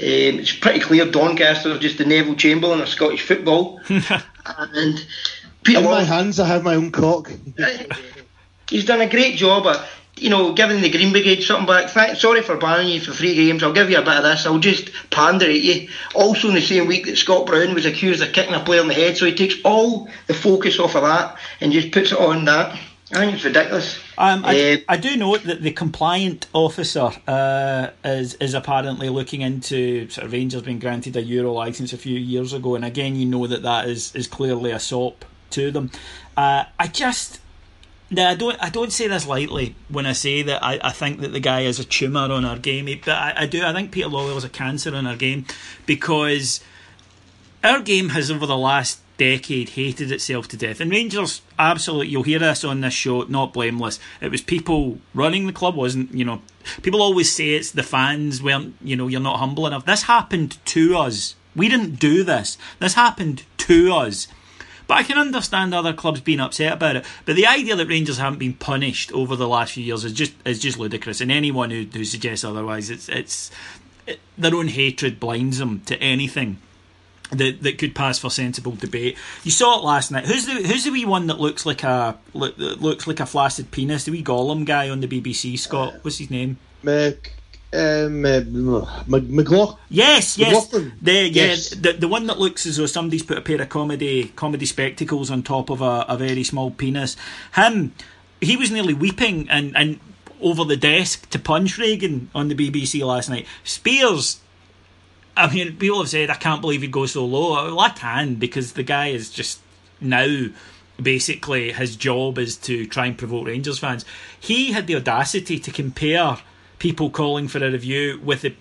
Um, 0.00 0.40
it's 0.40 0.52
pretty 0.52 0.80
clear 0.80 1.10
Doncaster 1.10 1.70
is 1.70 1.78
just 1.78 1.98
the 1.98 2.04
Neville 2.04 2.34
Chamberlain 2.34 2.80
of 2.80 2.88
Scottish 2.88 3.22
football. 3.22 3.80
and 3.88 5.06
Peter 5.62 5.80
in 5.80 5.84
my 5.84 6.02
hands, 6.02 6.40
I 6.40 6.46
have 6.46 6.62
my 6.62 6.74
own 6.74 6.90
cock. 6.90 7.30
he's 8.68 8.84
done 8.84 9.00
a 9.00 9.08
great 9.08 9.36
job 9.36 9.66
at 9.66 9.84
you 10.16 10.30
know, 10.30 10.52
giving 10.52 10.80
the 10.80 10.90
Green 10.90 11.10
Brigade 11.10 11.42
something 11.42 11.66
back. 11.66 11.90
Thank, 11.90 12.16
sorry 12.16 12.42
for 12.42 12.56
banning 12.56 12.88
you 12.88 13.00
for 13.00 13.12
three 13.12 13.34
games. 13.34 13.62
I'll 13.62 13.72
give 13.72 13.90
you 13.90 13.98
a 13.98 14.02
bit 14.02 14.16
of 14.16 14.22
this. 14.22 14.46
I'll 14.46 14.58
just 14.58 14.90
pander 15.10 15.46
at 15.46 15.60
you. 15.60 15.88
Also, 16.14 16.48
in 16.48 16.54
the 16.54 16.60
same 16.60 16.86
week 16.86 17.06
that 17.06 17.16
Scott 17.16 17.46
Brown 17.46 17.74
was 17.74 17.86
accused 17.86 18.22
of 18.22 18.32
kicking 18.32 18.54
a 18.54 18.60
player 18.60 18.80
in 18.80 18.88
the 18.88 18.94
head, 18.94 19.16
so 19.16 19.26
he 19.26 19.34
takes 19.34 19.56
all 19.64 20.08
the 20.26 20.34
focus 20.34 20.78
off 20.78 20.94
of 20.94 21.02
that 21.02 21.36
and 21.60 21.72
just 21.72 21.92
puts 21.92 22.12
it 22.12 22.18
on 22.18 22.44
that. 22.44 22.78
I 23.10 23.16
think 23.16 23.34
it's 23.34 23.44
ridiculous. 23.44 23.98
Um, 24.16 24.42
I, 24.44 24.72
uh, 24.72 24.76
I, 24.88 24.96
do 24.96 25.14
note 25.18 25.42
that 25.42 25.60
the 25.60 25.72
compliant 25.72 26.46
officer 26.54 27.10
uh, 27.28 27.88
is 28.02 28.34
is 28.34 28.54
apparently 28.54 29.10
looking 29.10 29.42
into 29.42 30.08
sort 30.08 30.26
of 30.26 30.32
Rangers 30.32 30.62
being 30.62 30.78
granted 30.78 31.16
a 31.16 31.22
Euro 31.22 31.52
license 31.52 31.92
a 31.92 31.98
few 31.98 32.18
years 32.18 32.54
ago, 32.54 32.74
and 32.74 32.86
again, 32.86 33.16
you 33.16 33.26
know 33.26 33.46
that 33.46 33.62
that 33.64 33.86
is 33.86 34.14
is 34.14 34.26
clearly 34.26 34.70
a 34.70 34.78
sop 34.78 35.26
to 35.52 35.70
them. 35.70 35.90
Uh, 36.36 36.64
I 36.78 36.86
just 36.86 37.40
now, 38.10 38.28
I 38.28 38.34
don't 38.34 38.56
I 38.62 38.68
don't 38.68 38.92
say 38.92 39.08
this 39.08 39.26
lightly 39.26 39.74
when 39.88 40.04
I 40.04 40.12
say 40.12 40.42
that 40.42 40.62
I, 40.62 40.78
I 40.82 40.90
think 40.90 41.20
that 41.20 41.32
the 41.32 41.40
guy 41.40 41.62
is 41.62 41.78
a 41.78 41.84
tumour 41.84 42.30
on 42.30 42.44
our 42.44 42.58
game, 42.58 42.86
but 43.04 43.12
I, 43.12 43.34
I 43.36 43.46
do 43.46 43.64
I 43.64 43.72
think 43.72 43.90
Peter 43.90 44.08
Lawwell 44.08 44.34
was 44.34 44.44
a 44.44 44.50
cancer 44.50 44.94
on 44.94 45.06
our 45.06 45.16
game 45.16 45.46
because 45.86 46.60
our 47.64 47.80
game 47.80 48.10
has 48.10 48.30
over 48.30 48.44
the 48.44 48.56
last 48.56 49.00
decade 49.16 49.70
hated 49.70 50.10
itself 50.10 50.48
to 50.48 50.56
death. 50.56 50.80
And 50.80 50.90
Rangers, 50.90 51.42
absolutely, 51.58 52.08
you'll 52.08 52.24
hear 52.24 52.38
this 52.38 52.64
on 52.64 52.80
this 52.80 52.92
show, 52.92 53.22
not 53.22 53.52
blameless. 53.52 53.98
It 54.20 54.30
was 54.30 54.42
people 54.42 54.98
running 55.14 55.46
the 55.46 55.52
club, 55.52 55.76
wasn't, 55.76 56.12
you 56.12 56.24
know, 56.24 56.42
people 56.82 57.00
always 57.00 57.32
say 57.32 57.50
it's 57.50 57.70
the 57.70 57.82
fans 57.82 58.42
weren't, 58.42 58.74
you 58.82 58.96
know, 58.96 59.08
you're 59.08 59.20
not 59.20 59.38
humble 59.38 59.66
enough. 59.66 59.86
This 59.86 60.02
happened 60.02 60.58
to 60.66 60.96
us. 60.96 61.34
We 61.54 61.68
didn't 61.68 61.96
do 61.96 62.24
this. 62.24 62.58
This 62.78 62.94
happened 62.94 63.44
to 63.58 63.94
us. 63.94 64.26
But 64.92 64.98
I 64.98 65.04
can 65.04 65.16
understand 65.16 65.72
other 65.72 65.94
clubs 65.94 66.20
being 66.20 66.38
upset 66.38 66.74
about 66.74 66.96
it. 66.96 67.06
But 67.24 67.34
the 67.34 67.46
idea 67.46 67.74
that 67.76 67.88
Rangers 67.88 68.18
haven't 68.18 68.38
been 68.38 68.52
punished 68.52 69.10
over 69.12 69.36
the 69.36 69.48
last 69.48 69.72
few 69.72 69.82
years 69.82 70.04
is 70.04 70.12
just 70.12 70.34
is 70.44 70.58
just 70.58 70.78
ludicrous. 70.78 71.22
And 71.22 71.32
anyone 71.32 71.70
who, 71.70 71.86
who 71.90 72.04
suggests 72.04 72.44
otherwise, 72.44 72.90
it's 72.90 73.08
it's 73.08 73.50
it, 74.06 74.20
their 74.36 74.54
own 74.54 74.68
hatred 74.68 75.18
blinds 75.18 75.56
them 75.56 75.80
to 75.86 75.96
anything 75.96 76.58
that 77.30 77.62
that 77.62 77.78
could 77.78 77.94
pass 77.94 78.18
for 78.18 78.28
sensible 78.28 78.72
debate. 78.72 79.16
You 79.44 79.50
saw 79.50 79.78
it 79.78 79.82
last 79.82 80.10
night. 80.10 80.26
Who's 80.26 80.44
the 80.44 80.56
who's 80.56 80.84
the 80.84 80.90
wee 80.90 81.06
one 81.06 81.26
that 81.28 81.40
looks 81.40 81.64
like 81.64 81.84
a 81.84 82.18
look, 82.34 82.58
looks 82.58 83.06
like 83.06 83.18
a 83.20 83.24
flaccid 83.24 83.70
penis? 83.70 84.04
The 84.04 84.10
wee 84.10 84.22
Gollum 84.22 84.66
guy 84.66 84.90
on 84.90 85.00
the 85.00 85.08
BBC. 85.08 85.58
Scott, 85.58 85.94
uh, 85.94 85.98
what's 86.02 86.18
his 86.18 86.30
name? 86.30 86.58
Mick 86.84 87.30
um, 87.72 88.24
uh, 88.24 88.40
McLaughlin. 89.06 89.78
Yes, 89.88 90.36
yes. 90.36 90.68
The 90.68 90.92
yeah, 91.02 91.22
yes. 91.22 91.70
the 91.70 91.92
the 91.92 92.08
one 92.08 92.26
that 92.26 92.38
looks 92.38 92.66
as 92.66 92.76
though 92.76 92.86
somebody's 92.86 93.22
put 93.22 93.38
a 93.38 93.40
pair 93.40 93.60
of 93.60 93.68
comedy 93.68 94.28
comedy 94.36 94.66
spectacles 94.66 95.30
on 95.30 95.42
top 95.42 95.70
of 95.70 95.80
a, 95.80 96.04
a 96.08 96.16
very 96.16 96.44
small 96.44 96.70
penis. 96.70 97.16
Him, 97.54 97.92
he 98.40 98.56
was 98.56 98.70
nearly 98.70 98.94
weeping 98.94 99.48
and 99.48 99.76
and 99.76 100.00
over 100.40 100.64
the 100.64 100.76
desk 100.76 101.30
to 101.30 101.38
punch 101.38 101.78
Reagan 101.78 102.30
on 102.34 102.48
the 102.48 102.54
BBC 102.54 103.04
last 103.06 103.30
night. 103.30 103.46
Spiers. 103.64 104.40
I 105.34 105.52
mean, 105.52 105.76
people 105.76 106.00
have 106.00 106.10
said 106.10 106.28
I 106.28 106.34
can't 106.34 106.60
believe 106.60 106.82
he'd 106.82 106.92
go 106.92 107.06
so 107.06 107.24
low. 107.24 107.52
Well, 107.52 107.80
I 107.80 107.88
can 107.88 108.34
because 108.34 108.74
the 108.74 108.82
guy 108.82 109.08
is 109.08 109.30
just 109.30 109.60
now 109.98 110.48
basically 111.00 111.72
his 111.72 111.96
job 111.96 112.38
is 112.38 112.56
to 112.56 112.86
try 112.86 113.06
and 113.06 113.16
provoke 113.16 113.46
Rangers 113.46 113.78
fans. 113.78 114.04
He 114.38 114.72
had 114.72 114.86
the 114.86 114.96
audacity 114.96 115.58
to 115.58 115.70
compare 115.70 116.36
people 116.82 117.10
calling 117.10 117.46
for 117.46 117.64
a 117.64 117.70
review 117.70 118.20
with 118.24 118.42
the 118.42 118.52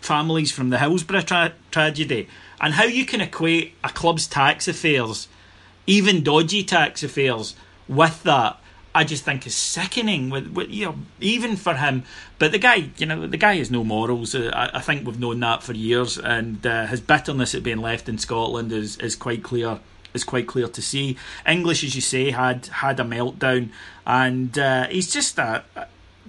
families 0.00 0.50
from 0.50 0.70
the 0.70 0.78
Hillsborough 0.78 1.20
tra- 1.20 1.52
tragedy 1.70 2.26
and 2.60 2.74
how 2.74 2.82
you 2.82 3.06
can 3.06 3.20
equate 3.20 3.74
a 3.84 3.88
club's 3.90 4.26
tax 4.26 4.66
affairs, 4.66 5.28
even 5.86 6.24
dodgy 6.24 6.64
tax 6.64 7.04
affairs, 7.04 7.54
with 7.88 8.24
that. 8.24 8.58
I 8.92 9.04
just 9.04 9.24
think 9.24 9.46
is 9.46 9.54
sickening. 9.54 10.30
With, 10.30 10.48
with, 10.48 10.68
you 10.68 10.86
know, 10.86 10.94
even 11.20 11.54
for 11.54 11.74
him, 11.74 12.02
but 12.40 12.50
the 12.50 12.58
guy, 12.58 12.90
you 12.96 13.06
know, 13.06 13.28
the 13.28 13.36
guy 13.36 13.54
has 13.58 13.70
no 13.70 13.84
morals. 13.84 14.34
Uh, 14.34 14.50
I, 14.52 14.78
I 14.78 14.80
think 14.80 15.06
we've 15.06 15.20
known 15.20 15.38
that 15.38 15.62
for 15.62 15.72
years, 15.72 16.18
and 16.18 16.66
uh, 16.66 16.86
his 16.86 17.00
bitterness 17.00 17.54
at 17.54 17.62
being 17.62 17.78
left 17.78 18.08
in 18.08 18.18
Scotland 18.18 18.72
is, 18.72 18.96
is 18.96 19.14
quite 19.14 19.44
clear. 19.44 19.78
Is 20.12 20.24
quite 20.24 20.48
clear 20.48 20.66
to 20.66 20.82
see. 20.82 21.16
English, 21.46 21.84
as 21.84 21.94
you 21.94 22.00
say, 22.00 22.32
had 22.32 22.66
had 22.66 22.98
a 22.98 23.04
meltdown, 23.04 23.68
and 24.04 24.58
uh, 24.58 24.88
he's 24.88 25.12
just 25.12 25.38
a 25.38 25.62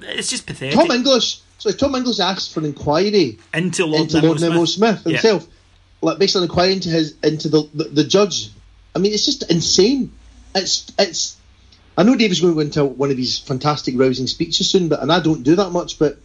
it's 0.03 0.29
just 0.29 0.45
pathetic. 0.45 0.75
Tom 0.75 0.91
English. 0.91 1.41
So 1.57 1.71
Tom 1.71 1.95
English 1.95 2.19
asked 2.19 2.53
for 2.53 2.59
an 2.61 2.67
inquiry 2.67 3.39
into 3.53 3.85
Lord, 3.85 4.03
into 4.03 4.21
Lord 4.25 4.41
Nimmo 4.41 4.65
Smith, 4.65 5.01
Smith 5.01 5.13
himself, 5.13 5.43
yeah. 5.47 5.53
like 6.01 6.19
based 6.19 6.35
on 6.35 6.43
inquiry 6.43 6.73
into 6.73 6.89
his 6.89 7.15
into 7.23 7.49
the, 7.49 7.69
the, 7.73 7.83
the 7.85 8.03
judge. 8.03 8.49
I 8.95 8.99
mean, 8.99 9.13
it's 9.13 9.25
just 9.25 9.49
insane. 9.49 10.11
It's 10.55 10.91
it's. 10.97 11.37
I 11.97 12.03
know 12.03 12.15
David's 12.15 12.41
going 12.41 12.53
to 12.53 12.55
go 12.55 12.61
into 12.61 12.85
one 12.85 13.11
of 13.11 13.17
his 13.17 13.37
fantastic 13.37 13.95
rousing 13.97 14.27
speeches 14.27 14.69
soon, 14.69 14.89
but 14.89 15.01
and 15.01 15.11
I 15.11 15.19
don't 15.19 15.43
do 15.43 15.55
that 15.57 15.71
much, 15.71 15.99
but 15.99 16.17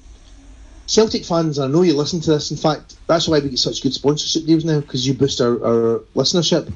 Celtic 0.86 1.24
fans, 1.24 1.58
I 1.58 1.66
know 1.66 1.82
you 1.82 1.94
listen 1.94 2.20
to 2.22 2.30
this. 2.30 2.52
In 2.52 2.56
fact, 2.56 2.94
that's 3.08 3.26
why 3.26 3.40
we 3.40 3.50
get 3.50 3.58
such 3.58 3.82
good 3.82 3.92
sponsorship 3.92 4.46
deals 4.46 4.64
now 4.64 4.80
because 4.80 5.06
you 5.06 5.14
boost 5.14 5.40
our, 5.40 5.52
our 5.52 5.98
listenership. 6.14 6.72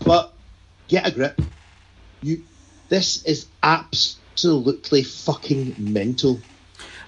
But 0.00 0.32
get 0.88 1.06
a 1.06 1.12
grip. 1.12 1.40
You, 2.22 2.42
this 2.88 3.24
is 3.24 3.46
apps 3.62 4.16
absolutely 4.40 5.02
fucking 5.02 5.74
mental. 5.78 6.40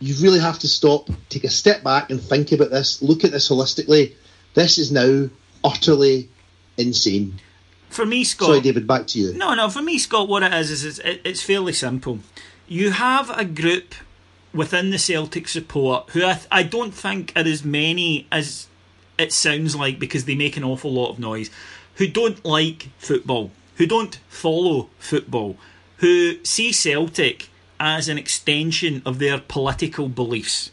You 0.01 0.15
really 0.23 0.41
have 0.41 0.59
to 0.59 0.69
stop, 0.69 1.09
take 1.31 1.45
a 1.45 1.49
step 1.49 1.83
back, 1.83 2.11
and 2.11 2.21
think 2.21 2.53
about 2.53 2.71
this. 2.71 3.01
Look 3.01 3.25
at 3.25 3.31
this 3.31 3.49
holistically. 3.49 4.15
This 4.53 4.77
is 4.77 4.93
now 4.93 5.31
utterly 5.65 6.29
insane. 6.77 7.41
For 7.89 8.05
me, 8.05 8.25
Scott. 8.25 8.49
Sorry, 8.49 8.61
David. 8.61 8.87
Back 8.87 9.07
to 9.09 9.19
you. 9.19 9.33
No, 9.33 9.55
no. 9.55 9.71
For 9.71 9.81
me, 9.81 9.99
Scott, 9.99 10.29
what 10.29 10.43
it 10.43 10.53
is 10.53 10.71
is 10.71 10.85
it's, 10.85 11.01
it's 11.25 11.43
fairly 11.43 11.73
simple. 11.73 12.19
You 12.69 12.91
have 12.91 13.31
a 13.31 13.47
group 13.47 13.95
within 14.53 14.91
the 14.91 14.99
Celtic 14.99 15.49
support 15.49 16.11
who 16.11 16.27
I, 16.27 16.35
th- 16.35 16.47
I 16.51 16.63
don't 16.65 16.93
think 16.93 17.33
are 17.35 17.47
as 17.47 17.65
many 17.65 18.27
as 18.31 18.67
it 19.17 19.33
sounds 19.33 19.75
like 19.75 19.99
because 19.99 20.27
they 20.27 20.35
make 20.35 20.59
an 20.59 20.65
awful 20.65 20.93
lot 20.93 21.11
of 21.11 21.19
noise, 21.19 21.49
who 21.95 22.07
don't 22.09 22.45
like 22.45 22.89
football, 22.99 23.51
who 23.77 23.87
don't 23.87 24.19
follow 24.29 24.91
football, 24.99 25.57
who 26.03 26.45
see 26.45 26.73
Celtic 26.73 27.49
as 27.79 28.09
an 28.09 28.19
extension 28.19 29.03
of 29.07 29.21
their 29.21 29.39
political 29.39 30.09
beliefs. 30.09 30.73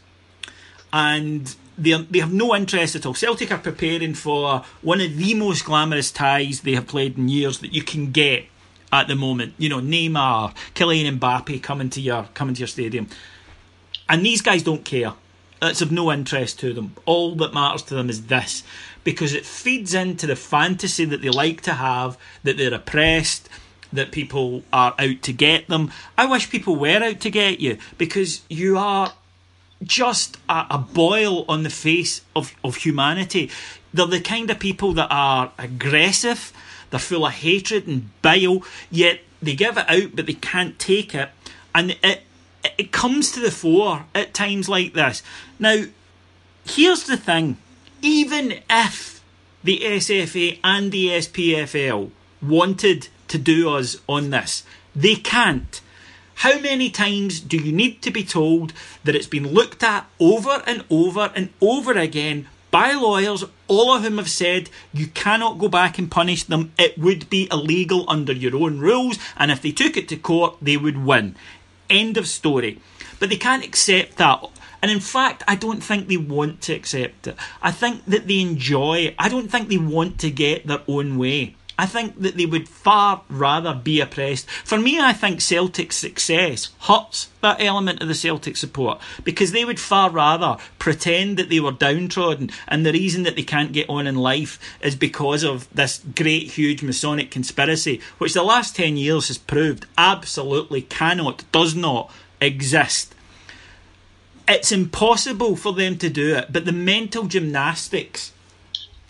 And 0.92 1.54
they, 1.78 1.92
they 2.02 2.18
have 2.18 2.32
no 2.32 2.54
interest 2.54 2.96
at 2.96 3.06
all. 3.06 3.14
Celtic 3.14 3.52
are 3.52 3.58
preparing 3.58 4.14
for 4.14 4.64
one 4.82 5.00
of 5.00 5.16
the 5.16 5.34
most 5.34 5.64
glamorous 5.64 6.10
ties 6.10 6.60
they 6.60 6.74
have 6.74 6.88
played 6.88 7.16
in 7.16 7.28
years 7.28 7.60
that 7.60 7.72
you 7.72 7.82
can 7.82 8.10
get 8.10 8.46
at 8.92 9.06
the 9.06 9.14
moment. 9.14 9.54
You 9.56 9.68
know, 9.68 9.78
Neymar, 9.80 10.52
Kylian 10.74 11.18
Mbappe 11.18 11.62
coming 11.62 11.90
to 11.90 12.00
your 12.00 12.24
coming 12.34 12.56
to 12.56 12.58
your 12.58 12.68
stadium. 12.68 13.06
And 14.08 14.26
these 14.26 14.42
guys 14.42 14.64
don't 14.64 14.84
care. 14.84 15.14
It's 15.62 15.80
of 15.80 15.92
no 15.92 16.10
interest 16.10 16.58
to 16.60 16.72
them. 16.72 16.96
All 17.06 17.36
that 17.36 17.54
matters 17.54 17.82
to 17.84 17.94
them 17.94 18.10
is 18.10 18.26
this 18.26 18.64
because 19.04 19.32
it 19.32 19.46
feeds 19.46 19.94
into 19.94 20.26
the 20.26 20.34
fantasy 20.34 21.04
that 21.04 21.22
they 21.22 21.28
like 21.28 21.60
to 21.62 21.74
have 21.74 22.18
that 22.42 22.56
they're 22.56 22.74
oppressed, 22.74 23.48
that 23.92 24.12
people 24.12 24.62
are 24.72 24.94
out 24.98 25.22
to 25.22 25.32
get 25.32 25.68
them. 25.68 25.90
I 26.16 26.26
wish 26.26 26.50
people 26.50 26.76
were 26.76 27.02
out 27.02 27.20
to 27.20 27.30
get 27.30 27.60
you 27.60 27.78
because 27.98 28.42
you 28.48 28.78
are 28.78 29.12
just 29.82 30.36
a, 30.48 30.66
a 30.70 30.78
boil 30.78 31.44
on 31.48 31.62
the 31.62 31.70
face 31.70 32.22
of, 32.36 32.54
of 32.62 32.76
humanity. 32.76 33.50
They're 33.92 34.06
the 34.06 34.20
kind 34.20 34.50
of 34.50 34.58
people 34.58 34.92
that 34.94 35.08
are 35.10 35.52
aggressive, 35.58 36.52
they're 36.90 37.00
full 37.00 37.26
of 37.26 37.32
hatred 37.32 37.86
and 37.86 38.10
bile, 38.22 38.62
yet 38.90 39.20
they 39.42 39.54
give 39.54 39.78
it 39.78 39.88
out 39.88 40.14
but 40.14 40.26
they 40.26 40.34
can't 40.34 40.78
take 40.78 41.14
it. 41.14 41.30
And 41.74 41.96
it, 42.02 42.22
it 42.78 42.92
comes 42.92 43.32
to 43.32 43.40
the 43.40 43.50
fore 43.50 44.06
at 44.14 44.34
times 44.34 44.68
like 44.68 44.92
this. 44.92 45.22
Now, 45.58 45.84
here's 46.64 47.04
the 47.04 47.16
thing 47.16 47.56
even 48.02 48.60
if 48.68 49.22
the 49.62 49.80
SFA 49.82 50.58
and 50.64 50.90
the 50.90 51.08
SPFL 51.08 52.10
wanted 52.42 53.08
to 53.30 53.38
do 53.38 53.70
us 53.70 53.96
on 54.08 54.30
this. 54.30 54.64
They 54.94 55.16
can't. 55.16 55.80
How 56.36 56.58
many 56.58 56.90
times 56.90 57.40
do 57.40 57.56
you 57.56 57.72
need 57.72 58.00
to 58.02 58.10
be 58.10 58.24
told 58.24 58.72
that 59.04 59.14
it's 59.14 59.26
been 59.26 59.48
looked 59.48 59.82
at 59.82 60.06
over 60.18 60.62
and 60.66 60.84
over 60.90 61.32
and 61.34 61.50
over 61.60 61.92
again 61.92 62.46
by 62.70 62.92
lawyers, 62.92 63.44
all 63.68 63.92
of 63.94 64.02
whom 64.02 64.18
have 64.18 64.30
said 64.30 64.70
you 64.92 65.08
cannot 65.08 65.58
go 65.58 65.68
back 65.68 65.98
and 65.98 66.10
punish 66.10 66.44
them. 66.44 66.72
It 66.78 66.96
would 66.96 67.28
be 67.28 67.48
illegal 67.50 68.04
under 68.08 68.32
your 68.32 68.56
own 68.56 68.78
rules, 68.78 69.18
and 69.36 69.50
if 69.50 69.60
they 69.60 69.72
took 69.72 69.96
it 69.96 70.08
to 70.08 70.16
court, 70.16 70.56
they 70.62 70.76
would 70.76 71.04
win. 71.04 71.34
End 71.88 72.16
of 72.16 72.28
story. 72.28 72.80
But 73.18 73.28
they 73.28 73.36
can't 73.36 73.64
accept 73.64 74.16
that. 74.16 74.44
And 74.82 74.90
in 74.90 75.00
fact, 75.00 75.42
I 75.46 75.56
don't 75.56 75.82
think 75.82 76.08
they 76.08 76.16
want 76.16 76.62
to 76.62 76.72
accept 76.72 77.26
it. 77.26 77.36
I 77.60 77.70
think 77.70 78.04
that 78.06 78.26
they 78.26 78.40
enjoy, 78.40 79.14
I 79.18 79.28
don't 79.28 79.50
think 79.50 79.68
they 79.68 79.76
want 79.76 80.18
to 80.20 80.30
get 80.30 80.66
their 80.66 80.80
own 80.88 81.18
way. 81.18 81.56
I 81.80 81.86
think 81.86 82.20
that 82.20 82.36
they 82.36 82.44
would 82.44 82.68
far 82.68 83.22
rather 83.30 83.72
be 83.72 84.02
oppressed. 84.02 84.50
For 84.50 84.78
me, 84.78 85.00
I 85.00 85.14
think 85.14 85.40
Celtic's 85.40 85.96
success 85.96 86.68
hurts 86.80 87.28
that 87.40 87.58
element 87.58 88.02
of 88.02 88.08
the 88.08 88.14
Celtic 88.14 88.58
support 88.58 89.00
because 89.24 89.52
they 89.52 89.64
would 89.64 89.80
far 89.80 90.10
rather 90.10 90.58
pretend 90.78 91.38
that 91.38 91.48
they 91.48 91.58
were 91.58 91.72
downtrodden 91.72 92.50
and 92.68 92.84
the 92.84 92.92
reason 92.92 93.22
that 93.22 93.34
they 93.34 93.42
can't 93.42 93.72
get 93.72 93.88
on 93.88 94.06
in 94.06 94.16
life 94.16 94.60
is 94.82 94.94
because 94.94 95.42
of 95.42 95.72
this 95.74 96.04
great, 96.14 96.48
huge 96.48 96.82
Masonic 96.82 97.30
conspiracy, 97.30 98.02
which 98.18 98.34
the 98.34 98.42
last 98.42 98.76
10 98.76 98.98
years 98.98 99.28
has 99.28 99.38
proved 99.38 99.86
absolutely 99.96 100.82
cannot, 100.82 101.50
does 101.50 101.74
not 101.74 102.12
exist. 102.42 103.14
It's 104.46 104.70
impossible 104.70 105.56
for 105.56 105.72
them 105.72 105.96
to 105.96 106.10
do 106.10 106.36
it, 106.36 106.52
but 106.52 106.66
the 106.66 106.72
mental 106.72 107.24
gymnastics 107.24 108.32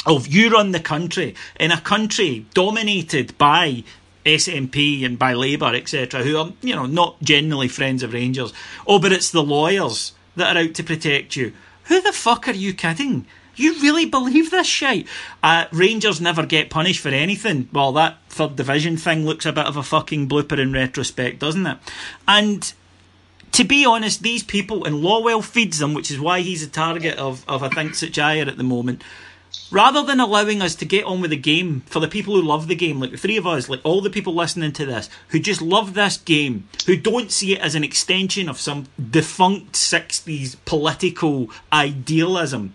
of 0.07 0.27
you 0.27 0.51
run 0.51 0.73
the 0.73 0.81
country 0.81 1.35
in 1.59 1.71
a 1.71 1.81
country 1.81 2.47
dominated 2.55 3.37
by 3.39 3.85
SNP 4.25 5.05
and 5.05 5.19
by 5.19 5.33
Labour, 5.33 5.75
etc., 5.75 6.23
who 6.23 6.37
are, 6.37 6.53
you 6.63 6.75
know, 6.75 6.87
not 6.87 7.21
generally 7.23 7.69
friends 7.69 8.03
of 8.03 8.13
Rangers. 8.13 8.53
Oh, 8.87 8.99
but 8.99 9.13
it's 9.13 9.31
the 9.31 9.43
lawyers 9.43 10.13
that 10.37 10.57
are 10.57 10.61
out 10.61 10.75
to 10.75 10.85
protect 10.85 11.37
you. 11.37 11.53
Who 11.85 12.01
the 12.01 12.13
fuck 12.13 12.49
are 12.49 12.53
you 12.53 12.75
kidding? 12.75 13.27
You 13.57 13.75
really 13.81 14.07
believe 14.07 14.51
this 14.51 14.67
shit? 14.67 15.07
Uh, 15.43 15.67
Rangers 15.73 16.21
never 16.21 16.47
get 16.47 16.71
punished 16.71 17.01
for 17.01 17.09
anything. 17.09 17.69
Well, 17.73 17.93
that 17.93 18.19
third 18.29 18.57
division 18.57 18.97
thing 18.97 19.27
looks 19.27 19.45
a 19.45 19.53
bit 19.53 19.67
of 19.67 19.77
a 19.77 19.83
fucking 19.83 20.29
blooper 20.29 20.59
in 20.59 20.73
retrospect, 20.73 21.41
doesn't 21.41 21.67
it? 21.67 21.79
And 22.29 22.73
to 23.53 23.65
be 23.65 23.85
honest, 23.85 24.23
these 24.23 24.43
people, 24.43 24.85
and 24.85 24.97
Lawwell 24.97 25.43
feeds 25.43 25.79
them, 25.79 25.95
which 25.95 26.11
is 26.11 26.21
why 26.21 26.41
he's 26.41 26.63
a 26.63 26.69
target 26.69 27.19
of, 27.19 27.45
of 27.49 27.63
I 27.63 27.69
think, 27.69 27.93
Sitchire 27.93 28.47
at 28.47 28.57
the 28.57 28.63
moment 28.63 29.03
rather 29.71 30.03
than 30.03 30.21
allowing 30.21 30.63
us 30.63 30.75
to 30.77 30.85
get 30.85 31.05
on 31.05 31.21
with 31.21 31.31
the 31.31 31.37
game 31.37 31.83
for 31.87 32.01
the 32.01 32.09
people 32.09 32.35
who 32.35 32.43
love 32.43 32.69
the 32.69 32.75
game, 32.75 33.01
like 33.01 33.11
the 33.11 33.17
three 33.17 33.37
of 33.37 33.47
us, 33.47 33.69
like 33.69 33.81
all 33.85 34.01
the 34.01 34.11
people 34.11 34.35
listening 34.35 34.73
to 34.73 34.87
this, 34.87 35.09
who 35.29 35.39
just 35.39 35.63
love 35.63 35.95
this 35.95 36.17
game, 36.17 36.69
who 36.87 36.97
don't 36.97 37.31
see 37.31 37.55
it 37.55 37.61
as 37.61 37.75
an 37.75 37.85
extension 37.85 38.49
of 38.49 38.61
some 38.61 38.87
defunct 39.11 39.73
60s 39.73 40.57
political 40.65 41.49
idealism, 41.73 42.75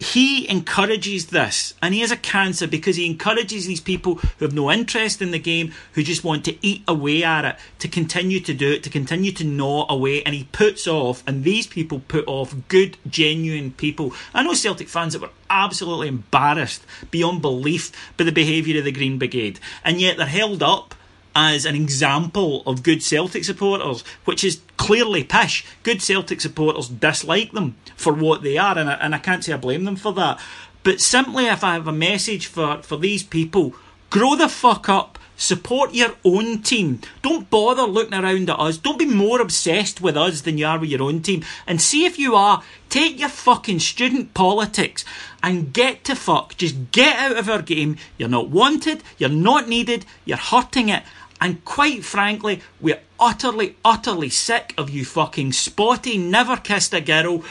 he 0.00 0.48
encourages 0.48 1.26
this, 1.26 1.74
and 1.82 1.92
he 1.92 2.00
has 2.00 2.10
a 2.10 2.16
cancer 2.16 2.66
because 2.66 2.96
he 2.96 3.04
encourages 3.04 3.66
these 3.66 3.82
people 3.82 4.14
who 4.14 4.46
have 4.46 4.54
no 4.54 4.70
interest 4.70 5.20
in 5.20 5.30
the 5.30 5.38
game, 5.38 5.74
who 5.92 6.02
just 6.02 6.24
want 6.24 6.42
to 6.46 6.66
eat 6.66 6.82
away 6.88 7.22
at 7.22 7.44
it, 7.44 7.56
to 7.80 7.86
continue 7.88 8.40
to 8.40 8.54
do 8.54 8.72
it, 8.72 8.82
to 8.82 8.90
continue 8.90 9.30
to 9.32 9.44
gnaw 9.44 9.84
away, 9.90 10.22
and 10.22 10.34
he 10.34 10.44
puts 10.44 10.86
off, 10.86 11.22
and 11.26 11.44
these 11.44 11.66
people 11.66 12.00
put 12.08 12.26
off 12.26 12.56
good, 12.68 12.96
genuine 13.06 13.72
people. 13.72 14.14
I 14.32 14.42
know 14.42 14.54
Celtic 14.54 14.88
fans 14.88 15.12
that 15.12 15.20
were 15.20 15.30
absolutely 15.50 16.08
embarrassed 16.08 16.82
beyond 17.10 17.42
belief 17.42 17.92
by 18.16 18.24
the 18.24 18.32
behaviour 18.32 18.78
of 18.78 18.84
the 18.84 18.92
Green 18.92 19.18
Brigade, 19.18 19.60
and 19.84 20.00
yet 20.00 20.16
they're 20.16 20.26
held 20.26 20.62
up 20.62 20.94
as 21.34 21.64
an 21.64 21.74
example 21.74 22.62
of 22.66 22.82
good 22.82 23.02
Celtic 23.02 23.44
supporters, 23.44 24.02
which 24.24 24.44
is 24.44 24.60
clearly 24.76 25.24
pish. 25.24 25.64
Good 25.82 26.02
Celtic 26.02 26.40
supporters 26.40 26.88
dislike 26.88 27.52
them 27.52 27.76
for 27.96 28.12
what 28.12 28.42
they 28.42 28.58
are, 28.58 28.76
and 28.76 28.90
I, 28.90 28.94
and 28.94 29.14
I 29.14 29.18
can't 29.18 29.44
say 29.44 29.52
I 29.52 29.56
blame 29.56 29.84
them 29.84 29.96
for 29.96 30.12
that. 30.14 30.40
But 30.82 31.00
simply, 31.00 31.46
if 31.46 31.62
I 31.62 31.74
have 31.74 31.86
a 31.86 31.92
message 31.92 32.46
for, 32.46 32.82
for 32.82 32.96
these 32.96 33.22
people, 33.22 33.74
grow 34.08 34.34
the 34.34 34.48
fuck 34.48 34.88
up. 34.88 35.18
Support 35.36 35.94
your 35.94 36.16
own 36.22 36.60
team. 36.60 37.00
Don't 37.22 37.48
bother 37.48 37.84
looking 37.84 38.12
around 38.12 38.50
at 38.50 38.60
us. 38.60 38.76
Don't 38.76 38.98
be 38.98 39.06
more 39.06 39.40
obsessed 39.40 40.02
with 40.02 40.14
us 40.14 40.42
than 40.42 40.58
you 40.58 40.66
are 40.66 40.78
with 40.78 40.90
your 40.90 41.02
own 41.02 41.22
team. 41.22 41.42
And 41.66 41.80
see 41.80 42.04
if 42.04 42.18
you 42.18 42.34
are. 42.34 42.62
Take 42.90 43.18
your 43.18 43.30
fucking 43.30 43.78
student 43.78 44.34
politics 44.34 45.02
and 45.42 45.72
get 45.72 46.04
to 46.04 46.14
fuck. 46.14 46.58
Just 46.58 46.90
get 46.92 47.16
out 47.16 47.38
of 47.38 47.48
our 47.48 47.62
game. 47.62 47.96
You're 48.18 48.28
not 48.28 48.50
wanted. 48.50 49.02
You're 49.16 49.30
not 49.30 49.66
needed. 49.66 50.04
You're 50.26 50.36
hurting 50.36 50.90
it. 50.90 51.04
And 51.40 51.64
quite 51.64 52.04
frankly, 52.04 52.60
we're 52.80 53.00
utterly, 53.18 53.76
utterly 53.84 54.28
sick 54.28 54.74
of 54.76 54.90
you 54.90 55.04
fucking 55.04 55.52
spotty, 55.52 56.18
never 56.18 56.56
kissed 56.56 56.92
a 56.92 57.00
girl, 57.00 57.44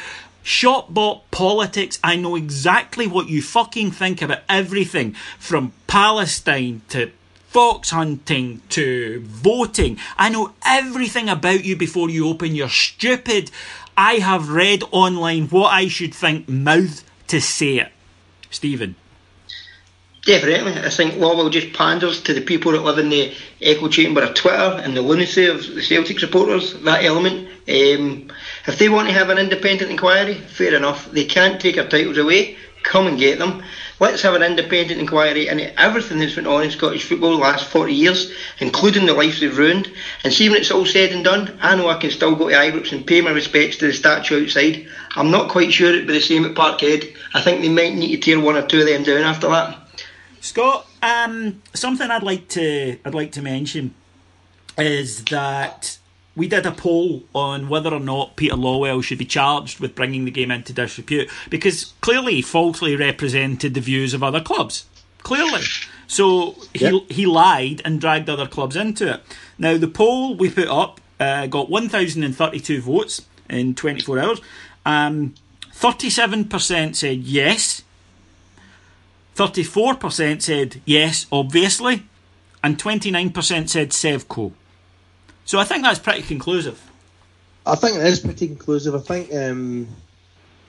shop 0.44 0.94
bought 0.94 1.30
politics. 1.32 2.00
I 2.04 2.16
know 2.16 2.36
exactly 2.36 3.08
what 3.08 3.30
you 3.30 3.42
fucking 3.42 3.92
think 3.92 4.22
about 4.22 4.42
everything 4.48 5.14
from 5.40 5.74
Palestine 5.88 6.82
to 6.90 7.12
fox 7.48 7.90
hunting 7.90 8.62
to 8.70 9.22
voting. 9.26 9.98
I 10.18 10.30
know 10.30 10.54
everything 10.64 11.30
about 11.30 11.66
you 11.66 11.76
before 11.76 12.10
you 12.10 12.28
open 12.28 12.56
your 12.56 12.70
stupid, 12.70 13.50
I 13.98 14.14
have 14.16 14.50
read 14.50 14.84
online 14.92 15.48
what 15.48 15.74
I 15.74 15.88
should 15.88 16.14
think 16.14 16.48
mouth 16.48 17.04
to 17.28 17.42
say 17.42 17.80
it. 17.80 17.92
Stephen. 18.52 18.96
Definitely. 20.26 20.74
I 20.74 20.90
think 20.90 21.16
Lawwell 21.16 21.52
just 21.52 21.74
panders 21.74 22.22
to 22.24 22.34
the 22.34 22.42
people 22.42 22.74
that 22.74 22.84
live 22.84 22.98
in 22.98 23.10
the 23.10 23.34
echo 23.62 23.88
chamber 23.88 24.22
of 24.22 24.34
Twitter 24.34 24.80
and 24.84 24.96
the 24.96 25.02
lunacy 25.02 25.46
of 25.46 25.66
the 25.66 25.82
Celtic 25.82 26.20
supporters, 26.20 26.74
that 26.82 27.06
element. 27.06 27.48
Um, 27.68 28.30
if 28.68 28.78
they 28.78 28.90
want 28.90 29.08
to 29.08 29.14
have 29.14 29.30
an 29.30 29.38
independent 29.38 29.90
inquiry, 29.90 30.36
fair 30.36 30.76
enough. 30.76 31.10
They 31.12 31.24
can't 31.24 31.62
take 31.62 31.78
our 31.78 31.88
titles 31.88 32.18
away. 32.18 32.58
Come 32.84 33.08
and 33.08 33.18
get 33.18 33.40
them. 33.40 33.64
Let's 34.00 34.22
have 34.22 34.36
an 34.36 34.44
independent 34.44 35.00
inquiry 35.00 35.48
into 35.48 35.80
everything 35.80 36.20
that's 36.20 36.36
went 36.36 36.48
on 36.48 36.64
in 36.64 36.72
Scottish 36.72 37.04
football 37.04 37.32
the 37.32 37.38
last 37.38 37.66
40 37.66 37.94
years, 37.94 38.32
including 38.60 39.06
the 39.06 39.14
lives 39.14 39.40
they've 39.40 39.58
ruined. 39.58 39.92
And 40.24 40.34
see 40.34 40.50
when 40.50 40.60
it's 40.60 40.72
all 40.72 40.86
said 40.86 41.12
and 41.12 41.24
done, 41.24 41.58
I 41.62 41.76
know 41.76 41.90
I 41.90 41.98
can 41.98 42.12
still 42.12 42.36
go 42.36 42.50
to 42.50 42.56
Ibrox 42.56 42.92
and 42.92 43.06
pay 43.06 43.22
my 43.22 43.32
respects 43.32 43.78
to 43.78 43.88
the 43.88 43.94
statue 43.94 44.44
outside. 44.44 44.88
I'm 45.16 45.32
not 45.32 45.50
quite 45.50 45.74
sure 45.74 45.90
it'd 45.90 46.08
be 46.08 46.14
the 46.14 46.22
same 46.22 46.46
at 46.46 46.56
Parkhead. 46.56 47.16
I 47.34 47.42
think 47.42 47.62
they 47.62 47.70
might 47.70 47.96
need 47.96 48.16
to 48.16 48.18
tear 48.18 48.40
one 48.40 48.56
or 48.56 48.66
two 48.66 48.80
of 48.80 48.86
them 48.86 49.04
down 49.04 49.24
after 49.24 49.50
that. 49.50 49.89
Scott, 50.42 50.88
um, 51.02 51.62
something 51.74 52.10
I'd 52.10 52.24
like 52.24 52.48
to 52.50 52.98
I'd 53.06 53.14
like 53.14 53.32
to 53.34 53.42
mention 53.42 53.94
is 54.78 55.26
that 55.26 55.98
we 56.36 56.48
did 56.48 56.66
a 56.66 56.72
poll 56.72 57.24
on 57.36 57.68
whether 57.68 57.94
or 57.94 58.00
not 58.00 58.36
Peter 58.36 58.56
Lawwell 58.56 59.04
should 59.04 59.18
be 59.18 59.26
charged 59.26 59.80
with 59.80 59.96
bringing 59.96 60.26
the 60.26 60.32
game 60.32 60.52
into 60.52 60.72
disrepute 60.72 61.30
because 61.50 61.94
clearly 62.02 62.36
he 62.36 62.42
falsely 62.42 62.96
represented 62.96 63.74
the 63.74 63.82
views 63.82 64.14
of 64.14 64.24
other 64.24 64.40
clubs. 64.40 64.86
Clearly. 65.20 65.64
So 66.08 66.56
he, 66.74 66.86
yep. 66.86 67.12
he 67.12 67.26
lied 67.26 67.82
and 67.84 68.00
dragged 68.00 68.30
other 68.30 68.48
clubs 68.48 68.76
into 68.76 69.16
it. 69.16 69.22
Now, 69.58 69.78
the 69.78 69.88
poll 69.88 70.36
we 70.36 70.50
put 70.50 70.70
up 70.70 71.02
uh, 71.20 71.48
got 71.48 71.70
1,032 71.70 72.82
votes 72.82 73.26
in 73.50 73.76
24 73.76 74.20
hours. 74.20 74.42
Um, 74.86 75.36
37% 75.74 76.96
said 76.96 77.20
yes, 77.20 77.84
34% 79.40 80.42
said 80.42 80.82
yes, 80.84 81.26
obviously, 81.32 82.04
and 82.62 82.78
29% 82.78 83.70
said 83.70 83.92
Sevco. 83.92 84.52
So 85.46 85.58
I 85.58 85.64
think 85.64 85.84
that's 85.84 86.00
pretty 86.00 86.24
conclusive. 86.24 86.80
I 87.66 87.76
think 87.76 87.96
it 87.96 88.04
is 88.04 88.20
pretty 88.20 88.48
conclusive. 88.48 88.96
I 88.96 89.00
think 89.00 89.34
um, 89.34 89.88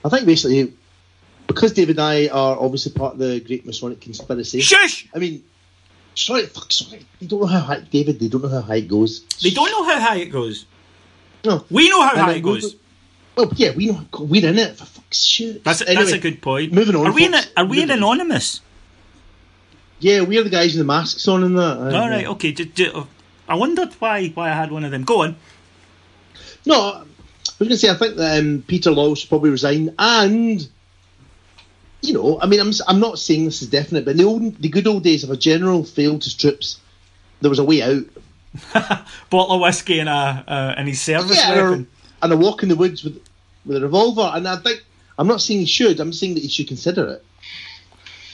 I 0.05 0.09
think 0.09 0.25
basically 0.25 0.73
because 1.47 1.73
David 1.73 1.97
and 1.97 2.05
I 2.05 2.27
are 2.29 2.57
obviously 2.57 2.93
part 2.93 3.13
of 3.13 3.19
the 3.19 3.41
Great 3.41 3.65
Masonic 3.65 3.99
conspiracy. 3.99 4.61
Shush! 4.61 5.09
I 5.13 5.19
mean, 5.19 5.43
sorry, 6.15 6.45
fuck, 6.45 6.71
sorry. 6.71 7.05
They 7.19 7.27
don't 7.27 7.41
know 7.41 7.47
how 7.47 7.59
high, 7.59 7.81
David. 7.81 8.19
They 8.19 8.29
don't 8.29 8.41
know 8.41 8.49
how 8.49 8.61
high 8.61 8.77
it 8.77 8.87
goes. 8.87 9.25
They 9.43 9.49
don't 9.49 9.69
know 9.69 9.83
how 9.83 9.99
high 9.99 10.17
it 10.17 10.31
goes. 10.31 10.65
No, 11.43 11.65
we 11.69 11.89
know 11.89 12.03
how 12.03 12.15
high 12.15 12.33
it 12.35 12.41
goes. 12.41 12.75
Well, 13.35 13.51
yeah, 13.55 13.71
we 13.75 13.87
know 13.87 14.05
we're 14.17 14.47
in 14.47 14.59
it 14.59 14.77
for 14.77 14.85
sake. 15.13 15.63
That's, 15.63 15.81
anyway, 15.81 15.95
that's 15.95 16.11
a 16.13 16.19
good 16.19 16.41
point. 16.41 16.71
Moving 16.71 16.95
on. 16.95 17.07
Are 17.07 17.13
we 17.13 17.25
in 17.25 17.33
it? 17.33 17.51
Are 17.57 17.65
we 17.65 17.83
anonymous? 17.83 18.61
Yeah, 19.99 20.21
we're 20.21 20.43
the 20.43 20.49
guys 20.49 20.73
with 20.73 20.79
the 20.79 20.83
masks 20.83 21.27
on 21.27 21.43
and 21.43 21.57
that. 21.57 21.77
All 21.77 22.09
right, 22.09 22.25
okay. 22.25 22.55
I 23.47 23.55
wondered 23.55 23.93
why 23.99 24.29
why 24.29 24.49
I 24.49 24.53
had 24.53 24.71
one 24.71 24.83
of 24.83 24.91
them. 24.91 25.03
Go 25.03 25.23
on. 25.23 25.35
No, 26.65 26.75
I 26.75 27.03
was 27.59 27.67
going 27.67 27.69
to 27.69 27.77
say 27.77 27.89
I 27.89 27.95
think 27.95 28.15
that 28.15 28.39
um, 28.39 28.63
Peter 28.67 28.91
Law 28.91 29.13
should 29.13 29.29
probably 29.29 29.51
resign, 29.51 29.93
and 29.99 30.67
you 32.01 32.13
know, 32.13 32.39
I 32.41 32.47
mean, 32.47 32.59
I'm 32.59 32.71
I'm 32.87 32.99
not 32.99 33.19
saying 33.19 33.45
this 33.45 33.61
is 33.61 33.69
definite, 33.69 34.05
but 34.05 34.11
in 34.11 34.17
the 34.17 34.23
old 34.23 34.57
the 34.57 34.69
good 34.69 34.87
old 34.87 35.03
days, 35.03 35.23
if 35.23 35.29
a 35.29 35.37
general 35.37 35.83
failed 35.83 36.23
his 36.23 36.33
troops, 36.33 36.79
there 37.41 37.49
was 37.49 37.59
a 37.59 37.63
way 37.63 37.83
out. 37.83 38.03
Bottle 39.29 39.55
of 39.55 39.61
whiskey 39.61 39.99
and 39.99 40.09
a 40.09 40.43
uh, 40.47 40.75
and 40.77 40.87
his 40.87 40.99
service 40.99 41.37
yeah, 41.37 41.55
weapon 41.55 41.87
and 42.21 42.33
a 42.33 42.37
walk 42.37 42.63
in 42.63 42.69
the 42.69 42.75
woods 42.75 43.03
with 43.03 43.21
with 43.65 43.77
a 43.77 43.81
revolver. 43.81 44.31
And 44.33 44.47
I 44.47 44.57
think 44.57 44.83
I'm 45.21 45.27
not 45.27 45.39
saying 45.39 45.59
he 45.59 45.65
should. 45.67 45.99
I'm 45.99 46.13
saying 46.13 46.33
that 46.33 46.41
he 46.41 46.49
should 46.49 46.67
consider 46.67 47.07
it. 47.07 47.25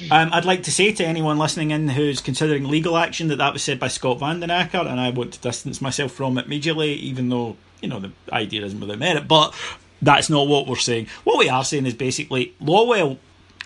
Um, 0.10 0.30
I'd 0.32 0.46
like 0.46 0.64
to 0.64 0.72
say 0.72 0.94
to 0.94 1.06
anyone 1.06 1.38
listening 1.38 1.72
in 1.72 1.90
who's 1.90 2.22
considering 2.22 2.64
legal 2.64 2.96
action 2.96 3.28
that 3.28 3.40
that 3.40 3.52
was 3.52 3.62
said 3.62 3.78
by 3.78 3.90
Scott 3.90 4.20
Van 4.20 4.40
den 4.40 4.50
and 4.50 5.00
I 5.02 5.10
want 5.10 5.34
to 5.34 5.40
distance 5.42 5.82
myself 5.82 6.14
from 6.14 6.38
it 6.38 6.46
immediately, 6.46 6.94
even 6.94 7.28
though 7.28 7.58
you 7.82 7.90
know 7.90 8.00
the 8.00 8.14
idea 8.32 8.64
isn't 8.64 8.80
without 8.80 9.00
merit. 9.00 9.28
But 9.28 9.54
that's 10.02 10.30
not 10.30 10.48
what 10.48 10.66
we're 10.66 10.78
saying. 10.78 11.08
What 11.26 11.38
we 11.38 11.50
are 11.50 11.66
saying 11.66 11.86
is 11.88 11.94
basically 11.94 12.56
Lawwell. 12.62 13.18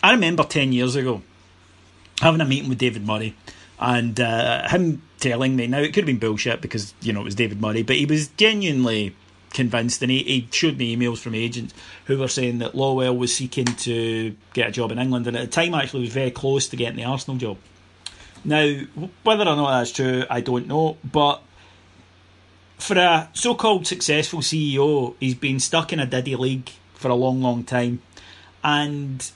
I 0.01 0.13
remember 0.13 0.43
ten 0.43 0.73
years 0.73 0.95
ago 0.95 1.21
having 2.21 2.41
a 2.41 2.45
meeting 2.45 2.69
with 2.69 2.79
David 2.79 3.05
Murray, 3.05 3.35
and 3.79 4.19
uh, 4.19 4.67
him 4.67 5.03
telling 5.19 5.55
me 5.55 5.67
now 5.67 5.77
it 5.77 5.89
could 5.93 5.97
have 5.97 6.05
been 6.07 6.17
bullshit 6.17 6.59
because 6.59 6.95
you 7.01 7.13
know 7.13 7.21
it 7.21 7.25
was 7.25 7.35
David 7.35 7.61
Murray, 7.61 7.83
but 7.83 7.97
he 7.97 8.07
was 8.07 8.29
genuinely 8.29 9.15
convinced, 9.53 10.01
and 10.01 10.11
he, 10.11 10.23
he 10.23 10.47
showed 10.51 10.77
me 10.77 10.95
emails 10.95 11.19
from 11.19 11.35
agents 11.35 11.73
who 12.05 12.17
were 12.17 12.27
saying 12.27 12.59
that 12.59 12.73
Lawwell 12.73 13.17
was 13.17 13.35
seeking 13.35 13.65
to 13.65 14.35
get 14.53 14.69
a 14.69 14.71
job 14.71 14.91
in 14.91 14.99
England, 14.99 15.27
and 15.27 15.37
at 15.37 15.41
the 15.41 15.47
time 15.51 15.73
actually 15.73 16.01
was 16.01 16.13
very 16.13 16.31
close 16.31 16.67
to 16.69 16.75
getting 16.75 16.97
the 16.97 17.03
Arsenal 17.03 17.37
job. 17.37 17.57
Now, 18.43 18.81
whether 19.23 19.43
or 19.43 19.55
not 19.55 19.79
that's 19.79 19.91
true, 19.91 20.23
I 20.29 20.41
don't 20.41 20.67
know, 20.67 20.97
but 21.03 21.43
for 22.79 22.97
a 22.97 23.29
so 23.33 23.53
called 23.53 23.85
successful 23.85 24.39
CEO, 24.39 25.15
he's 25.19 25.35
been 25.35 25.59
stuck 25.59 25.93
in 25.93 25.99
a 25.99 26.05
diddy 26.05 26.35
league 26.35 26.71
for 26.95 27.09
a 27.09 27.15
long, 27.15 27.41
long 27.41 27.63
time. 27.63 28.01
And 28.63 29.29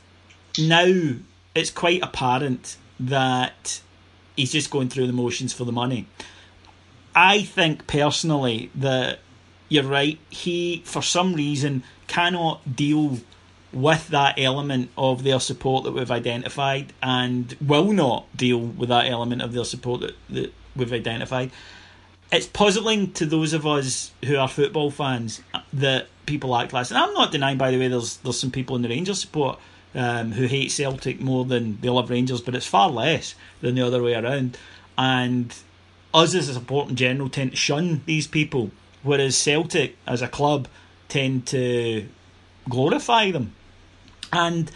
now 0.57 1.13
it's 1.53 1.69
quite 1.69 2.01
apparent 2.01 2.77
that 2.99 3.81
he's 4.35 4.51
just 4.51 4.71
going 4.71 4.89
through 4.89 5.07
the 5.07 5.13
motions 5.13 5.53
for 5.53 5.63
the 5.63 5.71
money. 5.71 6.07
I 7.15 7.43
think 7.43 7.87
personally 7.87 8.71
that 8.75 9.19
you're 9.69 9.83
right. 9.83 10.19
He, 10.29 10.81
for 10.85 11.01
some 11.01 11.33
reason, 11.33 11.83
cannot 12.07 12.75
deal 12.75 13.19
with 13.73 14.07
that 14.07 14.39
element 14.39 14.89
of 14.97 15.23
their 15.23 15.39
support 15.39 15.83
that 15.83 15.91
we've 15.91 16.11
identified 16.11 16.93
and 17.03 17.57
will 17.59 17.91
not 17.91 18.25
deal 18.35 18.59
with 18.59 18.89
that 18.89 19.07
element 19.07 19.41
of 19.41 19.51
their 19.53 19.65
support 19.65 20.01
that, 20.01 20.15
that 20.29 20.53
we've 20.75 20.93
identified. 20.93 21.51
It's 22.31 22.47
puzzling 22.47 23.11
to 23.13 23.25
those 23.25 23.53
of 23.53 23.67
us 23.67 24.11
who 24.23 24.37
are 24.37 24.47
football 24.47 24.91
fans 24.91 25.41
that 25.73 26.07
people 26.25 26.55
act 26.55 26.73
like. 26.73 26.89
And 26.89 26.97
I'm 26.97 27.13
not 27.13 27.31
denying, 27.31 27.57
by 27.57 27.71
the 27.71 27.77
way, 27.77 27.87
there's 27.87 28.17
there's 28.17 28.39
some 28.39 28.51
people 28.51 28.75
in 28.75 28.81
the 28.81 28.89
Rangers 28.89 29.19
support 29.19 29.59
um, 29.93 30.31
who 30.31 30.45
hate 30.45 30.71
Celtic 30.71 31.19
more 31.21 31.45
than 31.45 31.79
they 31.81 31.89
love 31.89 32.09
Rangers, 32.09 32.41
but 32.41 32.55
it's 32.55 32.65
far 32.65 32.89
less 32.89 33.35
than 33.61 33.75
the 33.75 33.81
other 33.81 34.01
way 34.01 34.13
around. 34.13 34.57
And 34.97 35.53
us 36.13 36.33
as 36.33 36.49
a 36.49 36.53
support 36.53 36.89
in 36.89 36.95
general 36.95 37.29
tend 37.29 37.51
to 37.51 37.57
shun 37.57 38.01
these 38.05 38.27
people, 38.27 38.71
whereas 39.05 39.37
Celtic 39.37 39.97
as 40.05 40.21
a 40.21 40.27
club 40.27 40.67
tend 41.07 41.45
to 41.47 42.07
glorify 42.67 43.31
them. 43.31 43.53
And 44.33 44.71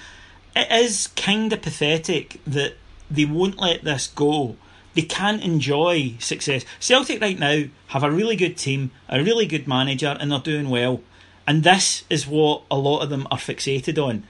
it 0.55 0.71
is 0.71 1.07
kind 1.15 1.51
of 1.51 1.61
pathetic 1.61 2.39
that 2.45 2.75
they 3.09 3.25
won't 3.25 3.59
let 3.59 3.83
this 3.83 4.07
go. 4.07 4.55
They 4.93 5.01
can't 5.01 5.43
enjoy 5.43 6.15
success. 6.19 6.63
Celtic 6.79 7.21
right 7.21 7.37
now 7.37 7.63
have 7.87 8.03
a 8.03 8.11
really 8.11 8.35
good 8.35 8.57
team, 8.57 8.91
a 9.07 9.21
really 9.21 9.45
good 9.45 9.67
manager, 9.67 10.15
and 10.19 10.31
they're 10.31 10.39
doing 10.39 10.69
well. 10.69 11.01
And 11.47 11.63
this 11.63 12.03
is 12.09 12.27
what 12.27 12.63
a 12.69 12.77
lot 12.77 13.01
of 13.01 13.09
them 13.09 13.27
are 13.31 13.37
fixated 13.37 13.97
on. 13.97 14.23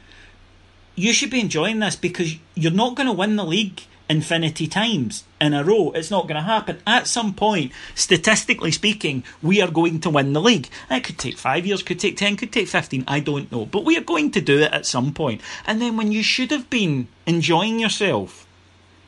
You 0.96 1.14
should 1.14 1.30
be 1.30 1.42
enjoying 1.42 1.80
this 1.80 1.96
because 1.96 2.36
you're 2.56 2.72
not 2.72 2.96
going 2.96 3.08
to 3.08 3.14
win 3.14 3.36
the 3.36 3.46
league 3.46 3.82
infinity 4.10 4.68
times 4.68 5.24
in 5.40 5.54
a 5.54 5.64
row. 5.64 5.92
It's 5.92 6.10
not 6.10 6.24
going 6.24 6.36
to 6.36 6.42
happen. 6.42 6.82
At 6.86 7.08
some 7.08 7.34
point, 7.34 7.72
statistically 7.94 8.72
speaking, 8.72 9.24
we 9.42 9.62
are 9.62 9.70
going 9.70 10.00
to 10.02 10.10
win 10.10 10.34
the 10.34 10.42
league. 10.42 10.68
It 10.90 11.04
could 11.04 11.18
take 11.18 11.38
five 11.38 11.66
years, 11.66 11.84
could 11.84 12.00
take 12.00 12.18
10, 12.18 12.38
could 12.38 12.52
take 12.52 12.68
15, 12.68 13.04
I 13.08 13.20
don't 13.20 13.52
know. 13.52 13.66
But 13.66 13.86
we 13.86 13.98
are 13.98 14.02
going 14.02 14.32
to 14.32 14.42
do 14.42 14.60
it 14.60 14.74
at 14.74 14.86
some 14.86 15.14
point. 15.14 15.42
And 15.68 15.82
then 15.82 15.96
when 15.96 16.12
you 16.12 16.24
should 16.24 16.52
have 16.52 16.70
been 16.70 17.08
enjoying 17.26 17.80
yourself, 17.80 18.48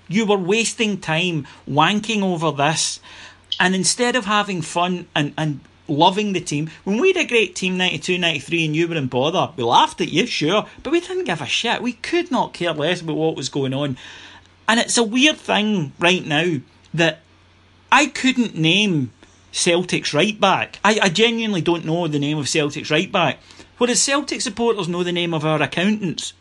you 0.07 0.25
were 0.25 0.37
wasting 0.37 0.99
time 0.99 1.47
wanking 1.67 2.21
over 2.21 2.51
this. 2.51 2.99
And 3.59 3.75
instead 3.75 4.15
of 4.15 4.25
having 4.25 4.61
fun 4.61 5.07
and, 5.15 5.33
and 5.37 5.61
loving 5.91 6.33
the 6.33 6.39
team. 6.39 6.69
When 6.83 6.99
we 6.99 7.09
had 7.09 7.25
a 7.25 7.27
great 7.27 7.55
team 7.55 7.77
92 7.77 8.17
93 8.17 8.65
and 8.65 8.75
you 8.75 8.87
were 8.87 8.95
in 8.95 9.07
bother, 9.07 9.51
we 9.55 9.63
laughed 9.63 10.01
at 10.01 10.11
you, 10.11 10.25
sure, 10.25 10.65
but 10.83 10.91
we 10.91 11.01
didn't 11.01 11.25
give 11.25 11.41
a 11.41 11.45
shit. 11.45 11.81
We 11.81 11.93
could 11.93 12.31
not 12.31 12.53
care 12.53 12.73
less 12.73 13.01
about 13.01 13.17
what 13.17 13.35
was 13.35 13.49
going 13.49 13.73
on. 13.73 13.97
And 14.71 14.79
it's 14.79 14.97
a 14.97 15.03
weird 15.03 15.35
thing 15.35 15.91
right 15.99 16.25
now 16.25 16.61
that 16.93 17.19
I 17.91 18.05
couldn't 18.05 18.55
name 18.55 19.11
Celtic's 19.51 20.13
right 20.13 20.39
back. 20.39 20.79
I, 20.81 20.97
I 21.01 21.09
genuinely 21.09 21.59
don't 21.59 21.83
know 21.83 22.07
the 22.07 22.19
name 22.19 22.37
of 22.37 22.47
Celtic's 22.47 22.89
right 22.89 23.11
back. 23.11 23.39
Whereas 23.77 24.01
Celtic 24.01 24.39
supporters 24.39 24.87
know 24.87 25.03
the 25.03 25.11
name 25.11 25.33
of 25.33 25.43
our 25.43 25.61
accountants. 25.61 26.31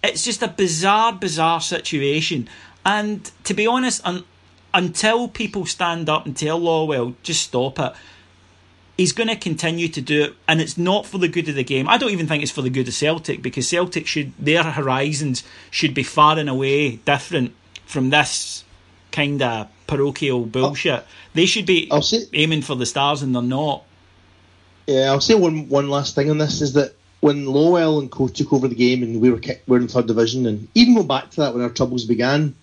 It's 0.00 0.24
just 0.24 0.44
a 0.44 0.48
bizarre, 0.48 1.12
bizarre 1.12 1.60
situation. 1.60 2.48
And 2.84 3.28
to 3.42 3.52
be 3.52 3.66
honest, 3.66 4.00
un- 4.06 4.22
until 4.72 5.26
people 5.26 5.66
stand 5.66 6.08
up 6.08 6.24
and 6.24 6.36
tell 6.36 6.60
Lawwell, 6.60 7.16
just 7.24 7.42
stop 7.42 7.80
it, 7.80 7.92
he's 8.96 9.12
going 9.12 9.28
to 9.28 9.36
continue 9.36 9.88
to 9.88 10.00
do 10.00 10.22
it, 10.22 10.34
and 10.48 10.60
it's 10.60 10.78
not 10.78 11.06
for 11.06 11.18
the 11.18 11.28
good 11.28 11.48
of 11.48 11.54
the 11.54 11.64
game. 11.64 11.88
I 11.88 11.98
don't 11.98 12.10
even 12.10 12.26
think 12.26 12.42
it's 12.42 12.52
for 12.52 12.62
the 12.62 12.70
good 12.70 12.88
of 12.88 12.94
Celtic 12.94 13.42
because 13.42 13.68
Celtic 13.68 14.06
should 14.06 14.32
their 14.38 14.62
horizons 14.62 15.44
should 15.70 15.94
be 15.94 16.02
far 16.02 16.38
and 16.38 16.48
away 16.48 16.96
different 16.96 17.54
from 17.84 18.10
this 18.10 18.64
kind 19.12 19.40
of 19.42 19.68
parochial 19.86 20.44
bullshit. 20.44 21.04
they 21.34 21.46
should 21.46 21.66
be 21.66 21.88
say, 22.02 22.24
aiming 22.32 22.62
for 22.62 22.74
the 22.74 22.86
stars, 22.86 23.22
and 23.22 23.34
they're 23.34 23.42
not. 23.42 23.84
Yeah, 24.86 25.10
I'll 25.10 25.20
say 25.20 25.34
one 25.34 25.68
one 25.68 25.88
last 25.88 26.14
thing 26.14 26.30
on 26.30 26.38
this 26.38 26.60
is 26.60 26.74
that 26.74 26.94
when 27.20 27.46
Lawwell 27.46 28.00
and 28.00 28.10
Co 28.10 28.28
took 28.28 28.52
over 28.52 28.68
the 28.68 28.74
game 28.74 29.02
and 29.02 29.20
we 29.20 29.30
were 29.30 29.38
kicked, 29.38 29.68
we 29.68 29.76
were 29.76 29.82
in 29.82 29.88
third 29.88 30.06
division, 30.06 30.46
and 30.46 30.68
even 30.74 30.94
go 30.94 31.02
back 31.02 31.30
to 31.30 31.40
that 31.42 31.54
when 31.54 31.62
our 31.62 31.70
troubles 31.70 32.04
began, 32.04 32.54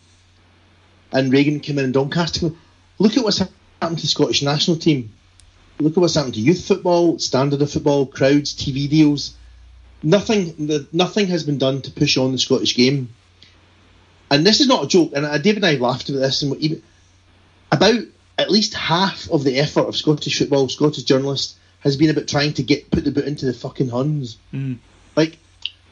and 1.11 1.31
Regan 1.31 1.59
came 1.59 1.77
in 1.77 1.85
and 1.85 1.93
Doncaster, 1.93 2.51
look 2.97 3.17
at 3.17 3.23
what's 3.23 3.39
happened 3.39 3.97
to 3.97 4.03
the 4.03 4.07
Scottish 4.07 4.41
national 4.41 4.77
team 4.77 5.11
Look 5.79 5.97
at 5.97 5.99
what's 5.99 6.15
happened 6.15 6.35
to 6.35 6.39
youth 6.39 6.65
football, 6.65 7.19
standard 7.19 7.61
of 7.61 7.71
football, 7.71 8.05
crowds, 8.05 8.53
TV 8.53 8.89
deals. 8.89 9.35
Nothing, 10.01 10.87
nothing 10.91 11.27
has 11.27 11.43
been 11.43 11.57
done 11.57 11.81
to 11.81 11.91
push 11.91 12.17
on 12.17 12.31
the 12.31 12.37
Scottish 12.37 12.75
game. 12.75 13.09
And 14.29 14.45
this 14.45 14.59
is 14.59 14.67
not 14.67 14.83
a 14.83 14.87
joke. 14.87 15.11
And 15.15 15.25
David 15.43 15.63
and 15.63 15.65
I 15.65 15.75
laughed 15.75 16.09
about 16.09 16.19
this. 16.19 16.41
And 16.41 16.55
even, 16.57 16.83
about 17.71 18.03
at 18.37 18.51
least 18.51 18.73
half 18.73 19.29
of 19.29 19.43
the 19.43 19.59
effort 19.59 19.87
of 19.87 19.95
Scottish 19.95 20.37
football, 20.39 20.69
Scottish 20.69 21.03
journalists, 21.03 21.55
has 21.79 21.97
been 21.97 22.09
about 22.09 22.27
trying 22.27 22.53
to 22.53 22.63
get 22.63 22.89
put 22.91 23.03
the 23.03 23.11
boot 23.11 23.25
into 23.25 23.45
the 23.45 23.53
fucking 23.53 23.89
Huns. 23.89 24.37
Mm. 24.53 24.77
Like, 25.15 25.37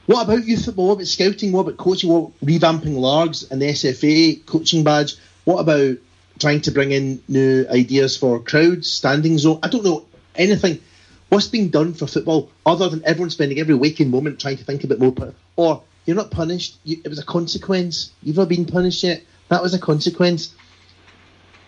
what 0.05 0.23
about 0.23 0.45
youth 0.45 0.65
football? 0.65 0.87
What 0.87 0.93
about 0.95 1.07
scouting? 1.07 1.51
What 1.51 1.61
about 1.61 1.77
coaching? 1.77 2.09
What 2.09 2.19
about 2.19 2.39
revamping 2.41 2.97
Largs 2.97 3.49
and 3.49 3.61
the 3.61 3.67
SFA 3.67 4.45
coaching 4.45 4.83
badge? 4.83 5.15
What 5.43 5.59
about 5.59 5.97
trying 6.41 6.61
to 6.61 6.71
bring 6.71 6.91
in 6.91 7.21
new 7.27 7.65
ideas 7.69 8.17
for 8.17 8.39
crowds, 8.39 8.91
standing 8.91 9.37
zone. 9.37 9.59
I 9.63 9.69
don't 9.69 9.85
know 9.85 10.05
anything. 10.35 10.81
What's 11.29 11.47
being 11.47 11.69
done 11.69 11.93
for 11.93 12.07
football 12.07 12.51
other 12.65 12.89
than 12.89 13.05
everyone 13.05 13.29
spending 13.29 13.59
every 13.59 13.75
waking 13.75 14.09
moment 14.09 14.39
trying 14.39 14.57
to 14.57 14.65
think 14.65 14.83
a 14.83 14.87
bit 14.87 14.99
more? 14.99 15.13
Or 15.55 15.83
you're 16.05 16.15
not 16.15 16.31
punished. 16.31 16.77
You, 16.83 16.99
it 17.05 17.07
was 17.07 17.19
a 17.19 17.23
consequence. 17.23 18.11
You've 18.23 18.37
not 18.37 18.49
been 18.49 18.65
punished 18.65 19.03
yet. 19.03 19.23
That 19.49 19.61
was 19.61 19.73
a 19.73 19.79
consequence. 19.79 20.53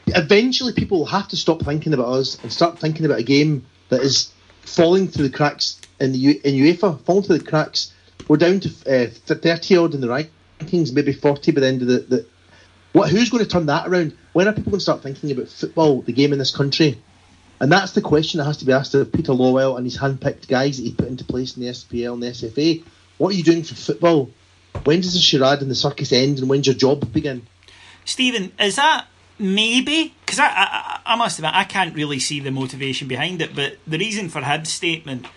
Eventually, 0.08 0.74
people 0.74 1.00
will 1.00 1.06
have 1.06 1.30
to 1.30 1.38
stop 1.38 1.62
thinking 1.62 1.94
about 1.94 2.08
us 2.08 2.42
and 2.42 2.52
start 2.52 2.80
thinking 2.80 3.06
about 3.06 3.20
a 3.20 3.24
game 3.24 3.66
that 3.90 4.02
is 4.02 4.34
falling 4.62 5.08
through 5.08 5.30
the 5.30 5.38
cracks 5.38 5.80
in 6.00 6.12
the 6.12 6.18
U- 6.18 6.42
in 6.44 6.56
UEFA, 6.56 7.00
falling 7.06 7.24
through 7.24 7.38
the 7.38 7.46
cracks. 7.46 7.94
We're 8.28 8.38
down 8.38 8.60
to 8.62 8.70
uh, 8.70 9.08
30 9.08 9.78
odd 9.78 9.94
in 9.94 10.02
the 10.02 10.08
rankings, 10.08 10.94
maybe 10.94 11.14
40 11.14 11.52
by 11.52 11.62
the 11.62 11.68
end 11.68 11.82
of 11.82 11.88
the, 11.88 12.00
the 12.00 12.26
what? 12.94 13.10
Who's 13.10 13.30
going 13.30 13.44
to 13.44 13.50
turn 13.50 13.66
that 13.68 13.88
around? 13.88 14.18
When 14.34 14.48
are 14.48 14.54
people 14.54 14.72
going 14.72 14.80
to 14.80 14.84
start 14.84 15.04
thinking 15.04 15.32
about 15.32 15.48
football, 15.48 16.02
the 16.02 16.12
game 16.12 16.34
in 16.34 16.40
this 16.40 16.56
country? 16.56 17.00
And 17.60 17.72
that's 17.72 17.94
the 17.94 18.02
question 18.02 18.40
that 18.40 18.46
has 18.46 18.58
to 18.58 18.66
be 18.66 18.74
asked 18.74 18.94
of 18.96 19.12
Peter 19.12 19.32
Lawwell 19.32 19.78
and 19.78 19.86
his 19.86 19.96
hand-picked 19.96 20.48
guys 20.48 20.78
that 20.78 20.84
he 20.84 20.92
put 20.92 21.08
into 21.08 21.24
place 21.24 21.56
in 21.56 21.64
the 21.64 21.70
SPL 21.70 22.14
and 22.14 22.24
the 22.24 22.28
SFA. 22.28 22.84
What 23.18 23.30
are 23.30 23.38
you 23.38 23.44
doing 23.44 23.64
for 23.64 23.76
football? 23.76 24.32
When 24.84 25.02
does 25.02 25.14
the 25.14 25.20
charade 25.20 25.62
and 25.62 25.70
the 25.70 25.76
circus 25.76 26.12
end, 26.12 26.40
and 26.40 26.50
when's 26.50 26.66
your 26.66 26.76
job 26.76 27.14
begin? 27.14 27.48
Stephen, 28.06 28.52
is 28.60 28.76
that 28.76 29.06
maybe? 29.38 30.16
Because 30.26 30.40
I, 30.40 30.48
I, 30.48 31.00
I 31.06 31.16
must 31.16 31.38
admit, 31.38 31.54
I 31.54 31.64
can't 31.64 31.96
really 31.96 32.20
see 32.20 32.40
the 32.40 32.52
motivation 32.52 33.08
behind 33.08 33.42
it. 33.42 33.56
But 33.56 33.78
the 33.86 34.00
reason 34.00 34.30
for 34.30 34.42
Hib's 34.42 34.70
statement 34.70 35.28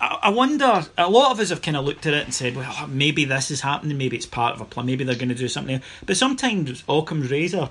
I 0.00 0.30
wonder. 0.30 0.84
A 0.96 1.10
lot 1.10 1.30
of 1.30 1.40
us 1.40 1.50
have 1.50 1.60
kind 1.60 1.76
of 1.76 1.84
looked 1.84 2.06
at 2.06 2.14
it 2.14 2.24
and 2.24 2.34
said, 2.34 2.56
"Well, 2.56 2.86
maybe 2.88 3.24
this 3.24 3.50
is 3.50 3.60
happening. 3.60 3.98
Maybe 3.98 4.16
it's 4.16 4.26
part 4.26 4.54
of 4.54 4.60
a 4.60 4.64
plan. 4.64 4.86
Maybe 4.86 5.04
they're 5.04 5.14
going 5.14 5.28
to 5.28 5.34
do 5.34 5.48
something." 5.48 5.82
But 6.06 6.16
sometimes 6.16 6.82
Occam's 6.88 7.30
razor 7.30 7.68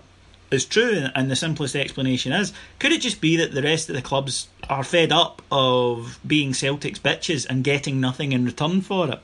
is 0.52 0.66
true, 0.66 1.08
and 1.16 1.30
the 1.30 1.36
simplest 1.36 1.76
explanation 1.76 2.32
is: 2.32 2.54
could 2.78 2.92
it 2.92 3.02
just 3.02 3.20
be 3.20 3.36
that 3.38 3.54
the 3.54 3.64
rest 3.64 3.90
of 3.90 3.96
the 3.96 4.02
clubs 4.02 4.48
are 4.70 4.84
fed 4.84 5.12
up 5.12 5.42
of 5.52 6.20
being 6.26 6.54
Celtic's 6.54 7.00
bitches 7.00 7.48
and 7.50 7.64
getting 7.64 8.00
nothing 8.00 8.32
in 8.32 8.46
return 8.46 8.82
for 8.82 9.08
it? 9.10 9.20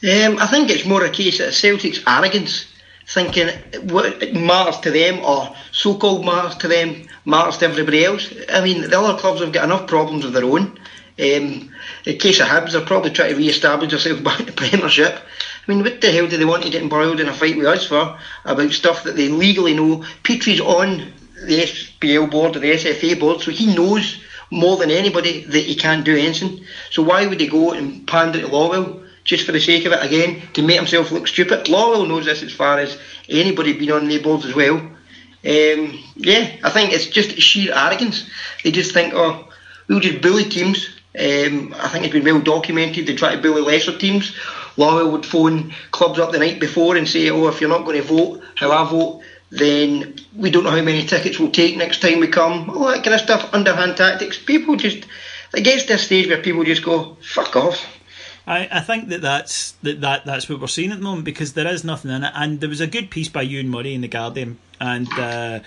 Um, 0.00 0.38
I 0.38 0.46
think 0.46 0.70
it's 0.70 0.84
more 0.84 1.04
a 1.04 1.10
case 1.10 1.40
of 1.40 1.54
Celtic's 1.54 2.00
arrogance, 2.06 2.66
thinking 3.08 3.48
what 3.88 4.32
matters 4.34 4.78
to 4.80 4.90
them 4.90 5.24
or 5.24 5.56
so-called 5.72 6.24
matters 6.24 6.56
to 6.58 6.68
them 6.68 7.08
matters 7.24 7.58
to 7.58 7.66
everybody 7.66 8.04
else. 8.04 8.32
I 8.48 8.62
mean, 8.62 8.82
the 8.82 9.00
other 9.00 9.18
clubs 9.18 9.40
have 9.40 9.52
got 9.52 9.64
enough 9.64 9.88
problems 9.88 10.24
of 10.24 10.34
their 10.34 10.44
own. 10.44 10.78
Um, 11.18 11.70
in 12.04 12.18
case 12.18 12.38
of 12.40 12.46
Hibs, 12.46 12.72
they're 12.72 12.80
probably 12.80 13.10
trying 13.10 13.30
to 13.30 13.36
re-establish 13.36 13.90
themselves 13.90 14.20
back 14.22 14.44
the 14.46 14.52
Premiership. 14.52 15.14
I 15.16 15.72
mean, 15.72 15.82
what 15.82 16.00
the 16.00 16.12
hell 16.12 16.28
do 16.28 16.36
they 16.36 16.44
want 16.44 16.62
to 16.62 16.70
get 16.70 16.82
embroiled 16.82 17.20
in 17.20 17.28
a 17.28 17.34
fight 17.34 17.56
with 17.56 17.66
us 17.66 17.86
for 17.86 18.18
about 18.44 18.70
stuff 18.72 19.02
that 19.02 19.16
they 19.16 19.28
legally 19.28 19.74
know? 19.74 20.04
Petrie's 20.22 20.60
on 20.60 21.12
the 21.44 21.62
SPL 21.62 22.30
board 22.30 22.56
or 22.56 22.60
the 22.60 22.72
SFA 22.72 23.18
board, 23.18 23.40
so 23.40 23.50
he 23.50 23.74
knows 23.74 24.22
more 24.50 24.76
than 24.76 24.90
anybody 24.90 25.44
that 25.44 25.64
he 25.64 25.74
can't 25.74 26.04
do 26.04 26.16
anything. 26.16 26.64
So 26.90 27.02
why 27.02 27.26
would 27.26 27.40
he 27.40 27.48
go 27.48 27.72
and 27.72 28.06
pander 28.06 28.40
to 28.40 28.48
Lawwell 28.48 29.04
just 29.24 29.44
for 29.44 29.52
the 29.52 29.60
sake 29.60 29.84
of 29.84 29.92
it 29.92 30.02
again 30.02 30.42
to 30.54 30.62
make 30.62 30.76
himself 30.76 31.10
look 31.10 31.26
stupid? 31.26 31.66
Lawwell 31.66 32.08
knows 32.08 32.24
this 32.24 32.42
as 32.42 32.52
far 32.52 32.78
as 32.78 32.96
anybody 33.28 33.72
being 33.72 33.92
on 33.92 34.08
the 34.08 34.18
boards 34.18 34.46
as 34.46 34.54
well. 34.54 34.76
Um, 34.76 36.02
yeah, 36.16 36.56
I 36.64 36.70
think 36.70 36.92
it's 36.92 37.06
just 37.06 37.38
sheer 37.40 37.74
arrogance. 37.74 38.28
They 38.64 38.70
just 38.70 38.92
think, 38.92 39.14
oh, 39.14 39.48
we'll 39.86 40.00
just 40.00 40.22
bully 40.22 40.44
teams 40.44 40.97
um, 41.16 41.74
I 41.78 41.88
think 41.88 42.04
it's 42.04 42.12
been 42.12 42.24
well 42.24 42.40
documented. 42.40 43.06
They 43.06 43.14
try 43.14 43.34
to 43.34 43.42
bully 43.42 43.62
lesser 43.62 43.96
teams. 43.96 44.34
Lawwell 44.76 45.10
would 45.12 45.26
phone 45.26 45.74
clubs 45.90 46.18
up 46.18 46.32
the 46.32 46.38
night 46.38 46.60
before 46.60 46.96
and 46.96 47.08
say, 47.08 47.30
"Oh, 47.30 47.48
if 47.48 47.60
you're 47.60 47.70
not 47.70 47.84
going 47.84 48.00
to 48.00 48.06
vote 48.06 48.42
how 48.54 48.70
I 48.70 48.88
vote, 48.88 49.22
then 49.50 50.16
we 50.36 50.50
don't 50.50 50.64
know 50.64 50.70
how 50.70 50.82
many 50.82 51.04
tickets 51.06 51.38
we'll 51.38 51.50
take 51.50 51.76
next 51.76 52.00
time 52.00 52.20
we 52.20 52.28
come." 52.28 52.70
All 52.70 52.88
that 52.88 53.02
kind 53.02 53.14
of 53.14 53.20
stuff, 53.20 53.52
underhand 53.52 53.96
tactics. 53.96 54.38
People 54.38 54.76
just 54.76 55.06
it 55.54 55.62
gets 55.62 55.84
to 55.84 55.94
a 55.94 55.98
stage 55.98 56.28
where 56.28 56.42
people 56.42 56.62
just 56.64 56.84
go, 56.84 57.16
"Fuck 57.22 57.56
off." 57.56 57.84
I, 58.46 58.68
I 58.70 58.80
think 58.80 59.08
that 59.08 59.20
that's 59.20 59.72
that, 59.82 60.00
that 60.00 60.24
that's 60.24 60.48
what 60.48 60.60
we're 60.60 60.68
seeing 60.68 60.92
at 60.92 60.98
the 60.98 61.04
moment 61.04 61.24
because 61.24 61.54
there 61.54 61.66
is 61.66 61.84
nothing 61.84 62.10
in 62.10 62.24
it. 62.24 62.32
And 62.34 62.60
there 62.60 62.68
was 62.68 62.80
a 62.80 62.86
good 62.86 63.10
piece 63.10 63.28
by 63.28 63.42
Ewan 63.42 63.68
Murray 63.68 63.94
in 63.94 64.00
the 64.00 64.08
Guardian, 64.08 64.58
and 64.80 65.08
uh, 65.18 65.60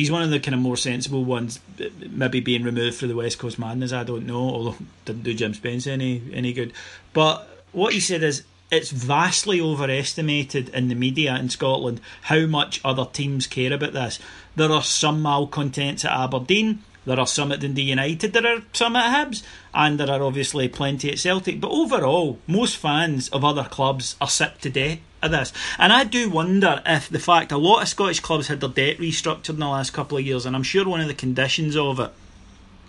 he's 0.00 0.10
one 0.10 0.22
of 0.22 0.30
the 0.30 0.40
kind 0.40 0.54
of 0.54 0.60
more 0.60 0.78
sensible 0.78 1.24
ones, 1.24 1.60
maybe 2.08 2.40
being 2.40 2.62
removed 2.62 2.96
for 2.96 3.06
the 3.06 3.14
West 3.14 3.38
Coast 3.38 3.58
Madness. 3.58 3.92
I 3.92 4.02
don't 4.02 4.26
know, 4.26 4.40
although 4.40 4.76
didn't 5.04 5.24
do 5.24 5.34
Jim 5.34 5.52
Spence 5.52 5.86
any 5.86 6.22
any 6.32 6.54
good. 6.54 6.72
But 7.12 7.46
what 7.72 7.92
he 7.92 8.00
said 8.00 8.22
is 8.22 8.44
it's 8.70 8.90
vastly 8.90 9.60
overestimated 9.60 10.70
in 10.70 10.88
the 10.88 10.94
media 10.94 11.36
in 11.36 11.50
Scotland 11.50 12.00
how 12.22 12.46
much 12.46 12.80
other 12.82 13.04
teams 13.04 13.46
care 13.46 13.72
about 13.72 13.92
this. 13.92 14.18
There 14.56 14.72
are 14.72 14.82
some 14.82 15.22
malcontents 15.22 16.04
at 16.04 16.12
Aberdeen. 16.12 16.82
There 17.04 17.20
are 17.20 17.26
some 17.26 17.52
at 17.52 17.60
Dundee 17.60 17.82
United, 17.82 18.34
there 18.34 18.46
are 18.46 18.62
some 18.74 18.94
at 18.94 19.10
Hibs, 19.10 19.42
and 19.72 19.98
there 19.98 20.10
are 20.10 20.22
obviously 20.22 20.68
plenty 20.68 21.10
at 21.10 21.18
Celtic. 21.18 21.58
But 21.58 21.70
overall, 21.70 22.38
most 22.46 22.76
fans 22.76 23.30
of 23.30 23.42
other 23.42 23.64
clubs 23.64 24.16
are 24.20 24.28
sick 24.28 24.58
to 24.58 24.70
death 24.70 24.98
of 25.22 25.30
this. 25.30 25.52
And 25.78 25.92
I 25.92 26.04
do 26.04 26.30
wonder 26.30 26.82
if 26.86 27.08
the 27.08 27.18
fact 27.18 27.52
a 27.52 27.58
lot 27.58 27.82
of 27.82 27.88
Scottish 27.88 28.20
clubs 28.20 28.48
had 28.48 28.60
their 28.60 28.70
debt 28.70 28.98
restructured 28.98 29.50
in 29.50 29.58
the 29.60 29.68
last 29.68 29.92
couple 29.92 30.18
of 30.18 30.24
years, 30.24 30.46
and 30.46 30.56
I'm 30.56 30.62
sure 30.62 30.88
one 30.88 31.00
of 31.00 31.08
the 31.08 31.14
conditions 31.14 31.76
of 31.76 32.00
it 32.00 32.10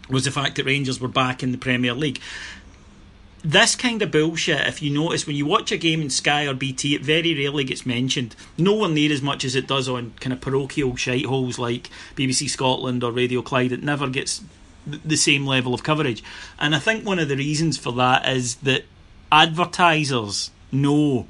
was 0.09 0.25
the 0.25 0.31
fact 0.31 0.55
that 0.55 0.65
Rangers 0.65 0.99
were 0.99 1.07
back 1.07 1.41
in 1.41 1.51
the 1.51 1.57
Premier 1.57 1.93
League 1.93 2.19
this 3.43 3.75
kind 3.75 4.01
of 4.01 4.11
bullshit, 4.11 4.67
if 4.67 4.81
you 4.81 4.91
notice, 4.91 5.25
when 5.25 5.35
you 5.35 5.45
watch 5.45 5.71
a 5.71 5.77
game 5.77 6.01
in 6.01 6.09
Sky 6.09 6.45
or 6.45 6.53
BT, 6.53 6.95
it 6.95 7.01
very 7.01 7.35
rarely 7.35 7.63
gets 7.63 7.85
mentioned. 7.85 8.35
Nowhere 8.57 8.89
near 8.89 9.11
as 9.11 9.21
much 9.21 9.43
as 9.43 9.55
it 9.55 9.67
does 9.67 9.89
on 9.89 10.13
kind 10.19 10.33
of 10.33 10.41
parochial 10.41 10.91
shiteholes 10.91 11.57
like 11.57 11.89
BBC 12.15 12.49
Scotland 12.49 13.03
or 13.03 13.11
Radio 13.11 13.41
Clyde. 13.41 13.71
It 13.71 13.83
never 13.83 14.07
gets 14.07 14.43
the 14.85 15.15
same 15.15 15.45
level 15.45 15.73
of 15.73 15.83
coverage. 15.83 16.23
And 16.59 16.75
I 16.75 16.79
think 16.79 17.05
one 17.05 17.19
of 17.19 17.29
the 17.29 17.37
reasons 17.37 17.77
for 17.77 17.91
that 17.93 18.27
is 18.27 18.55
that 18.57 18.85
advertisers 19.31 20.51
know 20.71 21.25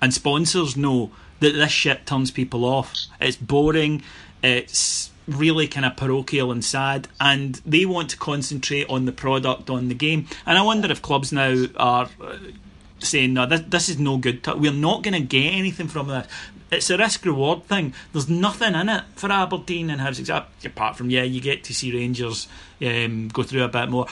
and 0.00 0.12
sponsors 0.12 0.76
know 0.76 1.10
that 1.40 1.52
this 1.52 1.70
shit 1.70 2.06
turns 2.06 2.30
people 2.30 2.64
off. 2.64 2.94
It's 3.20 3.36
boring. 3.36 4.02
It's 4.42 5.10
really 5.26 5.66
kind 5.66 5.84
of 5.84 5.96
parochial 5.96 6.52
and 6.52 6.64
sad, 6.64 7.08
and 7.20 7.56
they 7.66 7.84
want 7.84 8.10
to 8.10 8.16
concentrate 8.16 8.88
on 8.88 9.04
the 9.04 9.12
product, 9.12 9.70
on 9.70 9.88
the 9.88 9.94
game. 9.94 10.26
And 10.44 10.56
I 10.56 10.62
wonder 10.62 10.90
if 10.90 11.02
clubs 11.02 11.32
now 11.32 11.64
are 11.76 12.08
uh, 12.20 12.36
saying, 12.98 13.34
"No, 13.34 13.46
this, 13.46 13.62
this 13.66 13.88
is 13.88 13.98
no 13.98 14.18
good. 14.18 14.46
We're 14.46 14.72
not 14.72 15.02
going 15.02 15.14
to 15.14 15.20
get 15.20 15.52
anything 15.52 15.88
from 15.88 16.08
this." 16.08 16.26
It's 16.70 16.90
a 16.90 16.98
risk 16.98 17.24
reward 17.24 17.64
thing. 17.64 17.94
There's 18.12 18.28
nothing 18.28 18.74
in 18.74 18.88
it 18.88 19.04
for 19.14 19.30
Aberdeen 19.30 19.88
and 19.88 20.00
Hibs, 20.00 20.28
apart 20.64 20.96
from 20.96 21.10
yeah, 21.10 21.22
you 21.22 21.40
get 21.40 21.62
to 21.64 21.74
see 21.74 21.94
Rangers 21.94 22.48
um, 22.82 23.28
go 23.28 23.44
through 23.44 23.62
a 23.62 23.68
bit 23.68 23.88
more. 23.88 24.06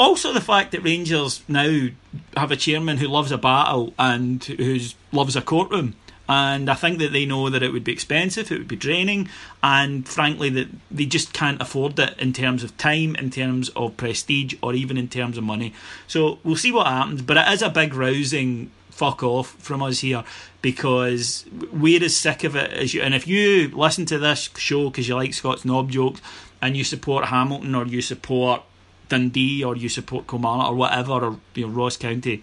Also, 0.00 0.32
the 0.32 0.40
fact 0.40 0.72
that 0.72 0.80
Rangers 0.80 1.42
now 1.46 1.88
have 2.34 2.50
a 2.50 2.56
chairman 2.56 2.96
who 2.96 3.06
loves 3.06 3.30
a 3.30 3.36
battle 3.38 3.92
and 3.98 4.42
who 4.42 4.78
loves 5.12 5.36
a 5.36 5.42
courtroom 5.42 5.94
and 6.26 6.70
I 6.70 6.74
think 6.74 7.00
that 7.00 7.12
they 7.12 7.26
know 7.26 7.50
that 7.50 7.62
it 7.62 7.72
would 7.72 7.82
be 7.82 7.92
expensive, 7.92 8.52
it 8.52 8.58
would 8.58 8.68
be 8.68 8.76
draining, 8.76 9.28
and 9.64 10.08
frankly, 10.08 10.48
that 10.50 10.68
they 10.88 11.04
just 11.04 11.32
can't 11.32 11.60
afford 11.60 11.98
it 11.98 12.16
in 12.20 12.32
terms 12.32 12.62
of 12.62 12.76
time, 12.78 13.16
in 13.16 13.30
terms 13.30 13.68
of 13.70 13.96
prestige, 13.96 14.54
or 14.62 14.72
even 14.72 14.96
in 14.96 15.08
terms 15.08 15.36
of 15.36 15.42
money. 15.42 15.74
So 16.06 16.38
we'll 16.44 16.54
see 16.54 16.70
what 16.70 16.86
happens, 16.86 17.20
but 17.22 17.36
it 17.36 17.48
is 17.48 17.62
a 17.62 17.68
big 17.68 17.94
rousing 17.94 18.70
fuck 18.90 19.24
off 19.24 19.56
from 19.58 19.82
us 19.82 20.00
here 20.00 20.22
because 20.62 21.46
we're 21.72 22.04
as 22.04 22.16
sick 22.16 22.44
of 22.44 22.54
it 22.54 22.70
as 22.72 22.94
you. 22.94 23.02
And 23.02 23.12
if 23.12 23.26
you 23.26 23.68
listen 23.68 24.06
to 24.06 24.18
this 24.18 24.50
show 24.56 24.88
because 24.88 25.08
you 25.08 25.16
like 25.16 25.34
Scott's 25.34 25.64
knob 25.64 25.90
jokes 25.90 26.20
and 26.62 26.76
you 26.76 26.84
support 26.84 27.24
Hamilton 27.24 27.74
or 27.74 27.86
you 27.86 28.02
support 28.02 28.62
Dundee 29.10 29.62
or 29.62 29.76
you 29.76 29.90
support 29.90 30.26
Kilmarnock 30.26 30.70
or 30.70 30.74
whatever 30.74 31.12
or 31.12 31.36
you 31.54 31.66
know 31.66 31.72
Ross 31.72 31.98
County 31.98 32.42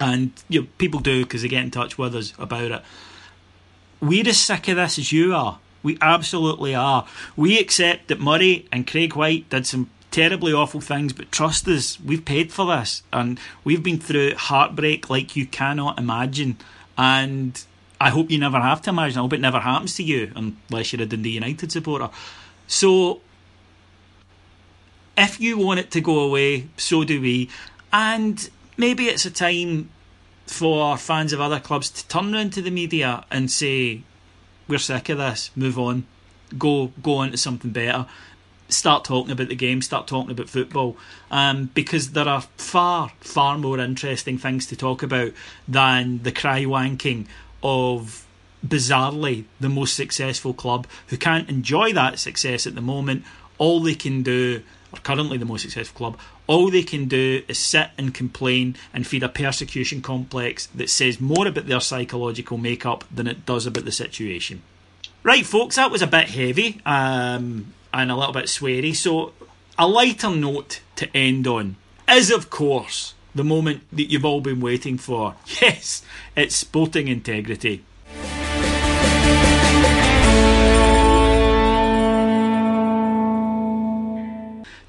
and 0.00 0.32
you 0.48 0.62
know, 0.62 0.66
people 0.78 1.00
do 1.00 1.24
because 1.24 1.42
they 1.42 1.48
get 1.48 1.64
in 1.64 1.70
touch 1.70 1.98
with 1.98 2.14
us 2.14 2.32
about 2.38 2.70
it. 2.70 2.82
We're 4.00 4.28
as 4.28 4.38
sick 4.38 4.68
of 4.68 4.76
this 4.76 4.98
as 4.98 5.12
you 5.12 5.34
are. 5.34 5.58
We 5.82 5.98
absolutely 6.00 6.74
are. 6.74 7.06
We 7.36 7.58
accept 7.58 8.08
that 8.08 8.20
Murray 8.20 8.66
and 8.72 8.86
Craig 8.86 9.14
Whyte 9.14 9.48
did 9.48 9.66
some 9.66 9.90
terribly 10.10 10.52
awful 10.52 10.80
things, 10.80 11.12
but 11.12 11.30
trust 11.30 11.68
us, 11.68 12.00
we've 12.00 12.24
paid 12.24 12.52
for 12.52 12.66
this, 12.66 13.02
and 13.12 13.38
we've 13.64 13.82
been 13.82 13.98
through 13.98 14.34
heartbreak 14.34 15.10
like 15.10 15.36
you 15.36 15.46
cannot 15.46 15.98
imagine. 15.98 16.56
And 16.96 17.62
I 18.00 18.10
hope 18.10 18.30
you 18.30 18.38
never 18.38 18.60
have 18.60 18.82
to 18.82 18.90
imagine. 18.90 19.18
I 19.18 19.22
hope 19.22 19.32
it 19.32 19.40
never 19.40 19.60
happens 19.60 19.94
to 19.96 20.02
you, 20.02 20.32
unless 20.34 20.92
you're 20.92 21.02
a 21.02 21.06
Dundee 21.06 21.30
United 21.30 21.70
supporter. 21.70 22.10
So, 22.66 23.20
if 25.18 25.40
you 25.40 25.58
want 25.58 25.80
it 25.80 25.90
to 25.90 26.00
go 26.00 26.20
away, 26.20 26.68
so 26.76 27.04
do 27.04 27.20
we. 27.20 27.50
And 27.92 28.48
maybe 28.76 29.06
it's 29.06 29.26
a 29.26 29.30
time 29.30 29.90
for 30.46 30.96
fans 30.96 31.32
of 31.32 31.40
other 31.40 31.60
clubs 31.60 31.90
to 31.90 32.08
turn 32.08 32.34
around 32.34 32.52
to 32.54 32.62
the 32.62 32.70
media 32.70 33.24
and 33.30 33.50
say, 33.50 34.02
"We're 34.68 34.78
sick 34.78 35.08
of 35.08 35.18
this. 35.18 35.50
Move 35.56 35.78
on. 35.78 36.06
Go 36.56 36.92
go 37.02 37.16
on 37.16 37.32
to 37.32 37.36
something 37.36 37.72
better." 37.72 38.06
Start 38.70 39.04
talking 39.04 39.32
about 39.32 39.48
the 39.48 39.56
game. 39.56 39.82
Start 39.82 40.06
talking 40.06 40.30
about 40.30 40.48
football, 40.48 40.96
um, 41.30 41.70
because 41.74 42.12
there 42.12 42.28
are 42.28 42.42
far 42.56 43.12
far 43.20 43.58
more 43.58 43.78
interesting 43.78 44.38
things 44.38 44.66
to 44.66 44.76
talk 44.76 45.02
about 45.02 45.32
than 45.66 46.22
the 46.22 46.32
cry 46.32 46.64
wanking 46.64 47.26
of 47.62 48.24
bizarrely 48.66 49.44
the 49.60 49.68
most 49.68 49.94
successful 49.94 50.52
club 50.52 50.86
who 51.08 51.16
can't 51.16 51.48
enjoy 51.48 51.92
that 51.92 52.18
success 52.18 52.66
at 52.66 52.74
the 52.74 52.80
moment. 52.80 53.24
All 53.56 53.80
they 53.80 53.94
can 53.94 54.22
do, 54.22 54.62
or 54.92 54.98
currently 55.00 55.38
the 55.38 55.44
most 55.44 55.62
successful 55.62 55.96
club, 55.96 56.18
all 56.46 56.70
they 56.70 56.82
can 56.82 57.06
do 57.06 57.42
is 57.48 57.58
sit 57.58 57.90
and 57.98 58.14
complain 58.14 58.76
and 58.92 59.06
feed 59.06 59.22
a 59.22 59.28
persecution 59.28 60.00
complex 60.00 60.66
that 60.66 60.90
says 60.90 61.20
more 61.20 61.46
about 61.46 61.66
their 61.66 61.80
psychological 61.80 62.58
makeup 62.58 63.04
than 63.14 63.26
it 63.26 63.44
does 63.44 63.66
about 63.66 63.84
the 63.84 63.92
situation. 63.92 64.62
Right, 65.22 65.44
folks, 65.44 65.76
that 65.76 65.90
was 65.90 66.02
a 66.02 66.06
bit 66.06 66.28
heavy 66.30 66.80
um, 66.86 67.74
and 67.92 68.10
a 68.10 68.16
little 68.16 68.32
bit 68.32 68.46
sweary. 68.46 68.94
So, 68.94 69.32
a 69.78 69.86
lighter 69.86 70.30
note 70.30 70.80
to 70.96 71.14
end 71.16 71.46
on 71.46 71.76
is, 72.08 72.30
of 72.30 72.50
course, 72.50 73.14
the 73.34 73.44
moment 73.44 73.82
that 73.92 74.10
you've 74.10 74.24
all 74.24 74.40
been 74.40 74.60
waiting 74.60 74.98
for. 74.98 75.34
Yes, 75.60 76.02
it's 76.36 76.56
sporting 76.56 77.08
integrity. 77.08 77.84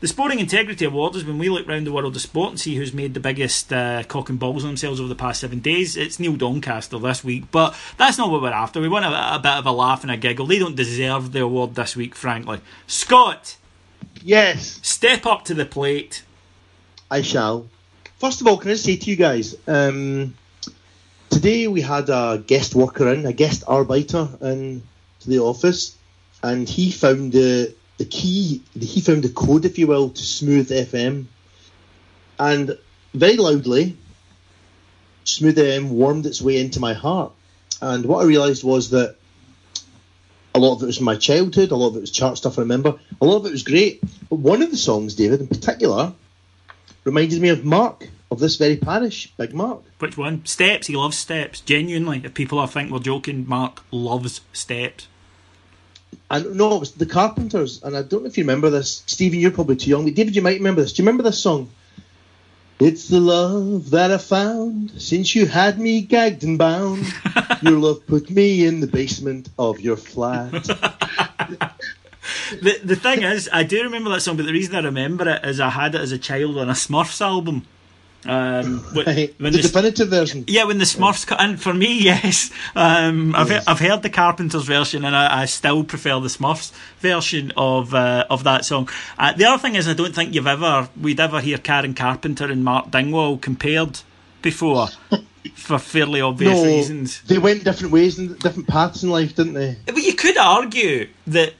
The 0.02 0.08
Sporting 0.08 0.39
Integrity 0.39 0.86
Award 0.86 1.18
is 1.18 1.26
when 1.26 1.38
we 1.38 1.50
look 1.50 1.68
around 1.68 1.86
the 1.86 1.91
world 1.91 2.16
of 2.16 2.22
sport 2.22 2.52
and 2.52 2.60
see 2.60 2.78
who's 2.78 2.93
made 2.93 3.14
the 3.14 3.20
biggest 3.20 3.74
uh, 3.74 4.04
cock 4.04 4.30
and 4.30 4.39
balls 4.39 4.64
on 4.64 4.70
themselves 4.70 5.02
over 5.02 5.10
the 5.10 5.16
past 5.16 5.41
seven 5.41 5.60
days. 5.60 5.97
It's 5.97 6.22
Neil 6.22 6.38
Doncaster 6.38 6.97
this 6.97 7.22
week, 7.22 7.52
but 7.52 7.76
that's 7.97 8.18
not 8.18 8.32
what 8.32 8.41
we're 8.41 8.50
after. 8.50 8.80
We 8.80 8.88
want 8.88 9.04
a, 9.04 9.36
a 9.36 9.39
bit 9.39 9.52
of 9.52 9.66
a 9.66 9.74
laugh 9.74 10.04
and 10.04 10.12
a 10.12 10.16
giggle. 10.16 10.45
They 10.45 10.58
don't 10.58 10.78
deserve 10.78 11.34
the 11.34 11.41
award 11.41 11.76
this 11.76 11.97
week, 11.97 12.16
frankly. 12.16 12.62
Scott! 12.88 13.58
Yes. 14.24 14.80
Step 14.84 15.26
up 15.26 15.43
to 15.45 15.54
the 15.54 15.66
plate. 15.66 16.24
I 17.12 17.22
shall. 17.22 17.68
First 18.20 18.39
of 18.39 18.47
all, 18.47 18.56
can 18.56 18.72
I 18.72 18.76
say 18.76 18.95
to 18.95 19.10
you 19.10 19.18
guys, 19.18 19.58
um, 19.68 20.34
today 21.30 21.68
we 21.68 21.82
had 21.82 22.10
a 22.10 22.41
guest 22.47 22.74
worker 22.74 23.12
in, 23.12 23.26
a 23.26 23.34
guest 23.34 23.66
arbiter 23.68 24.30
in 24.39 24.82
to 25.20 25.30
the 25.30 25.39
office, 25.39 25.97
and 26.41 26.70
he 26.70 26.89
found 26.89 27.34
the 27.34 27.76
the 28.00 28.06
key, 28.06 28.64
he 28.80 29.02
found 29.02 29.24
the 29.24 29.30
code, 29.30 29.66
if 29.66 29.78
you 29.78 29.86
will, 29.86 30.10
to 30.10 30.24
Smooth 30.24 30.70
FM. 30.70 31.26
And 32.39 32.78
very 33.14 33.36
loudly, 33.36 33.97
Smooth 35.26 35.58
FM 35.58 35.89
warmed 35.89 36.26
its 36.26 36.41
way 36.41 36.60
into 36.60 36.80
my 36.80 36.93
heart. 36.93 37.34
And 37.82 38.06
what 38.06 38.24
I 38.24 38.28
realised 38.28 38.64
was 38.64 38.89
that 38.91 39.18
a 40.56 40.60
lot 40.60 40.78
of 40.78 40.84
it 40.84 40.88
was 40.88 41.02
my 41.02 41.18
childhood, 41.18 41.72
a 41.72 41.76
lot 41.76 41.89
of 41.89 41.97
it 41.97 42.02
was 42.02 42.12
chart 42.12 42.38
stuff 42.38 42.58
I 42.58 42.62
remember, 42.62 42.97
a 43.22 43.26
lot 43.26 43.38
of 43.38 43.45
it 43.45 43.52
was 43.52 43.64
great. 43.64 44.02
But 44.30 44.39
one 44.39 44.62
of 44.62 44.72
the 44.72 44.78
songs, 44.78 45.16
David, 45.16 45.41
in 45.41 45.47
particular, 45.47 46.14
reminded 47.04 47.41
me 47.41 47.50
of 47.50 47.66
Mark, 47.66 48.08
of 48.32 48.39
this 48.39 48.56
very 48.56 48.78
parish, 48.78 49.34
Big 49.38 49.54
Mark. 49.54 49.84
Which 50.00 50.18
one? 50.18 50.45
Steps. 50.45 50.88
He 50.88 50.95
loves 50.95 51.18
steps. 51.18 51.60
Genuinely, 51.60 52.22
if 52.24 52.34
people 52.34 52.60
are 52.60 52.68
think 52.68 52.91
we're 52.91 53.00
joking, 53.00 53.45
Mark 53.45 53.84
loves 53.91 54.39
steps. 54.54 55.10
And 56.32 56.55
no, 56.55 56.76
it 56.76 56.80
was 56.80 56.91
the 56.91 57.05
Carpenters, 57.05 57.82
and 57.84 57.97
I 57.97 58.03
don't 58.03 58.24
know 58.24 58.28
if 58.28 58.38
you 58.38 58.43
remember 58.43 58.70
this. 58.70 59.03
Stephen, 59.07 59.39
you're 59.39 59.51
probably 59.51 59.76
too 59.76 59.89
young, 59.89 60.05
but 60.05 60.14
David, 60.14 60.36
you 60.36 60.41
might 60.41 60.57
remember 60.57 60.82
this. 60.82 60.93
Do 60.93 61.01
you 61.01 61.07
remember 61.07 61.24
this 61.24 61.39
song? 61.39 61.70
It's 62.80 63.10
the 63.10 63.20
love 63.20 63.89
that 63.89 64.12
I 64.12 64.18
found 64.18 65.01
since 65.01 65.36
you 65.36 65.47
had 65.47 65.80
me 65.80 66.01
gagged 66.01 66.43
and 66.43 66.57
bound. 66.57 67.05
your 67.62 67.78
love 67.78 68.05
put 68.07 68.30
me 68.30 68.66
in 68.66 68.80
the 68.80 68.88
basement 68.88 69.49
of 69.60 69.82
your 69.82 69.97
flat. 69.97 70.51
the 72.62 72.80
the 72.84 72.95
thing 72.95 73.24
is, 73.24 73.49
I 73.51 73.64
do 73.64 73.84
remember 73.84 74.10
that 74.12 74.22
song, 74.22 74.38
but 74.38 74.45
the 74.45 74.53
reason 74.53 74.76
I 74.76 74.82
remember 74.82 75.28
it 75.28 75.43
is 75.43 75.60
I 75.60 75.70
had 75.70 75.95
it 75.95 76.01
as 76.01 76.14
a 76.14 76.18
child 76.18 76.57
on 76.57 76.70
a 76.70 76.74
Smurfs 76.74 77.20
album. 77.20 77.66
Um, 78.26 78.80
when, 78.93 79.05
the, 79.05 79.34
the, 79.38 79.61
definitive 79.61 80.09
version. 80.09 80.43
Yeah, 80.47 80.65
when 80.65 80.78
the 80.78 80.84
Smurfs 80.84 81.26
cut 81.26 81.39
in. 81.41 81.55
For 81.55 81.74
me, 81.74 81.99
yes. 82.03 82.51
Um, 82.76 83.34
I've, 83.34 83.49
yes. 83.49 83.67
I've 83.67 83.80
heard 83.80 84.03
the 84.03 84.09
Carpenters 84.09 84.65
version, 84.65 85.05
and 85.05 85.15
I, 85.15 85.43
I 85.43 85.45
still 85.45 85.84
prefer 85.84 86.20
the 86.20 86.28
Smurfs 86.28 86.74
version 86.99 87.53
of 87.55 87.93
uh, 87.93 88.26
of 88.30 88.43
that 88.43 88.65
song. 88.65 88.89
Uh, 89.17 89.34
the 89.34 89.45
other 89.45 89.61
thing 89.61 89.76
is, 89.76 89.88
I 89.88 89.93
don't 89.93 90.13
think 90.13 90.36
you've 90.36 90.47
ever 90.47 90.89
we'd 90.99 91.20
ever 91.20 91.39
hear 91.39 91.57
Karen 91.57 91.93
Carpenter 91.93 92.45
and 92.45 92.63
Mark 92.63 92.91
Dingwall 92.91 93.38
compared 93.38 94.01
before. 94.41 94.88
for 95.55 95.80
fairly 95.80 96.20
obvious 96.20 96.57
no, 96.57 96.65
reasons. 96.65 97.22
They 97.22 97.38
went 97.38 97.63
different 97.63 97.93
ways 97.93 98.20
and 98.20 98.38
different 98.39 98.67
paths 98.67 99.03
in 99.03 99.09
life, 99.09 99.36
didn't 99.36 99.53
they? 99.53 99.78
But 99.86 100.03
you 100.03 100.13
could 100.13 100.38
argue 100.38 101.07
that 101.28 101.53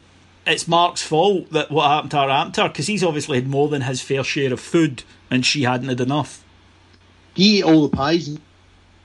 it's 0.46 0.68
Mark's 0.68 1.02
fault 1.02 1.50
that 1.52 1.72
what 1.72 1.90
happened 1.90 2.12
to 2.12 2.18
her 2.18 2.30
happened 2.30 2.56
to 2.56 2.64
her 2.64 2.70
because 2.70 2.88
he's 2.88 3.04
obviously 3.04 3.38
had 3.40 3.48
more 3.48 3.70
than 3.70 3.84
his 3.84 4.02
fair 4.02 4.24
share 4.24 4.52
of 4.52 4.60
food 4.60 5.04
and 5.30 5.46
she 5.46 5.64
hadn't 5.64 5.88
had 5.88 6.02
enough. 6.02 6.44
He 7.34 7.60
ate 7.60 7.64
all 7.64 7.88
the 7.88 7.96
pies, 7.96 8.38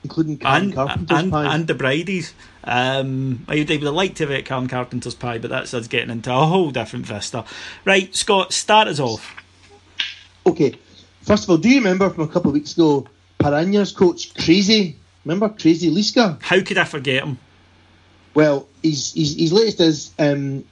including 0.03 0.37
Karen 0.37 0.63
and, 0.63 0.73
Carpenter's 0.73 1.19
and, 1.19 1.31
pie. 1.31 1.55
And 1.55 1.67
the 1.67 1.73
Brady's. 1.73 2.33
Um, 2.63 3.45
I 3.47 3.55
would 3.55 3.69
have 3.69 3.81
liked 3.83 4.17
to 4.17 4.23
have 4.23 4.31
ate 4.31 4.45
Karen 4.45 4.67
Carpenter's 4.67 5.15
pie, 5.15 5.37
but 5.37 5.49
that's 5.49 5.73
us 5.73 5.87
getting 5.87 6.09
into 6.09 6.33
a 6.33 6.45
whole 6.45 6.71
different 6.71 7.05
vista. 7.05 7.45
Right, 7.85 8.13
Scott, 8.15 8.53
start 8.53 8.87
us 8.87 8.99
off. 8.99 9.35
Okay, 10.47 10.77
first 11.21 11.43
of 11.43 11.49
all, 11.49 11.57
do 11.57 11.69
you 11.69 11.77
remember 11.77 12.09
from 12.09 12.23
a 12.23 12.27
couple 12.27 12.49
of 12.49 12.53
weeks 12.53 12.73
ago, 12.73 13.07
Piranha's 13.39 13.91
coach, 13.91 14.33
Crazy? 14.35 14.97
Remember 15.23 15.49
Crazy 15.49 15.89
Liska? 15.89 16.41
How 16.41 16.61
could 16.61 16.77
I 16.77 16.83
forget 16.83 17.23
him? 17.23 17.39
Well, 18.35 18.67
he's, 18.83 19.13
his, 19.13 19.35
his 19.35 19.53
latest 19.53 19.79
is 19.79 20.13
um, 20.19 20.65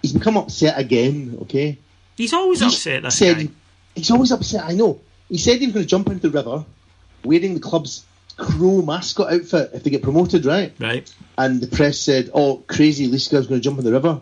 he's 0.00 0.12
become 0.12 0.36
upset 0.36 0.78
again, 0.78 1.38
okay? 1.42 1.78
He's 2.16 2.32
always 2.32 2.60
he's 2.60 2.72
upset, 2.72 3.02
this 3.02 3.18
said, 3.18 3.36
guy. 3.38 3.48
He's 3.94 4.10
always 4.10 4.32
upset, 4.32 4.64
I 4.64 4.72
know. 4.72 5.00
He 5.28 5.38
said 5.38 5.58
he 5.58 5.66
was 5.66 5.74
going 5.74 5.84
to 5.84 5.88
jump 5.88 6.08
into 6.08 6.28
the 6.28 6.38
river 6.38 6.64
wearing 7.24 7.54
the 7.54 7.60
club's 7.60 8.04
crow 8.36 8.82
mascot 8.82 9.32
outfit 9.32 9.70
if 9.74 9.84
they 9.84 9.90
get 9.90 10.02
promoted, 10.02 10.44
right? 10.46 10.72
Right. 10.78 11.12
And 11.38 11.60
the 11.60 11.66
press 11.66 11.98
said, 11.98 12.30
"Oh, 12.34 12.62
crazy, 12.66 13.08
Liska 13.08 13.34
was 13.34 13.46
going 13.46 13.60
to 13.60 13.64
jump 13.64 13.78
in 13.78 13.84
the 13.84 13.92
river." 13.92 14.20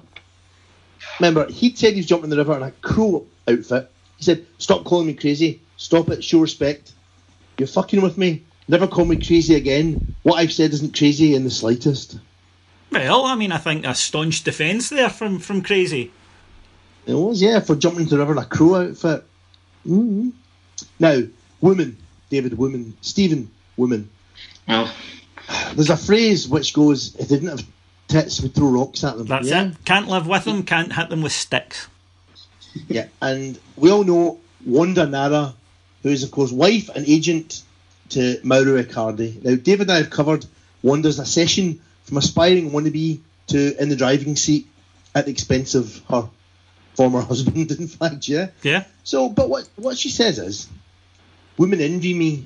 Remember, 1.19 1.51
he 1.51 1.75
said 1.75 1.93
he 1.93 2.01
was 2.01 2.07
jumping 2.07 2.25
in 2.25 2.31
the 2.31 2.37
river 2.37 2.57
in 2.57 2.63
a 2.63 2.71
crow 2.71 3.27
outfit. 3.49 3.91
He 4.17 4.25
said, 4.25 4.47
"Stop 4.59 4.85
calling 4.85 5.07
me 5.07 5.15
crazy. 5.15 5.61
Stop 5.77 6.11
it. 6.11 6.23
Show 6.25 6.41
respect. 6.41 6.93
You're 7.59 7.69
fucking 7.69 8.03
with 8.03 8.19
me. 8.19 8.43
Never 8.69 8.87
call 8.87 9.05
me 9.05 9.17
crazy 9.17 9.55
again. 9.55 10.15
What 10.23 10.37
I've 10.37 10.53
said 10.53 10.73
isn't 10.73 10.97
crazy 10.97 11.35
in 11.35 11.45
the 11.45 11.51
slightest." 11.51 12.19
Well, 12.93 13.25
I 13.25 13.37
mean, 13.37 13.53
I 13.53 13.59
think 13.59 13.87
a 13.87 13.95
staunch 13.95 14.43
defence 14.43 14.89
there 14.89 15.11
from 15.11 15.39
from 15.39 15.63
crazy. 15.63 16.11
It 17.07 17.15
was, 17.15 17.41
yeah, 17.41 17.61
for 17.61 17.77
jumping 17.77 18.03
into 18.03 18.17
the 18.17 18.19
river 18.19 18.33
in 18.33 18.39
a 18.39 18.45
crow 18.45 18.75
outfit. 18.77 19.25
Mm-hmm. 19.87 20.31
Now, 20.99 21.23
women. 21.61 21.97
David 22.31 22.57
Woman, 22.57 22.97
Stephen 23.03 23.51
Woman. 23.77 24.09
Oh. 24.69 24.93
There's 25.75 25.91
a 25.91 25.97
phrase 25.97 26.49
which 26.49 26.73
goes, 26.73 27.15
if 27.17 27.29
they 27.29 27.37
didn't 27.37 27.51
have 27.51 27.67
tits, 28.09 28.41
we'd 28.41 28.55
throw 28.55 28.69
rocks 28.69 29.05
at 29.05 29.19
them. 29.19 29.27
That's 29.27 29.49
yeah? 29.49 29.69
it. 29.69 29.85
Can't 29.85 30.09
live 30.09 30.27
with 30.27 30.45
them, 30.45 30.63
can't 30.63 30.93
hit 30.93 31.11
them 31.11 31.23
with 31.23 31.33
sticks. 31.33 31.89
Yeah, 32.89 33.09
and 33.21 33.59
we 33.77 33.91
all 33.91 34.05
know 34.05 34.39
Wanda 34.65 35.07
Nara, 35.07 35.55
who 36.03 36.09
is, 36.09 36.23
of 36.23 36.31
course, 36.31 36.53
wife 36.53 36.89
and 36.89 37.07
agent 37.09 37.63
to 38.11 38.41
Mauro 38.43 38.83
Icardi. 38.83 39.43
Now, 39.43 39.57
David 39.57 39.83
and 39.83 39.93
I 39.93 39.97
have 39.97 40.11
covered 40.11 40.47
Wanda's 40.83 41.19
accession 41.19 41.81
from 42.05 42.17
aspiring 42.17 42.71
wannabe 42.71 43.21
to 43.49 43.83
in 43.83 43.89
the 43.89 43.97
driving 43.97 44.37
seat 44.37 44.67
at 45.15 45.27
the 45.27 45.33
expense 45.33 45.75
of 45.75 46.01
her 46.09 46.29
former 46.95 47.21
husband, 47.33 47.71
in 47.73 47.89
fact, 47.89 48.29
yeah? 48.29 48.49
Yeah. 48.63 48.85
So, 49.05 49.29
but 49.29 49.49
what, 49.49 49.69
what 49.77 49.99
she 49.99 50.11
says 50.11 50.39
is, 50.39 50.69
Women 51.57 51.81
envy 51.81 52.15
me. 52.15 52.45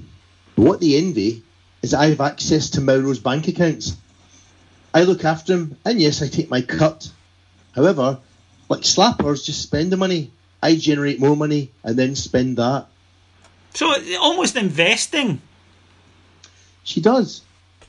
What 0.56 0.80
they 0.80 0.96
envy 0.96 1.42
is 1.82 1.94
I 1.94 2.06
have 2.06 2.20
access 2.20 2.70
to 2.70 2.80
Mauro's 2.80 3.18
bank 3.18 3.48
accounts. 3.48 3.96
I 4.92 5.02
look 5.02 5.24
after 5.24 5.54
him, 5.54 5.76
and 5.84 6.00
yes, 6.00 6.22
I 6.22 6.28
take 6.28 6.50
my 6.50 6.62
cut. 6.62 7.10
However, 7.74 8.18
like 8.68 8.82
slappers, 8.82 9.44
just 9.44 9.62
spend 9.62 9.90
the 9.90 9.96
money. 9.96 10.30
I 10.62 10.76
generate 10.76 11.20
more 11.20 11.36
money 11.36 11.70
and 11.82 11.98
then 11.98 12.14
spend 12.14 12.56
that. 12.56 12.86
So 13.74 13.92
almost 14.20 14.56
investing. 14.56 15.42
She 16.84 17.00
does. 17.00 17.42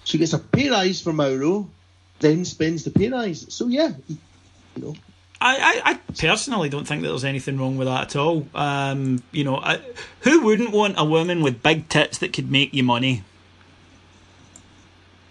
She 0.03 0.18
gets 0.18 0.34
a 0.34 0.39
pay 0.39 0.70
rise 0.70 1.01
from 1.01 1.18
Mauro, 1.18 1.70
then 2.20 2.43
spends 2.43 2.84
the 2.84 2.91
pay 2.91 3.09
rise. 3.09 3.45
So 3.53 3.68
yeah, 3.68 3.91
you 4.07 4.18
know, 4.78 4.95
I, 5.46 5.58
I, 5.58 5.91
I, 5.91 5.93
personally 6.18 6.70
don't 6.70 6.88
think 6.88 7.04
that 7.04 7.10
there's 7.10 7.24
anything 7.24 7.60
wrong 7.60 7.78
with 7.78 7.88
that 7.88 8.02
at 8.02 8.16
all. 8.16 8.48
Um, 8.56 9.22
you 9.32 9.43
know, 9.43 9.58
I, 9.58 9.80
who 10.22 10.41
wouldn't 10.41 10.72
want 10.72 10.96
a 10.98 11.06
woman 11.06 11.43
with 11.43 11.62
big 11.62 11.88
tits 11.88 12.18
that 12.18 12.34
could 12.34 12.50
make 12.50 12.74
you 12.74 12.82
money? 12.82 13.24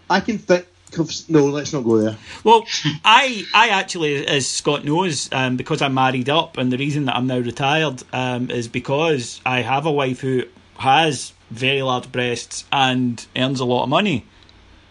I 0.08 0.20
can 0.20 0.38
think 0.38 0.66
of 0.98 1.10
no. 1.28 1.46
Let's 1.46 1.72
not 1.72 1.82
go 1.82 1.96
there. 1.96 2.16
Well, 2.44 2.64
I 3.04 3.44
I 3.52 3.70
actually, 3.70 4.24
as 4.24 4.48
Scott 4.48 4.84
knows, 4.84 5.28
um, 5.32 5.56
because 5.56 5.82
I'm 5.82 5.94
married 5.94 6.28
up, 6.28 6.58
and 6.58 6.70
the 6.70 6.78
reason 6.78 7.06
that 7.06 7.16
I'm 7.16 7.26
now 7.26 7.38
retired 7.38 8.04
um, 8.12 8.50
is 8.50 8.68
because 8.68 9.40
I 9.44 9.62
have 9.62 9.84
a 9.84 9.90
wife 9.90 10.20
who 10.20 10.44
has 10.78 11.32
very 11.50 11.82
large 11.82 12.12
breasts 12.12 12.64
and 12.70 13.26
earns 13.34 13.58
a 13.58 13.64
lot 13.64 13.82
of 13.82 13.88
money. 13.88 14.26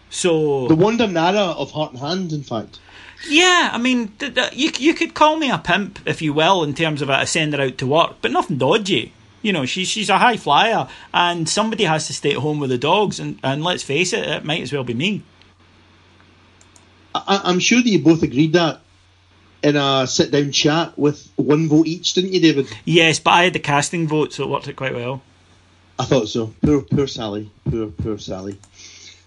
So 0.10 0.68
the 0.68 0.76
Wanda 0.76 1.08
Nara 1.08 1.52
of 1.52 1.72
Heart 1.72 1.92
and 1.92 2.00
Hand, 2.02 2.34
in 2.34 2.44
fact. 2.44 2.80
Yeah, 3.28 3.70
I 3.72 3.78
mean, 3.78 4.10
th- 4.20 4.36
th- 4.36 4.54
you 4.54 4.72
you 4.78 4.94
could 4.94 5.14
call 5.14 5.38
me 5.38 5.50
a 5.50 5.58
pimp 5.58 6.00
if 6.06 6.22
you 6.22 6.34
will, 6.34 6.64
in 6.64 6.74
terms 6.74 7.02
of 7.02 7.10
a 7.10 7.26
send 7.26 7.54
her 7.54 7.62
out 7.62 7.78
to 7.78 7.88
work, 7.88 8.16
but 8.22 8.32
nothing 8.32 8.58
dodgy. 8.58 9.14
You 9.42 9.54
know, 9.54 9.66
she's 9.66 9.88
she's 9.88 10.10
a 10.10 10.18
high 10.18 10.38
flyer, 10.38 10.88
and 11.14 11.48
somebody 11.48 11.84
has 11.86 12.08
to 12.08 12.14
stay 12.14 12.32
at 12.32 12.38
home 12.38 12.60
with 12.60 12.70
the 12.70 12.78
dogs, 12.78 13.20
and, 13.20 13.40
and 13.44 13.64
let's 13.64 13.84
face 13.84 14.14
it, 14.14 14.28
it 14.28 14.46
might 14.46 14.62
as 14.62 14.74
well 14.74 14.84
be 14.84 14.94
me. 14.94 15.24
I, 17.16 17.42
I'm 17.44 17.60
sure 17.60 17.82
that 17.82 17.90
you 17.90 18.00
both 18.00 18.24
agreed 18.24 18.54
that 18.54 18.82
in 19.64 19.76
a 19.78 20.06
sit 20.08 20.32
down 20.32 20.52
chat 20.52 20.98
with 20.98 21.30
one 21.36 21.68
vote 21.70 21.88
each, 21.88 22.14
didn't 22.14 22.34
you, 22.34 22.42
David? 22.42 22.68
Yes, 22.86 23.20
but 23.20 23.32
I 23.32 23.44
had 23.46 23.54
the 23.54 23.60
casting 23.60 24.08
vote, 24.08 24.34
so 24.34 24.44
it 24.44 24.50
worked 24.50 24.68
out 24.68 24.76
quite 24.76 24.96
well. 24.96 25.22
I 25.98 26.06
thought 26.06 26.28
so. 26.28 26.54
Poor, 26.62 26.82
poor 26.82 27.08
Sally. 27.08 27.50
Poor, 27.70 27.88
poor 27.88 28.18
Sally. 28.18 28.60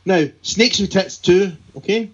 Now, 0.05 0.27
Snakes 0.43 0.81
with 0.81 0.91
Tits 0.91 1.17
2, 1.19 1.53
okay? 1.77 2.11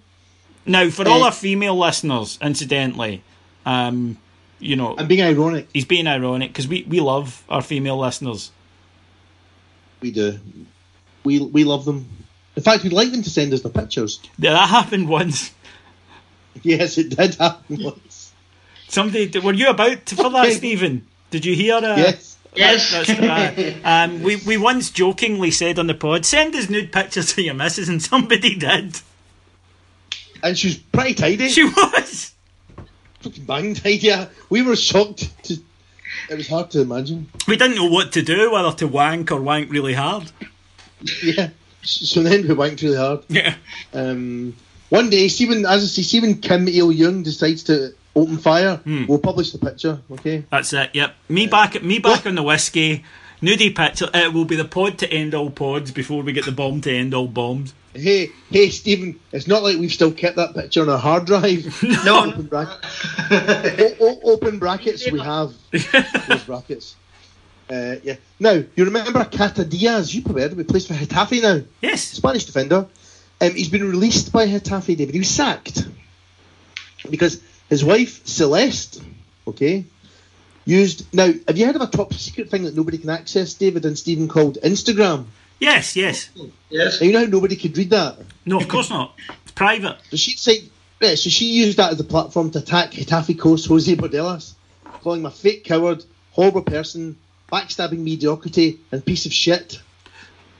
Now, 0.65 0.91
for 0.91 1.09
all 1.09 1.23
uh, 1.23 1.27
our 1.27 1.33
female 1.33 1.77
listeners, 1.77 2.39
incidentally, 2.41 3.23
um, 3.67 4.19
you 4.59 4.77
know, 4.77 4.95
I'm 4.97 5.09
being 5.09 5.23
ironic. 5.23 5.69
He's 5.73 5.85
being 5.85 6.07
ironic 6.07 6.51
because 6.51 6.69
we, 6.69 6.85
we 6.85 7.01
love 7.01 7.43
our 7.49 7.63
female 7.63 7.99
listeners. 7.99 8.53
We 10.01 10.13
do. 10.13 10.39
We 11.25 11.41
we 11.41 11.65
love 11.65 11.85
them. 11.85 12.09
In 12.57 12.63
fact, 12.63 12.83
we'd 12.85 12.93
like 12.93 13.11
them 13.11 13.23
to 13.23 13.31
send 13.31 13.53
us 13.53 13.63
the 13.63 13.71
pictures. 13.71 14.21
Yeah, 14.39 14.53
that 14.53 14.69
happened 14.69 15.09
once. 15.21 15.53
Yes, 16.63 16.99
it 16.99 17.17
did 17.17 17.35
happen 17.37 17.83
once. 17.83 18.33
Somebody, 18.89 19.39
were 19.39 19.55
you 19.55 19.71
about 19.71 20.05
to, 20.07 20.17
for 20.17 20.31
that, 20.31 20.53
Stephen? 20.53 21.07
Did 21.31 21.47
you 21.47 21.55
hear? 21.55 21.77
Uh, 21.77 21.97
yes. 21.97 22.37
Yes. 22.55 22.93
Uh, 23.09 23.75
um, 23.85 24.23
we 24.23 24.37
we 24.37 24.59
once 24.59 24.91
jokingly 24.91 25.51
said 25.51 25.79
on 25.79 25.87
the 25.87 25.95
pod, 25.95 26.27
"Send 26.27 26.55
us 26.55 26.69
nude 26.69 26.93
pictures 26.93 27.33
of 27.33 27.39
your 27.39 27.55
missus," 27.55 27.89
and 27.89 28.03
somebody 28.03 28.55
did 28.59 29.01
and 30.43 30.59
she 30.59 30.69
was 30.69 30.77
pretty 30.77 31.15
tidy. 31.15 31.49
She 31.49 31.65
was. 31.65 32.33
Fucking 33.21 33.45
bang 33.45 33.75
tidy. 33.75 33.97
Yeah. 33.99 34.27
We 34.51 34.63
were 34.63 34.77
shocked. 34.77 35.45
To, 35.45 35.55
it 36.29 36.37
was 36.37 36.49
hard 36.49 36.71
to 36.73 36.81
imagine. 36.81 37.29
We 37.47 37.57
didn't 37.57 37.77
know 37.77 37.87
what 37.87 38.13
to 38.13 38.23
do, 38.23 38.53
whether 38.53 38.73
to 38.73 38.89
wank 38.89 39.31
or 39.33 39.41
wank 39.41 39.71
really 39.71 39.95
hard. 39.95 40.31
Yeah. 41.21 41.51
So 41.83 42.23
then 42.23 42.43
we 42.47 42.55
wanked 42.55 42.81
really 42.81 42.97
hard. 42.97 43.25
Yeah. 43.29 43.57
Um, 43.93 44.55
one 44.89 45.11
day, 45.11 45.27
Stephen, 45.27 45.67
as 45.67 45.83
I 45.83 45.87
say, 45.87 46.03
Stephen 46.03 46.37
Kim 46.37 46.69
Il 46.69 46.93
Young 46.93 47.25
decides 47.25 47.65
to 47.65 47.93
open 48.15 48.39
fire. 48.39 48.77
Hmm. 48.77 49.07
We'll 49.07 49.19
publish 49.19 49.51
the 49.51 49.59
picture. 49.59 49.99
Okay. 50.13 50.45
That's 50.49 50.73
it. 50.73 50.91
Yep. 50.93 51.13
Me 51.29 51.49
back. 51.49 51.83
Me 51.83 51.99
back 51.99 52.25
on 52.25 52.37
the 52.37 52.43
whiskey. 52.45 53.05
Nudie 53.41 53.75
picture. 53.75 54.09
It 54.15 54.33
will 54.33 54.45
be 54.45 54.55
the 54.55 54.65
pod 54.65 54.99
to 54.99 55.11
end 55.13 55.35
all 55.35 55.51
pods 55.51 55.91
before 55.91 56.23
we 56.23 56.33
get 56.33 56.45
the 56.45 56.53
bomb 56.53 56.81
to 56.83 56.95
end 56.95 57.15
all 57.15 57.27
bombs. 57.27 57.75
Hey, 57.95 58.31
hey, 58.51 58.71
Stephen! 58.71 59.21
It's 59.33 59.47
not 59.47 59.63
like 59.63 59.77
we've 59.77 59.93
still 59.93 60.13
kept 60.13 60.37
that 60.37 60.55
picture 60.55 60.81
on 60.81 60.89
our 60.89 60.99
hard 60.99 61.27
drive. 61.27 61.83
no, 62.05 62.27
open, 62.27 62.47
bra- 62.47 62.63
o- 63.31 63.97
o- 64.01 64.21
open 64.33 64.59
brackets. 64.59 65.11
We 65.11 65.21
have 65.21 65.53
those 65.71 66.45
brackets. 66.45 66.97
Uh, 67.71 67.97
yeah. 68.03 68.17
Now 68.41 68.53
you 68.53 68.85
remember 68.87 69.25
Cata 69.25 69.65
Diaz? 69.65 70.15
You 70.15 70.23
probably 70.23 70.43
heard 70.43 70.53
him. 70.53 70.65
plays 70.65 70.87
for 70.87 70.95
Getafe 70.95 71.43
now. 71.43 71.63
Yes, 71.83 72.03
Spanish 72.03 72.45
defender. 72.47 72.87
Um, 73.41 73.51
he's 73.55 73.69
been 73.69 73.89
released 73.89 74.33
by 74.33 74.47
Getafe, 74.47 74.97
David. 74.97 75.15
He 75.15 75.19
was 75.19 75.31
sacked 75.31 75.87
because 77.11 77.43
his 77.69 77.85
wife 77.85 78.27
Celeste, 78.27 79.03
okay, 79.47 79.85
used. 80.65 81.13
Now, 81.15 81.27
have 81.47 81.59
you 81.59 81.67
heard 81.67 81.77
of 81.77 81.83
a 81.83 81.87
top 81.89 82.15
secret 82.15 82.51
thing 82.51 82.65
that 82.65 82.75
nobody 82.77 82.99
can 82.99 83.11
access, 83.11 83.55
David 83.55 83.85
and 83.85 83.99
Stephen, 83.99 84.29
called 84.29 84.59
Instagram? 84.63 85.27
Yes, 85.63 85.95
yes. 85.95 86.29
Yes. 86.71 87.01
And 87.01 87.07
you 87.07 87.13
know 87.13 87.25
nobody 87.25 87.55
could 87.55 87.79
read 87.79 87.91
that? 87.91 88.19
No, 88.45 88.59
of 88.59 88.67
course 88.67 88.91
not. 88.91 89.15
It's 89.45 89.53
private. 89.53 89.97
So 90.11 90.17
she 90.17 90.37
said, 90.37 90.57
yeah, 91.01 91.15
so 91.15 91.31
she 91.31 91.53
used 91.53 91.77
that 91.77 91.93
as 91.93 92.01
a 92.01 92.05
platform 92.05 92.51
to 92.51 92.59
attack 92.59 92.91
Getafe 92.91 93.39
coach 93.39 93.67
Jose 93.67 93.95
Bordalás, 93.95 94.55
calling 95.03 95.21
him 95.21 95.27
a 95.27 95.31
fake 95.31 95.63
coward, 95.63 96.05
horrible 96.33 96.63
person, 96.63 97.17
backstabbing 97.53 98.01
mediocrity, 98.01 98.81
and 98.91 99.07
piece 99.07 99.25
of 99.25 99.33
shit. 99.33 99.81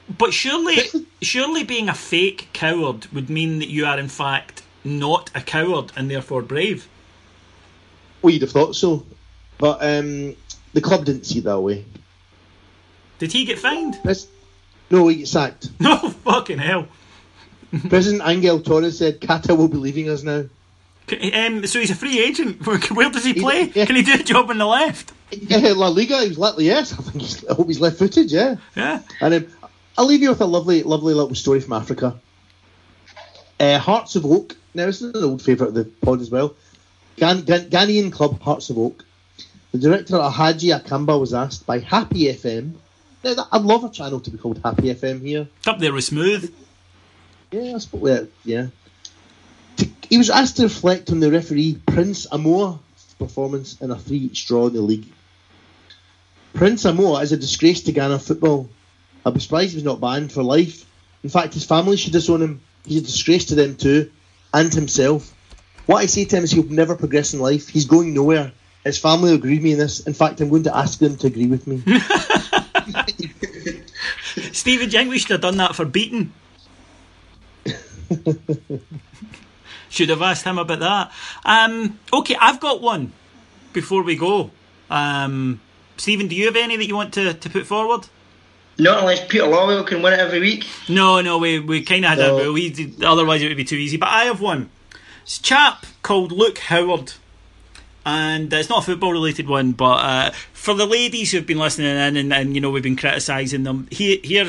But 0.09 0.33
surely, 0.33 0.77
surely 1.21 1.65
being 1.65 1.89
a 1.89 1.95
fake 1.95 2.51
coward 2.53 3.07
would 3.07 3.29
mean 3.29 3.59
that 3.59 3.71
you 3.71 3.85
are 3.87 3.99
in 3.99 4.09
fact 4.09 4.63
not 4.85 5.33
a 5.35 5.41
coward 5.41 5.91
and 5.97 6.09
therefore 6.09 6.43
brave. 6.43 6.87
Well, 8.23 8.33
you'd 8.33 8.43
have 8.43 8.53
thought 8.53 8.77
so, 8.77 9.05
but 9.59 9.83
um, 9.83 10.37
the 10.75 10.81
club 10.81 11.07
didn't 11.07 11.25
see 11.25 11.41
it 11.41 11.45
that 11.47 11.59
way. 11.59 11.87
Did 13.19 13.33
he 13.33 13.45
get 13.45 13.59
fined? 13.59 13.99
No, 14.93 15.09
he 15.09 15.17
got 15.17 15.29
sacked. 15.29 15.71
No 15.81 15.97
fucking 15.97 16.59
hell. 16.59 16.87
President 17.89 18.23
Angel 18.25 18.61
Torres 18.61 18.99
said 18.99 19.21
Cata 19.21 19.55
will 19.55 19.69
be 19.69 19.79
leaving 19.79 20.09
us 20.11 20.23
now. 20.23 20.45
Um, 21.35 21.67
so 21.67 21.81
he's 21.81 21.91
a 21.91 21.95
free 21.95 22.21
agent. 22.21 22.65
Where 22.91 23.11
does 23.11 23.25
he 23.25 23.35
play? 23.35 23.73
Yeah. 23.75 23.85
Can 23.87 23.97
he 23.97 24.03
do 24.03 24.15
a 24.15 24.19
job 24.23 24.51
on 24.51 24.59
the 24.59 24.67
left? 24.67 25.13
Yeah, 25.33 25.73
La 25.75 25.89
Liga. 25.89 26.21
He's 26.21 26.39
like, 26.39 26.55
yes, 26.59 26.93
I 26.99 27.03
think 27.03 27.23
he's, 27.23 27.45
I 27.47 27.55
hope 27.55 27.67
he's 27.67 27.81
left-footed. 27.81 28.31
Yeah. 28.31 28.57
Yeah. 28.77 29.01
And 29.21 29.35
um, 29.35 29.47
I'll 29.97 30.05
leave 30.07 30.21
you 30.23 30.29
with 30.29 30.41
a 30.43 30.47
lovely, 30.47 30.83
lovely 30.83 31.15
little 31.15 31.35
story 31.35 31.61
from 31.61 31.73
Africa. 31.73 32.21
Uh, 33.59 33.79
Hearts 33.79 34.17
of 34.17 34.27
Oak. 34.27 34.57
Now 34.75 34.87
this 34.87 35.01
is 35.03 35.15
an 35.15 35.25
old 35.25 35.43
favourite 35.43 35.69
of 35.69 35.75
the 35.75 35.85
pod 35.85 36.21
as 36.21 36.31
well. 36.31 36.55
Ghan- 37.17 37.43
Ghan- 37.45 37.71
Ghanaian 37.71 38.13
club 38.13 38.41
Hearts 38.41 38.69
of 38.71 38.79
Oak. 38.79 39.05
The 39.73 39.79
director 39.79 40.17
Alhaji 40.17 40.79
Akambi 40.79 41.19
was 41.19 41.33
asked 41.33 41.65
by 41.67 41.79
Happy 41.79 42.25
FM. 42.25 42.75
I'd 43.25 43.63
love 43.63 43.85
a 43.85 43.89
channel 43.89 44.21
to 44.21 44.31
be 44.31 44.39
called 44.39 44.61
Happy 44.65 44.93
FM 44.95 45.21
here. 45.21 45.49
Up 45.67 45.79
there 45.79 45.93
with 45.93 46.05
Smooth. 46.05 46.53
Yeah, 47.53 47.75
I 47.75 47.79
suppose. 47.79 48.29
Yeah. 48.45 48.69
He 50.09 50.19
was 50.19 50.31
asked 50.31 50.57
to 50.57 50.65
reflect 50.65 51.11
on 51.11 51.21
the 51.21 51.31
referee 51.31 51.81
Prince 51.87 52.27
Amoah's 52.27 52.79
performance 53.19 53.81
in 53.81 53.91
a 53.91 53.99
three 53.99 54.35
straw 54.35 54.67
in 54.67 54.75
the 54.75 54.81
league. 54.81 55.07
Prince 56.55 56.85
Amoah 56.85 57.23
is 57.23 57.33
a 57.33 57.37
disgrace 57.37 57.83
to 57.83 57.93
Ghana 57.93 58.19
football. 58.19 58.69
I'd 59.25 59.35
be 59.35 59.41
surprised 59.41 59.69
if 59.69 59.75
he's 59.75 59.85
not 59.85 60.01
banned 60.01 60.33
for 60.33 60.43
life. 60.43 60.85
In 61.23 61.31
fact, 61.31 61.55
his 61.55 61.65
family 61.65 61.97
should 61.97 62.13
disown 62.13 62.43
him. 62.43 62.61
He's 62.85 63.03
a 63.03 63.05
disgrace 63.05 63.47
to 63.47 63.55
them 63.55 63.77
too, 63.77 64.11
and 64.53 64.73
himself. 64.75 65.33
What 65.87 65.99
I 65.99 66.07
say 66.07 66.25
to 66.25 66.37
him 66.37 66.45
is 66.45 66.51
he'll 66.51 66.65
never 66.65 66.97
progress 66.97 67.33
in 67.33 67.41
life. 67.41 67.69
He's 67.69 67.87
going 67.87 68.13
nowhere. 68.15 68.53
His 68.85 68.99
family 68.99 69.31
will 69.31 69.39
agree 69.39 69.55
with 69.55 69.63
me 69.63 69.73
in 69.73 69.79
this. 69.79 70.01
In 70.01 70.15
fact, 70.15 70.41
I'm 70.41 70.51
going 70.51 70.65
to 70.65 70.77
ask 70.77 70.99
them 70.99 71.17
to 71.19 71.29
agree 71.29 71.47
with 71.47 71.67
me. 71.67 71.83
Stephen 74.63 74.89
Jenk, 74.89 75.13
should 75.15 75.31
have 75.31 75.41
done 75.41 75.57
that 75.57 75.75
for 75.75 75.85
beating. 75.85 76.33
Should 79.89 80.09
have 80.09 80.23
asked 80.23 80.45
him 80.45 80.57
about 80.57 80.79
that. 80.79 81.11
Um, 81.45 81.99
okay, 82.13 82.37
I've 82.41 82.61
got 82.61 82.81
one 82.81 83.13
before 83.73 84.05
we 84.05 84.15
go. 84.15 84.53
Um, 84.89 85.61
Stephen, 85.97 86.29
do 86.29 86.37
you 86.37 86.47
have 86.47 86.55
any 86.55 86.77
that 86.77 86.87
you 86.87 86.95
want 86.95 87.13
to, 87.15 87.35
to 87.35 87.51
put 87.51 87.67
forward? 87.67 88.07
Not 88.79 89.01
unless 89.01 89.27
Peter 89.27 89.47
Lawwell 89.47 89.85
can 89.85 90.01
win 90.01 90.13
it 90.13 90.21
every 90.21 90.39
week. 90.39 90.65
No, 90.89 91.21
no, 91.21 91.39
we, 91.39 91.59
we 91.59 91.83
kind 91.83 92.05
of 92.05 92.11
had 92.11 92.19
no. 92.19 92.39
a 92.39 92.45
rule. 92.45 92.53
We, 92.53 92.95
otherwise, 93.05 93.43
it 93.43 93.49
would 93.49 93.57
be 93.57 93.65
too 93.65 93.75
easy. 93.75 93.97
But 93.97 94.11
I 94.11 94.27
have 94.27 94.41
one. 94.41 94.71
It's 95.25 95.41
a 95.41 95.43
chap 95.43 95.87
called 96.05 96.31
Luke 96.31 96.59
Howard. 96.59 97.15
And 98.05 98.53
it's 98.53 98.69
not 98.69 98.83
a 98.83 98.87
football 98.87 99.13
related 99.13 99.49
one, 99.49 99.73
but 99.73 100.05
uh, 100.05 100.31
for 100.53 100.75
the 100.75 100.87
ladies 100.87 101.31
who've 101.31 101.47
been 101.47 101.59
listening 101.59 101.89
in 101.89 102.17
and, 102.17 102.33
and 102.33 102.55
you 102.55 102.61
know 102.61 102.71
we've 102.71 102.83
been 102.83 102.97
criticising 102.97 103.63
them, 103.63 103.87
he, 103.91 104.17
here 104.19 104.49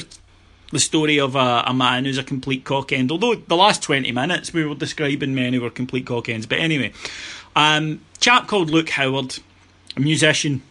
the 0.73 0.79
story 0.79 1.19
of 1.19 1.35
a, 1.35 1.63
a 1.67 1.73
man 1.73 2.03
who's 2.03 2.17
a 2.17 2.23
complete 2.23 2.65
cock 2.65 2.87
cockend. 2.89 3.11
Although 3.11 3.35
the 3.35 3.55
last 3.55 3.83
20 3.83 4.11
minutes 4.11 4.53
we 4.53 4.65
were 4.65 4.75
describing 4.75 5.35
men 5.35 5.53
who 5.53 5.61
were 5.61 5.69
complete 5.69 6.05
cockends. 6.05 6.45
But 6.47 6.59
anyway, 6.59 6.91
um, 7.55 8.01
chap 8.19 8.47
called 8.47 8.69
Luke 8.69 8.89
Howard, 8.89 9.39
a 9.95 9.99
musician. 9.99 10.63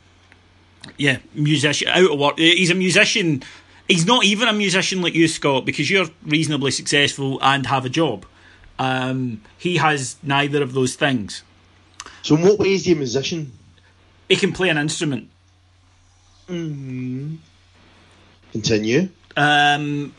Yeah, 0.96 1.18
musician, 1.32 1.88
out 1.88 2.10
of 2.10 2.18
work. 2.18 2.38
He's 2.38 2.70
a 2.70 2.74
musician. 2.74 3.44
He's 3.86 4.04
not 4.04 4.24
even 4.24 4.48
a 4.48 4.52
musician 4.52 5.00
like 5.00 5.14
you, 5.14 5.28
Scott, 5.28 5.64
because 5.64 5.88
you're 5.88 6.08
reasonably 6.24 6.72
successful 6.72 7.38
and 7.40 7.66
have 7.66 7.84
a 7.84 7.88
job. 7.88 8.26
Um, 8.80 9.42
he 9.56 9.76
has 9.76 10.16
neither 10.24 10.60
of 10.62 10.72
those 10.72 10.96
things. 10.96 11.44
So, 12.22 12.36
in 12.36 12.42
what 12.42 12.58
way 12.58 12.74
is 12.74 12.84
he 12.84 12.92
a 12.92 12.96
musician? 12.96 13.52
He 14.28 14.36
can 14.36 14.52
play 14.52 14.68
an 14.68 14.78
instrument. 14.78 15.28
Mm-hmm. 16.48 17.36
Continue. 18.52 19.08
Um, 19.36 20.14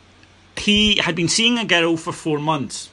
he 0.58 0.98
had 0.98 1.16
been 1.16 1.28
seeing 1.28 1.58
a 1.58 1.66
girl 1.66 1.98
for 1.98 2.12
four 2.12 2.40
months, 2.40 2.90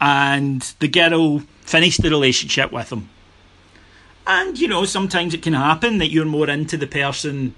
and 0.00 0.62
the 0.80 0.88
girl 0.88 1.40
finished 1.60 2.02
the 2.02 2.10
relationship 2.10 2.72
with 2.72 2.90
him. 2.90 3.08
And 4.26 4.58
you 4.58 4.68
know, 4.68 4.84
sometimes 4.84 5.34
it 5.34 5.42
can 5.42 5.52
happen 5.52 5.98
that 5.98 6.10
you're 6.10 6.24
more 6.24 6.48
into 6.48 6.76
the 6.76 6.86
person 6.86 7.54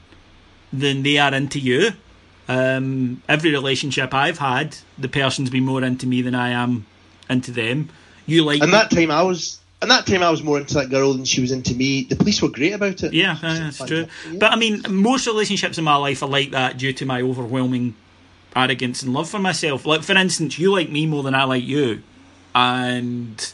than 0.73 1.03
they 1.03 1.19
are 1.19 1.35
into 1.35 1.59
you. 1.59 1.93
Um, 2.47 3.23
every 3.29 3.51
relationship 3.51 4.15
I've 4.15 4.39
had, 4.39 4.77
the 4.97 5.09
person's 5.09 5.51
been 5.51 5.65
more 5.65 5.83
into 5.83 6.07
me 6.07 6.23
than 6.23 6.35
I 6.35 6.51
am 6.51 6.87
into 7.29 7.51
them. 7.51 7.91
You 8.27 8.45
like, 8.45 8.63
and 8.63 8.73
that 8.73 8.91
time 8.91 9.11
I 9.11 9.23
was 9.23 9.61
and 9.81 9.91
that 9.91 10.07
time 10.07 10.23
I 10.23 10.31
was 10.31 10.43
more 10.43 10.59
into 10.59 10.75
that 10.75 10.91
girl 10.91 11.13
than 11.13 11.25
she 11.25 11.41
was 11.41 11.53
into 11.53 11.75
me. 11.75 12.03
The 12.03 12.17
police 12.17 12.43
were 12.43 12.49
great 12.49 12.73
about 12.73 13.03
it. 13.03 13.13
Yeah, 13.13 13.39
uh, 13.41 13.55
that's 13.59 13.85
true. 13.85 14.07
Yeah. 14.31 14.39
But 14.39 14.53
I 14.53 14.57
mean, 14.57 14.83
most 14.89 15.27
relationships 15.27 15.79
in 15.79 15.85
my 15.85 15.97
life 15.97 16.23
are 16.23 16.29
like 16.29 16.51
that 16.51 16.79
due 16.79 16.93
to 16.95 17.07
my 17.07 17.23
overwhelming 17.23 17.95
arrogance 18.57 19.03
and 19.03 19.13
love 19.13 19.29
for 19.29 19.39
myself. 19.39 19.87
Like, 19.87 20.03
for 20.03 20.17
instance, 20.17 20.59
you 20.59 20.73
like 20.73 20.91
me 20.91 21.07
more 21.07 21.23
than 21.23 21.35
I 21.35 21.45
like 21.45 21.63
you, 21.63 22.03
and 22.55 23.53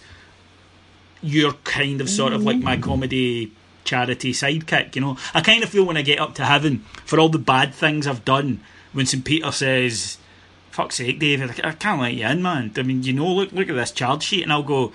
you're 1.20 1.52
kind 1.64 2.00
of 2.00 2.08
sort 2.08 2.32
of 2.32 2.42
like 2.42 2.58
my 2.58 2.78
comedy 2.78 3.52
charity 3.84 4.32
sidekick. 4.32 4.94
You 4.94 5.02
know, 5.02 5.16
I 5.34 5.42
kind 5.42 5.62
of 5.62 5.68
feel 5.68 5.84
when 5.84 5.98
I 5.98 6.02
get 6.02 6.20
up 6.20 6.34
to 6.36 6.44
heaven 6.46 6.84
for 7.04 7.20
all 7.20 7.28
the 7.28 7.38
bad 7.38 7.74
things 7.74 8.06
I've 8.06 8.24
done. 8.24 8.60
When 8.94 9.04
St 9.04 9.24
Peter 9.24 9.52
says, 9.52 10.16
"Fuck's 10.70 10.94
sake, 10.94 11.18
David, 11.18 11.60
I 11.62 11.72
can't 11.72 12.00
let 12.00 12.14
you 12.14 12.26
in, 12.26 12.40
man." 12.40 12.72
I 12.78 12.82
mean, 12.82 13.02
you 13.02 13.12
know, 13.12 13.30
look 13.30 13.52
look 13.52 13.68
at 13.68 13.74
this 13.74 13.90
charge 13.90 14.22
sheet, 14.22 14.42
and 14.42 14.52
I'll 14.52 14.62
go 14.62 14.92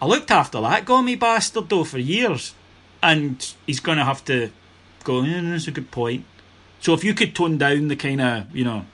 I 0.00 0.06
looked 0.06 0.30
after 0.30 0.60
that 0.60 0.84
gummy 0.84 1.14
bastard 1.14 1.68
though 1.68 1.84
for 1.84 1.98
years, 1.98 2.54
and 3.02 3.54
he's 3.66 3.80
going 3.80 3.98
to 3.98 4.04
have 4.04 4.24
to 4.26 4.50
go. 5.04 5.22
Yeah, 5.22 5.42
that's 5.42 5.68
a 5.68 5.72
good 5.72 5.90
point. 5.90 6.24
So 6.80 6.94
if 6.94 7.04
you 7.04 7.14
could 7.14 7.34
tone 7.34 7.58
down 7.58 7.88
the 7.88 7.96
kind 7.96 8.20
of 8.20 8.56
you 8.56 8.64
know 8.64 8.86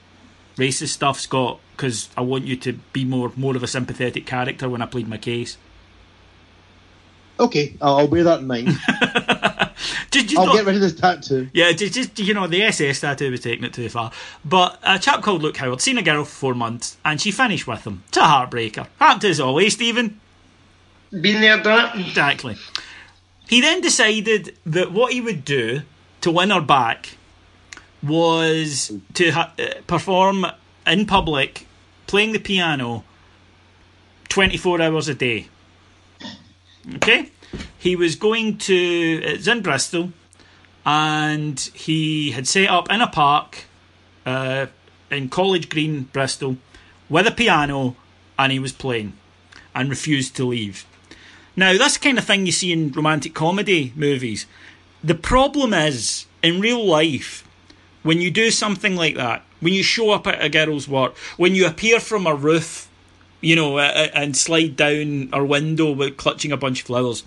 racist 0.57 0.89
stuff, 0.89 1.19
Scott, 1.19 1.59
because 1.75 2.09
I 2.17 2.21
want 2.21 2.45
you 2.45 2.57
to 2.57 2.73
be 2.93 3.05
more 3.05 3.31
more 3.35 3.55
of 3.55 3.63
a 3.63 3.67
sympathetic 3.67 4.25
character 4.25 4.67
when 4.67 4.81
I 4.81 4.85
plead 4.85 5.07
my 5.07 5.17
case. 5.17 5.57
Okay, 7.39 7.77
I'll 7.81 8.07
bear 8.07 8.23
that 8.23 8.39
in 8.39 8.47
mind. 8.47 8.67
just, 10.11 10.27
just 10.27 10.37
I'll 10.37 10.47
not, 10.47 10.55
get 10.55 10.65
rid 10.65 10.75
of 10.75 10.81
this 10.81 10.95
tattoo. 10.95 11.49
Yeah, 11.53 11.71
just, 11.71 11.93
just 11.93 12.19
you 12.19 12.33
know, 12.33 12.47
the 12.47 12.63
SS 12.63 13.01
tattoo 13.01 13.29
was 13.29 13.41
taking 13.41 13.63
it 13.63 13.73
too 13.73 13.89
far. 13.89 14.11
But 14.43 14.79
a 14.81 14.97
chap 14.97 15.21
called 15.21 15.43
Luke 15.43 15.57
Howard 15.57 15.79
seen 15.79 15.99
a 15.99 16.01
girl 16.01 16.23
for 16.23 16.31
four 16.31 16.55
months, 16.55 16.97
and 17.05 17.21
she 17.21 17.31
finished 17.31 17.67
with 17.67 17.85
him. 17.85 18.03
It's 18.07 18.17
a 18.17 18.21
heartbreaker. 18.21 18.87
Happened 18.99 19.21
to 19.21 19.29
us 19.29 19.39
always, 19.39 19.73
Stephen. 19.73 20.19
Been 21.11 21.41
there, 21.41 21.61
done 21.61 21.99
it. 21.99 22.07
Exactly. 22.07 22.57
He 23.47 23.61
then 23.61 23.81
decided 23.81 24.57
that 24.65 24.91
what 24.91 25.13
he 25.13 25.21
would 25.21 25.45
do 25.45 25.81
to 26.21 26.31
win 26.31 26.49
her 26.49 26.61
back 26.61 27.17
was 28.03 28.91
to 29.13 29.31
ha- 29.31 29.53
uh, 29.57 29.81
perform 29.87 30.45
in 30.85 31.05
public, 31.05 31.65
playing 32.07 32.33
the 32.33 32.39
piano, 32.39 33.03
24 34.29 34.81
hours 34.81 35.07
a 35.07 35.13
day. 35.13 35.47
Okay? 36.95 37.31
He 37.77 37.95
was 37.95 38.15
going 38.15 38.57
to, 38.59 38.75
it's 39.23 39.47
in 39.47 39.61
Bristol, 39.61 40.11
and 40.85 41.59
he 41.73 42.31
had 42.31 42.47
set 42.47 42.69
up 42.69 42.89
in 42.91 43.01
a 43.01 43.07
park 43.07 43.65
uh, 44.25 44.67
in 45.09 45.29
College 45.29 45.69
Green, 45.69 46.03
Bristol, 46.03 46.57
with 47.09 47.27
a 47.27 47.31
piano, 47.31 47.95
and 48.37 48.51
he 48.51 48.59
was 48.59 48.73
playing 48.73 49.13
and 49.73 49.89
refused 49.89 50.35
to 50.35 50.45
leave. 50.45 50.85
Now, 51.57 51.75
that's 51.75 51.97
the 51.97 52.03
kind 52.03 52.19
of 52.19 52.23
thing 52.23 52.45
you 52.45 52.51
see 52.51 52.71
in 52.71 52.91
romantic 52.91 53.33
comedy 53.33 53.91
movies. 53.95 54.45
The 55.03 55.15
problem 55.15 55.73
is, 55.73 56.27
in 56.43 56.61
real 56.61 56.85
life, 56.85 57.43
when 58.03 58.21
you 58.21 58.29
do 58.29 58.51
something 58.51 58.95
like 58.95 59.15
that, 59.15 59.43
when 59.59 59.73
you 59.73 59.81
show 59.81 60.11
up 60.11 60.27
at 60.27 60.43
a 60.43 60.49
girl's 60.49 60.87
work, 60.87 61.17
when 61.35 61.55
you 61.55 61.65
appear 61.65 61.99
from 61.99 62.27
a 62.27 62.35
roof, 62.35 62.87
you 63.41 63.55
know, 63.55 63.79
and 63.79 64.37
slide 64.37 64.75
down 64.75 65.29
her 65.33 65.43
window 65.43 65.91
with 65.91 66.15
clutching 66.15 66.51
a 66.51 66.57
bunch 66.57 66.81
of 66.81 66.87
flowers, 66.87 67.23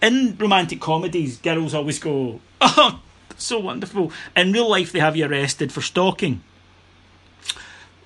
in 0.00 0.34
romantic 0.38 0.80
comedies, 0.80 1.36
girls 1.36 1.74
always 1.74 1.98
go, 1.98 2.40
"Oh, 2.62 3.00
so 3.36 3.58
wonderful." 3.58 4.12
In 4.34 4.52
real 4.52 4.70
life, 4.70 4.92
they 4.92 5.00
have 5.00 5.16
you 5.16 5.26
arrested 5.26 5.72
for 5.72 5.82
stalking. 5.82 6.42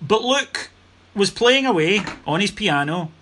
But 0.00 0.22
Luke 0.22 0.70
was 1.14 1.30
playing 1.30 1.66
away 1.66 2.00
on 2.26 2.40
his 2.40 2.50
piano, 2.50 3.12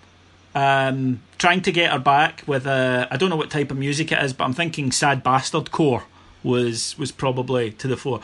um, 0.55 1.21
trying 1.41 1.63
to 1.63 1.73
get 1.73 1.91
her 1.91 1.99
back 1.99 2.45
with 2.47 2.67
a 2.67 3.09
I 3.11 3.17
don't 3.17 3.31
know 3.31 3.37
what 3.37 3.51
type 3.51 3.71
of 3.73 3.79
music 3.79 4.13
it 4.13 4.23
is, 4.23 4.33
but 4.33 4.45
I'm 4.45 4.53
thinking 4.53 4.93
sad 4.93 5.25
bastard 5.25 5.73
core 5.73 6.05
was 6.45 6.97
was 6.99 7.11
probably 7.11 7.73
to 7.73 7.89
the 7.89 7.97
fore. 7.97 8.21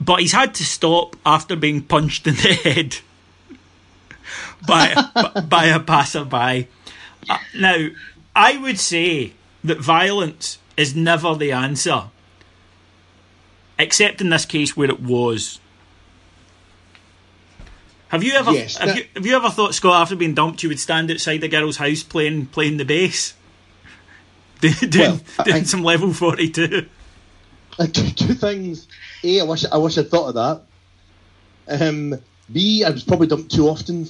But 0.00 0.20
he's 0.20 0.32
had 0.32 0.52
to 0.56 0.64
stop 0.64 1.16
after 1.24 1.54
being 1.56 1.82
punched 1.82 2.26
in 2.26 2.34
the 2.34 2.54
head 2.64 2.96
by 4.66 4.94
by 5.48 5.66
a 5.66 5.80
passerby. 5.80 6.68
Uh, 7.30 7.38
now, 7.56 7.86
I 8.36 8.58
would 8.58 8.80
say 8.80 9.32
that 9.62 9.78
violence 9.78 10.58
is 10.76 10.94
never 10.96 11.36
the 11.36 11.52
answer, 11.52 12.04
except 13.78 14.20
in 14.20 14.30
this 14.30 14.44
case 14.44 14.76
where 14.76 14.90
it 14.90 15.00
was. 15.00 15.60
Have 18.08 18.22
you 18.22 18.34
ever 18.34 18.52
yes, 18.52 18.76
have, 18.76 18.88
that... 18.88 18.96
you, 18.96 19.04
have 19.14 19.26
you 19.26 19.36
ever 19.36 19.50
thought 19.50 19.74
Scott 19.74 20.02
after 20.02 20.16
being 20.16 20.34
dumped 20.34 20.62
you 20.62 20.68
would 20.68 20.80
stand 20.80 21.10
outside 21.10 21.40
the 21.40 21.48
girl's 21.48 21.78
house 21.78 22.02
playing 22.02 22.46
playing 22.46 22.76
the 22.76 22.84
bass? 22.84 23.34
doing 24.60 24.74
well, 24.94 25.20
doing 25.44 25.56
I, 25.56 25.62
some 25.62 25.82
level 25.82 26.12
forty 26.12 26.48
two. 26.48 26.86
Two, 27.78 28.10
two 28.10 28.34
things. 28.34 28.86
A, 29.24 29.40
I 29.40 29.44
wish 29.44 29.64
I 29.64 29.76
wish 29.78 29.98
I'd 29.98 30.10
thought 30.10 30.34
of 30.34 30.34
that. 31.66 31.82
Um, 31.82 32.20
B, 32.52 32.84
I 32.84 32.90
was 32.90 33.04
probably 33.04 33.26
dumped 33.26 33.52
too 33.52 33.68
often. 33.68 34.06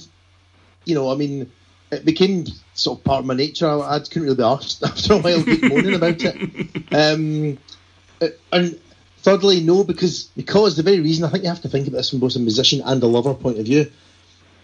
You 0.83 0.95
know, 0.95 1.11
I 1.11 1.15
mean, 1.15 1.51
it 1.91 2.05
became 2.05 2.45
sort 2.73 2.99
of 2.99 3.03
part 3.05 3.19
of 3.19 3.25
my 3.25 3.33
nature. 3.33 3.67
I, 3.67 3.95
I 3.95 3.99
couldn't 3.99 4.23
really 4.23 4.35
be 4.35 4.43
asked 4.43 4.83
after 4.85 5.13
a 5.13 5.17
while, 5.17 5.39
moaning 5.39 5.95
about 5.95 6.21
it. 6.21 6.93
Um, 6.93 7.57
uh, 8.21 8.27
and 8.51 8.79
thirdly, 9.25 9.59
no, 9.59 9.83
because 9.83 10.25
because 10.37 10.77
the 10.77 10.83
very 10.83 10.99
reason 10.99 11.25
I 11.25 11.29
think 11.29 11.43
you 11.43 11.49
have 11.49 11.63
to 11.63 11.69
think 11.69 11.87
about 11.87 11.97
this 11.97 12.11
from 12.11 12.19
both 12.19 12.35
a 12.35 12.39
musician 12.39 12.81
and 12.85 13.01
a 13.01 13.07
lover 13.07 13.33
point 13.33 13.57
of 13.57 13.65
view. 13.65 13.91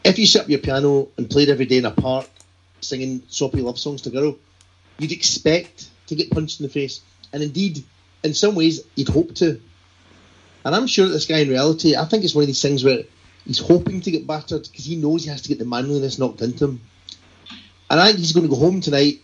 If 0.03 0.19
you 0.19 0.27
set 0.27 0.43
up 0.43 0.49
your 0.49 0.59
piano 0.59 1.09
and 1.17 1.29
played 1.29 1.49
every 1.49 1.65
day 1.65 1.77
in 1.77 1.85
a 1.85 1.91
park, 1.91 2.29
singing 2.79 3.23
soppy 3.27 3.61
love 3.61 3.79
songs 3.79 4.03
to 4.03 4.11
girl, 4.11 4.37
you'd 4.99 5.11
expect 5.11 5.89
to 6.07 6.15
get 6.15 6.29
punched 6.29 6.59
in 6.59 6.67
the 6.67 6.71
face, 6.71 7.01
and 7.33 7.41
indeed, 7.41 7.83
in 8.23 8.35
some 8.35 8.55
ways, 8.55 8.81
you'd 8.95 9.09
hope 9.09 9.33
to. 9.35 9.59
And 10.63 10.75
I'm 10.75 10.87
sure 10.87 11.07
that 11.07 11.13
this 11.13 11.25
guy, 11.25 11.39
in 11.39 11.49
reality, 11.49 11.95
I 11.95 12.05
think 12.05 12.23
it's 12.23 12.35
one 12.35 12.43
of 12.43 12.47
these 12.47 12.61
things 12.61 12.83
where 12.83 13.03
he's 13.45 13.59
hoping 13.59 14.01
to 14.01 14.11
get 14.11 14.27
battered 14.27 14.67
because 14.69 14.85
he 14.85 14.95
knows 14.95 15.23
he 15.23 15.31
has 15.31 15.41
to 15.41 15.49
get 15.49 15.57
the 15.57 15.65
manliness 15.65 16.19
knocked 16.19 16.41
into 16.41 16.65
him. 16.65 16.81
And 17.89 17.99
I 17.99 18.07
think 18.07 18.19
he's 18.19 18.33
going 18.33 18.47
to 18.47 18.55
go 18.55 18.59
home 18.59 18.79
tonight, 18.79 19.21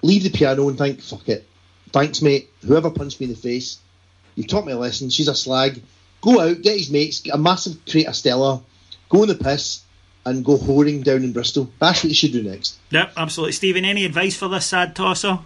leave 0.00 0.22
the 0.22 0.30
piano, 0.30 0.66
and 0.68 0.78
think, 0.78 1.02
fuck 1.02 1.28
it. 1.28 1.46
Thanks, 1.92 2.22
mate. 2.22 2.50
Whoever 2.66 2.90
punched 2.90 3.20
me 3.20 3.26
in 3.26 3.32
the 3.32 3.38
face, 3.38 3.78
you've 4.38 4.46
taught 4.46 4.64
me 4.64 4.72
a 4.72 4.78
lesson. 4.78 5.10
She's 5.10 5.26
a 5.26 5.34
slag. 5.34 5.82
Go 6.20 6.40
out, 6.40 6.62
get 6.62 6.78
his 6.78 6.90
mates, 6.90 7.20
get 7.20 7.34
a 7.34 7.38
massive 7.38 7.76
crate 7.88 8.06
of 8.06 8.14
Stella, 8.14 8.62
go 9.08 9.22
in 9.22 9.28
the 9.28 9.34
piss, 9.34 9.82
and 10.24 10.44
go 10.44 10.56
whoring 10.56 11.02
down 11.02 11.24
in 11.24 11.32
Bristol. 11.32 11.70
That's 11.80 12.02
what 12.02 12.08
you 12.08 12.14
should 12.14 12.32
do 12.32 12.42
next. 12.42 12.78
Yep, 12.90 13.12
absolutely. 13.16 13.52
Stephen, 13.52 13.84
any 13.84 14.04
advice 14.04 14.36
for 14.36 14.48
this 14.48 14.66
sad 14.66 14.94
tosser? 14.94 15.40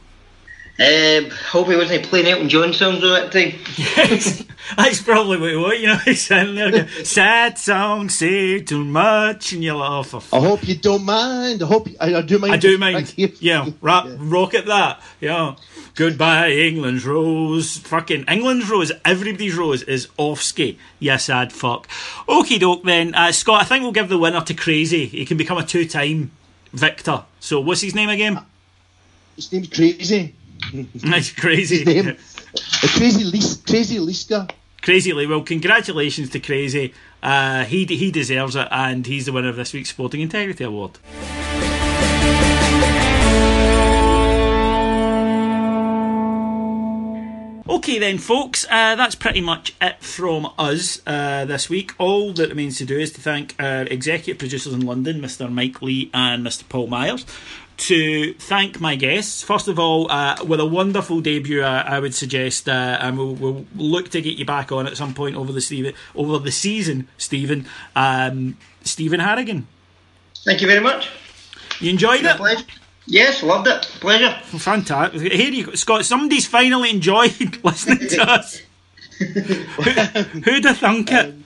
Um, 0.80 1.30
hope 1.30 1.68
he 1.68 1.76
wasn't 1.76 2.05
playing 2.05 2.26
Elton 2.26 2.49
John 2.49 2.72
songs 2.72 3.05
all 3.05 3.11
that 3.11 3.30
time. 3.30 3.53
yes, 3.76 4.43
that's 4.76 5.03
probably 5.03 5.38
what 5.38 5.51
he 5.51 5.57
was. 5.57 5.80
You 5.80 5.86
know, 5.88 5.97
he's 6.05 6.22
sitting 6.22 6.55
there 6.55 6.70
going, 6.70 6.88
sad 7.05 7.59
songs 7.59 8.14
say 8.14 8.61
too 8.61 8.82
much, 8.82 9.53
and 9.53 9.62
you're 9.62 9.74
like, 9.74 10.07
oh, 10.14 10.24
I 10.32 10.40
hope 10.40 10.66
you 10.66 10.74
don't 10.74 11.05
mind. 11.05 11.62
I 11.62 11.66
hope 11.66 11.88
you, 11.88 11.97
I, 12.01 12.14
I, 12.14 12.22
do 12.22 12.38
mind. 12.38 12.55
I 12.55 12.57
do 12.57 12.78
mind. 12.78 13.14
Yeah, 13.40 13.68
rap, 13.82 14.07
yeah. 14.07 14.16
rock 14.18 14.55
at 14.55 14.64
that. 14.66 15.03
Yeah. 15.20 15.57
Goodbye, 15.95 16.51
England's 16.51 17.05
Rose. 17.05 17.76
Fucking 17.78 18.24
England's 18.26 18.70
Rose. 18.70 18.93
Everybody's 19.05 19.55
Rose 19.55 19.82
is 19.82 20.07
offski. 20.18 20.78
You 20.99 21.18
sad 21.18 21.53
fuck. 21.53 21.86
Okie 22.28 22.59
doke 22.59 22.82
then. 22.84 23.14
Uh, 23.14 23.30
Scott, 23.32 23.62
I 23.62 23.64
think 23.64 23.82
we'll 23.82 23.93
give 23.93 24.09
the 24.09 24.16
winner 24.16 24.40
to 24.40 24.55
Crazy. 24.55 25.07
He 25.07 25.26
can 25.26 25.36
become 25.36 25.59
a 25.59 25.64
two 25.66 25.86
time 25.86 26.30
victor. 26.72 27.24
So, 27.40 27.61
what's 27.61 27.82
his 27.82 27.95
name 27.95 28.09
again? 28.09 28.40
His 29.36 29.53
name's 29.53 29.68
Crazy. 29.68 30.34
That's 30.95 31.32
crazy. 31.32 31.84
Name, 31.84 32.16
crazy, 32.97 33.24
Lis- 33.24 33.61
crazy 33.66 33.99
Liska. 33.99 34.51
Crazy 34.80 35.12
Lee. 35.12 35.26
Well, 35.26 35.43
congratulations 35.43 36.30
to 36.30 36.40
Crazy. 36.40 36.95
Uh, 37.22 37.64
he 37.64 37.84
he 37.84 38.11
deserves 38.11 38.57
it, 38.57 38.68
and 38.70 39.07
he's 39.07 39.26
the 39.26 39.32
winner 39.32 39.49
of 39.49 39.57
this 39.57 39.72
week's 39.72 39.90
Sporting 39.90 40.20
Integrity 40.20 40.64
Award. 40.64 40.99
Okay, 47.68 48.00
then, 48.00 48.18
folks, 48.18 48.64
uh, 48.68 48.96
that's 48.96 49.14
pretty 49.14 49.40
much 49.40 49.74
it 49.80 50.02
from 50.02 50.52
us 50.58 51.00
uh, 51.06 51.44
this 51.44 51.68
week. 51.68 51.92
All 51.96 52.32
that 52.32 52.48
remains 52.48 52.78
to 52.78 52.84
do 52.84 52.98
is 52.98 53.12
to 53.12 53.20
thank 53.20 53.54
our 53.60 53.82
executive 53.82 54.38
producers 54.38 54.72
in 54.72 54.80
London, 54.80 55.20
Mr. 55.20 55.50
Mike 55.50 55.80
Lee 55.80 56.10
and 56.12 56.44
Mr. 56.44 56.68
Paul 56.68 56.88
Myers, 56.88 57.24
to 57.76 58.34
thank 58.34 58.80
my 58.80 58.96
guests. 58.96 59.44
First 59.44 59.68
of 59.68 59.78
all, 59.78 60.10
uh, 60.10 60.38
with 60.44 60.58
a 60.58 60.66
wonderful 60.66 61.20
debut, 61.20 61.62
uh, 61.62 61.84
I 61.86 62.00
would 62.00 62.16
suggest, 62.16 62.68
uh, 62.68 62.98
and 63.00 63.16
we'll, 63.16 63.34
we'll, 63.34 63.66
look 63.76 64.08
to 64.10 64.20
get 64.20 64.36
you 64.36 64.44
back 64.44 64.72
on 64.72 64.88
at 64.88 64.96
some 64.96 65.14
point 65.14 65.36
over 65.36 65.52
the 65.52 65.94
over 66.16 66.38
the 66.38 66.50
season, 66.50 67.06
Stephen. 67.16 67.66
Um, 67.94 68.56
Stephen 68.82 69.20
Harrigan. 69.20 69.68
Thank 70.44 70.62
you 70.62 70.66
very 70.66 70.80
much. 70.80 71.10
You 71.78 71.90
enjoyed 71.90 72.24
it? 72.24 72.40
Pleasure. 73.05 73.18
Yes, 73.18 73.42
loved 73.42 73.68
it. 73.68 73.82
Pleasure. 74.00 74.38
Fantastic. 74.44 75.32
Here 75.32 75.53
you 75.53 75.66
go, 75.66 75.74
Scott. 75.74 76.05
Somebody's 76.05 76.46
finally 76.46 76.90
enjoyed 76.90 77.59
listening 77.64 78.09
to 78.09 78.22
us. 78.22 78.62
Who, 79.18 79.24
who'd 79.24 80.64
have 80.64 80.78
thunk 80.78 81.12
it? 81.12 81.26
Um, 81.26 81.44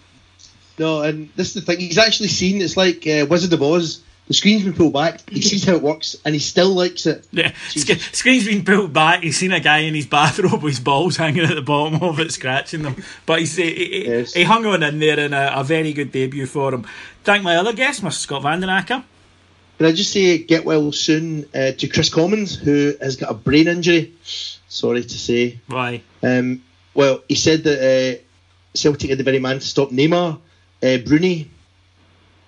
no, 0.78 1.02
and 1.02 1.30
this 1.36 1.48
is 1.48 1.54
the 1.54 1.60
thing. 1.62 1.80
He's 1.80 1.98
actually 1.98 2.28
seen. 2.28 2.60
It's 2.60 2.76
like 2.76 3.06
uh, 3.06 3.26
Wizard 3.28 3.52
of 3.52 3.62
Oz 3.62 4.02
the 4.26 4.34
screen's 4.34 4.64
been 4.64 4.72
pulled 4.72 4.92
back. 4.92 5.28
He 5.30 5.40
sees 5.40 5.64
how 5.64 5.74
it 5.74 5.82
works, 5.82 6.16
and 6.24 6.34
he 6.34 6.40
still 6.40 6.70
likes 6.70 7.06
it. 7.06 7.26
Yeah, 7.30 7.52
Sc- 7.68 8.00
screen's 8.12 8.46
been 8.46 8.64
pulled 8.64 8.92
back. 8.92 9.22
He's 9.22 9.36
seen 9.36 9.52
a 9.52 9.60
guy 9.60 9.78
in 9.78 9.94
his 9.94 10.06
bathrobe 10.06 10.64
with 10.64 10.74
his 10.74 10.80
balls 10.80 11.16
hanging 11.18 11.44
at 11.44 11.54
the 11.54 11.62
bottom 11.62 12.02
of 12.02 12.18
it, 12.18 12.32
scratching 12.32 12.82
them. 12.82 13.02
But 13.24 13.40
he's, 13.40 13.54
he, 13.54 13.72
he, 13.72 14.08
yes. 14.08 14.34
he 14.34 14.42
hung 14.42 14.66
on 14.66 14.82
in 14.82 14.98
there, 14.98 15.20
and 15.20 15.32
a, 15.32 15.60
a, 15.60 15.64
very 15.64 15.92
good 15.92 16.10
debut 16.10 16.46
for 16.46 16.74
him. 16.74 16.86
Thank 17.22 17.44
my 17.44 17.56
other 17.56 17.72
guest, 17.72 18.02
Mr. 18.02 18.12
Scott 18.12 18.42
Vandenacker. 18.42 19.04
Can 19.78 19.86
I 19.86 19.92
just 19.92 20.12
say, 20.12 20.38
get 20.38 20.64
well 20.64 20.90
soon 20.92 21.44
uh, 21.54 21.72
to 21.72 21.88
Kris 21.88 22.08
Commons, 22.08 22.56
who 22.56 22.94
has 23.00 23.16
got 23.16 23.30
a 23.30 23.34
brain 23.34 23.68
injury. 23.68 24.14
Sorry 24.68 25.02
to 25.02 25.18
say. 25.18 25.60
Why? 25.66 26.02
Um, 26.22 26.62
well, 26.94 27.22
he 27.28 27.34
said 27.34 27.64
that 27.64 27.78
uh, 27.78 28.22
Celtic 28.74 29.10
had 29.10 29.18
the 29.18 29.24
very 29.24 29.38
man 29.38 29.58
to 29.58 29.66
stop 29.66 29.90
Neymar. 29.90 30.40
Uh, 30.82 30.98
Bruni 30.98 31.50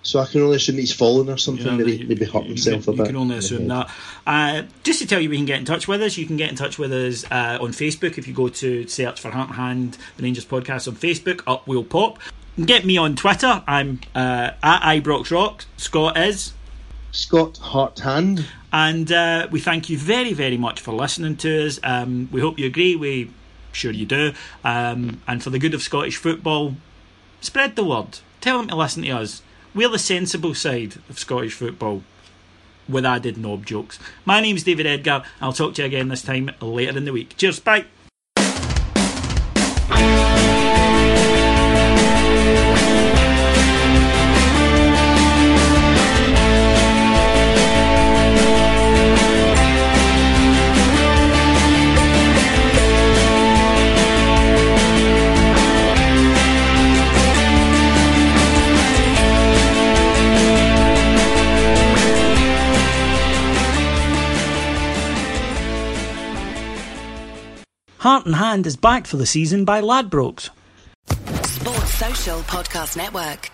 so 0.01 0.19
I 0.19 0.25
can 0.25 0.41
only 0.41 0.55
assume 0.55 0.77
he's 0.77 0.93
fallen 0.93 1.29
or 1.29 1.37
something, 1.37 1.65
yeah, 1.65 1.75
maybe, 1.75 2.03
maybe 2.05 2.25
hurt 2.25 2.45
himself 2.45 2.87
you, 2.87 2.93
a 2.93 2.95
bit. 2.95 2.99
You 2.99 3.05
can 3.07 3.15
only 3.17 3.37
assume 3.37 3.67
that. 3.67 3.91
Uh, 4.25 4.63
just 4.83 4.99
to 4.99 5.07
tell 5.07 5.19
you, 5.19 5.29
we 5.29 5.35
can 5.35 5.45
get 5.45 5.59
in 5.59 5.65
touch 5.65 5.87
with 5.87 6.01
us. 6.01 6.17
You 6.17 6.25
can 6.25 6.37
get 6.37 6.49
in 6.49 6.55
touch 6.55 6.79
with 6.79 6.93
us 6.93 7.25
uh, 7.29 7.57
on 7.61 7.71
Facebook 7.71 8.17
if 8.17 8.27
you 8.27 8.33
go 8.33 8.47
to 8.47 8.87
search 8.87 9.19
for 9.19 9.29
Heart 9.29 9.49
and 9.49 9.57
Hand, 9.57 9.97
the 10.17 10.23
Rangers 10.23 10.45
podcast 10.45 10.87
on 10.87 10.95
Facebook. 10.95 11.41
Up 11.45 11.67
will 11.67 11.83
pop. 11.83 12.17
Get 12.63 12.85
me 12.85 12.97
on 12.97 13.15
Twitter. 13.15 13.61
I'm 13.67 13.99
uh, 14.15 14.51
at 14.63 14.81
Ibrox 15.01 15.31
Rock. 15.31 15.65
Scott 15.77 16.17
is 16.17 16.53
Scott 17.11 17.57
Heart 17.57 17.99
Hand. 17.99 18.45
And 18.71 19.11
uh, 19.11 19.47
we 19.51 19.59
thank 19.59 19.89
you 19.89 19.97
very, 19.97 20.33
very 20.33 20.57
much 20.57 20.79
for 20.79 20.93
listening 20.93 21.37
to 21.37 21.67
us. 21.67 21.79
Um, 21.83 22.29
we 22.31 22.41
hope 22.41 22.59
you 22.59 22.67
agree. 22.67 22.95
We 22.95 23.31
sure 23.71 23.91
you 23.91 24.05
do. 24.05 24.33
Um, 24.63 25.21
and 25.27 25.43
for 25.43 25.49
the 25.49 25.59
good 25.59 25.73
of 25.73 25.81
Scottish 25.81 26.17
football, 26.17 26.75
spread 27.41 27.75
the 27.75 27.83
word. 27.83 28.19
Tell 28.41 28.57
them 28.57 28.67
to 28.69 28.75
listen 28.75 29.03
to 29.03 29.09
us 29.09 29.41
we're 29.73 29.89
the 29.89 29.99
sensible 29.99 30.53
side 30.53 30.95
of 31.09 31.19
Scottish 31.19 31.53
football 31.53 32.03
with 32.87 33.05
added 33.05 33.37
knob 33.37 33.65
jokes. 33.65 33.99
My 34.25 34.41
name's 34.41 34.63
David 34.63 34.87
Edgar. 34.87 35.23
I'll 35.41 35.53
talk 35.53 35.75
to 35.75 35.83
you 35.83 35.87
again 35.87 36.07
this 36.07 36.23
time 36.23 36.49
later 36.59 36.97
in 36.97 37.05
the 37.05 37.13
week. 37.13 37.37
Cheers, 37.37 37.59
bye. 37.59 37.85
Heart 67.99 68.27
and 68.27 68.35
Hand 68.35 68.65
is 68.65 68.77
backed 68.77 69.07
for 69.07 69.17
the 69.17 69.25
season 69.25 69.65
by 69.65 69.81
Ladbrokes. 69.81 70.51
Sports 71.43 71.93
Social 71.95 72.39
Podcast 72.43 72.95
Network. 72.95 73.51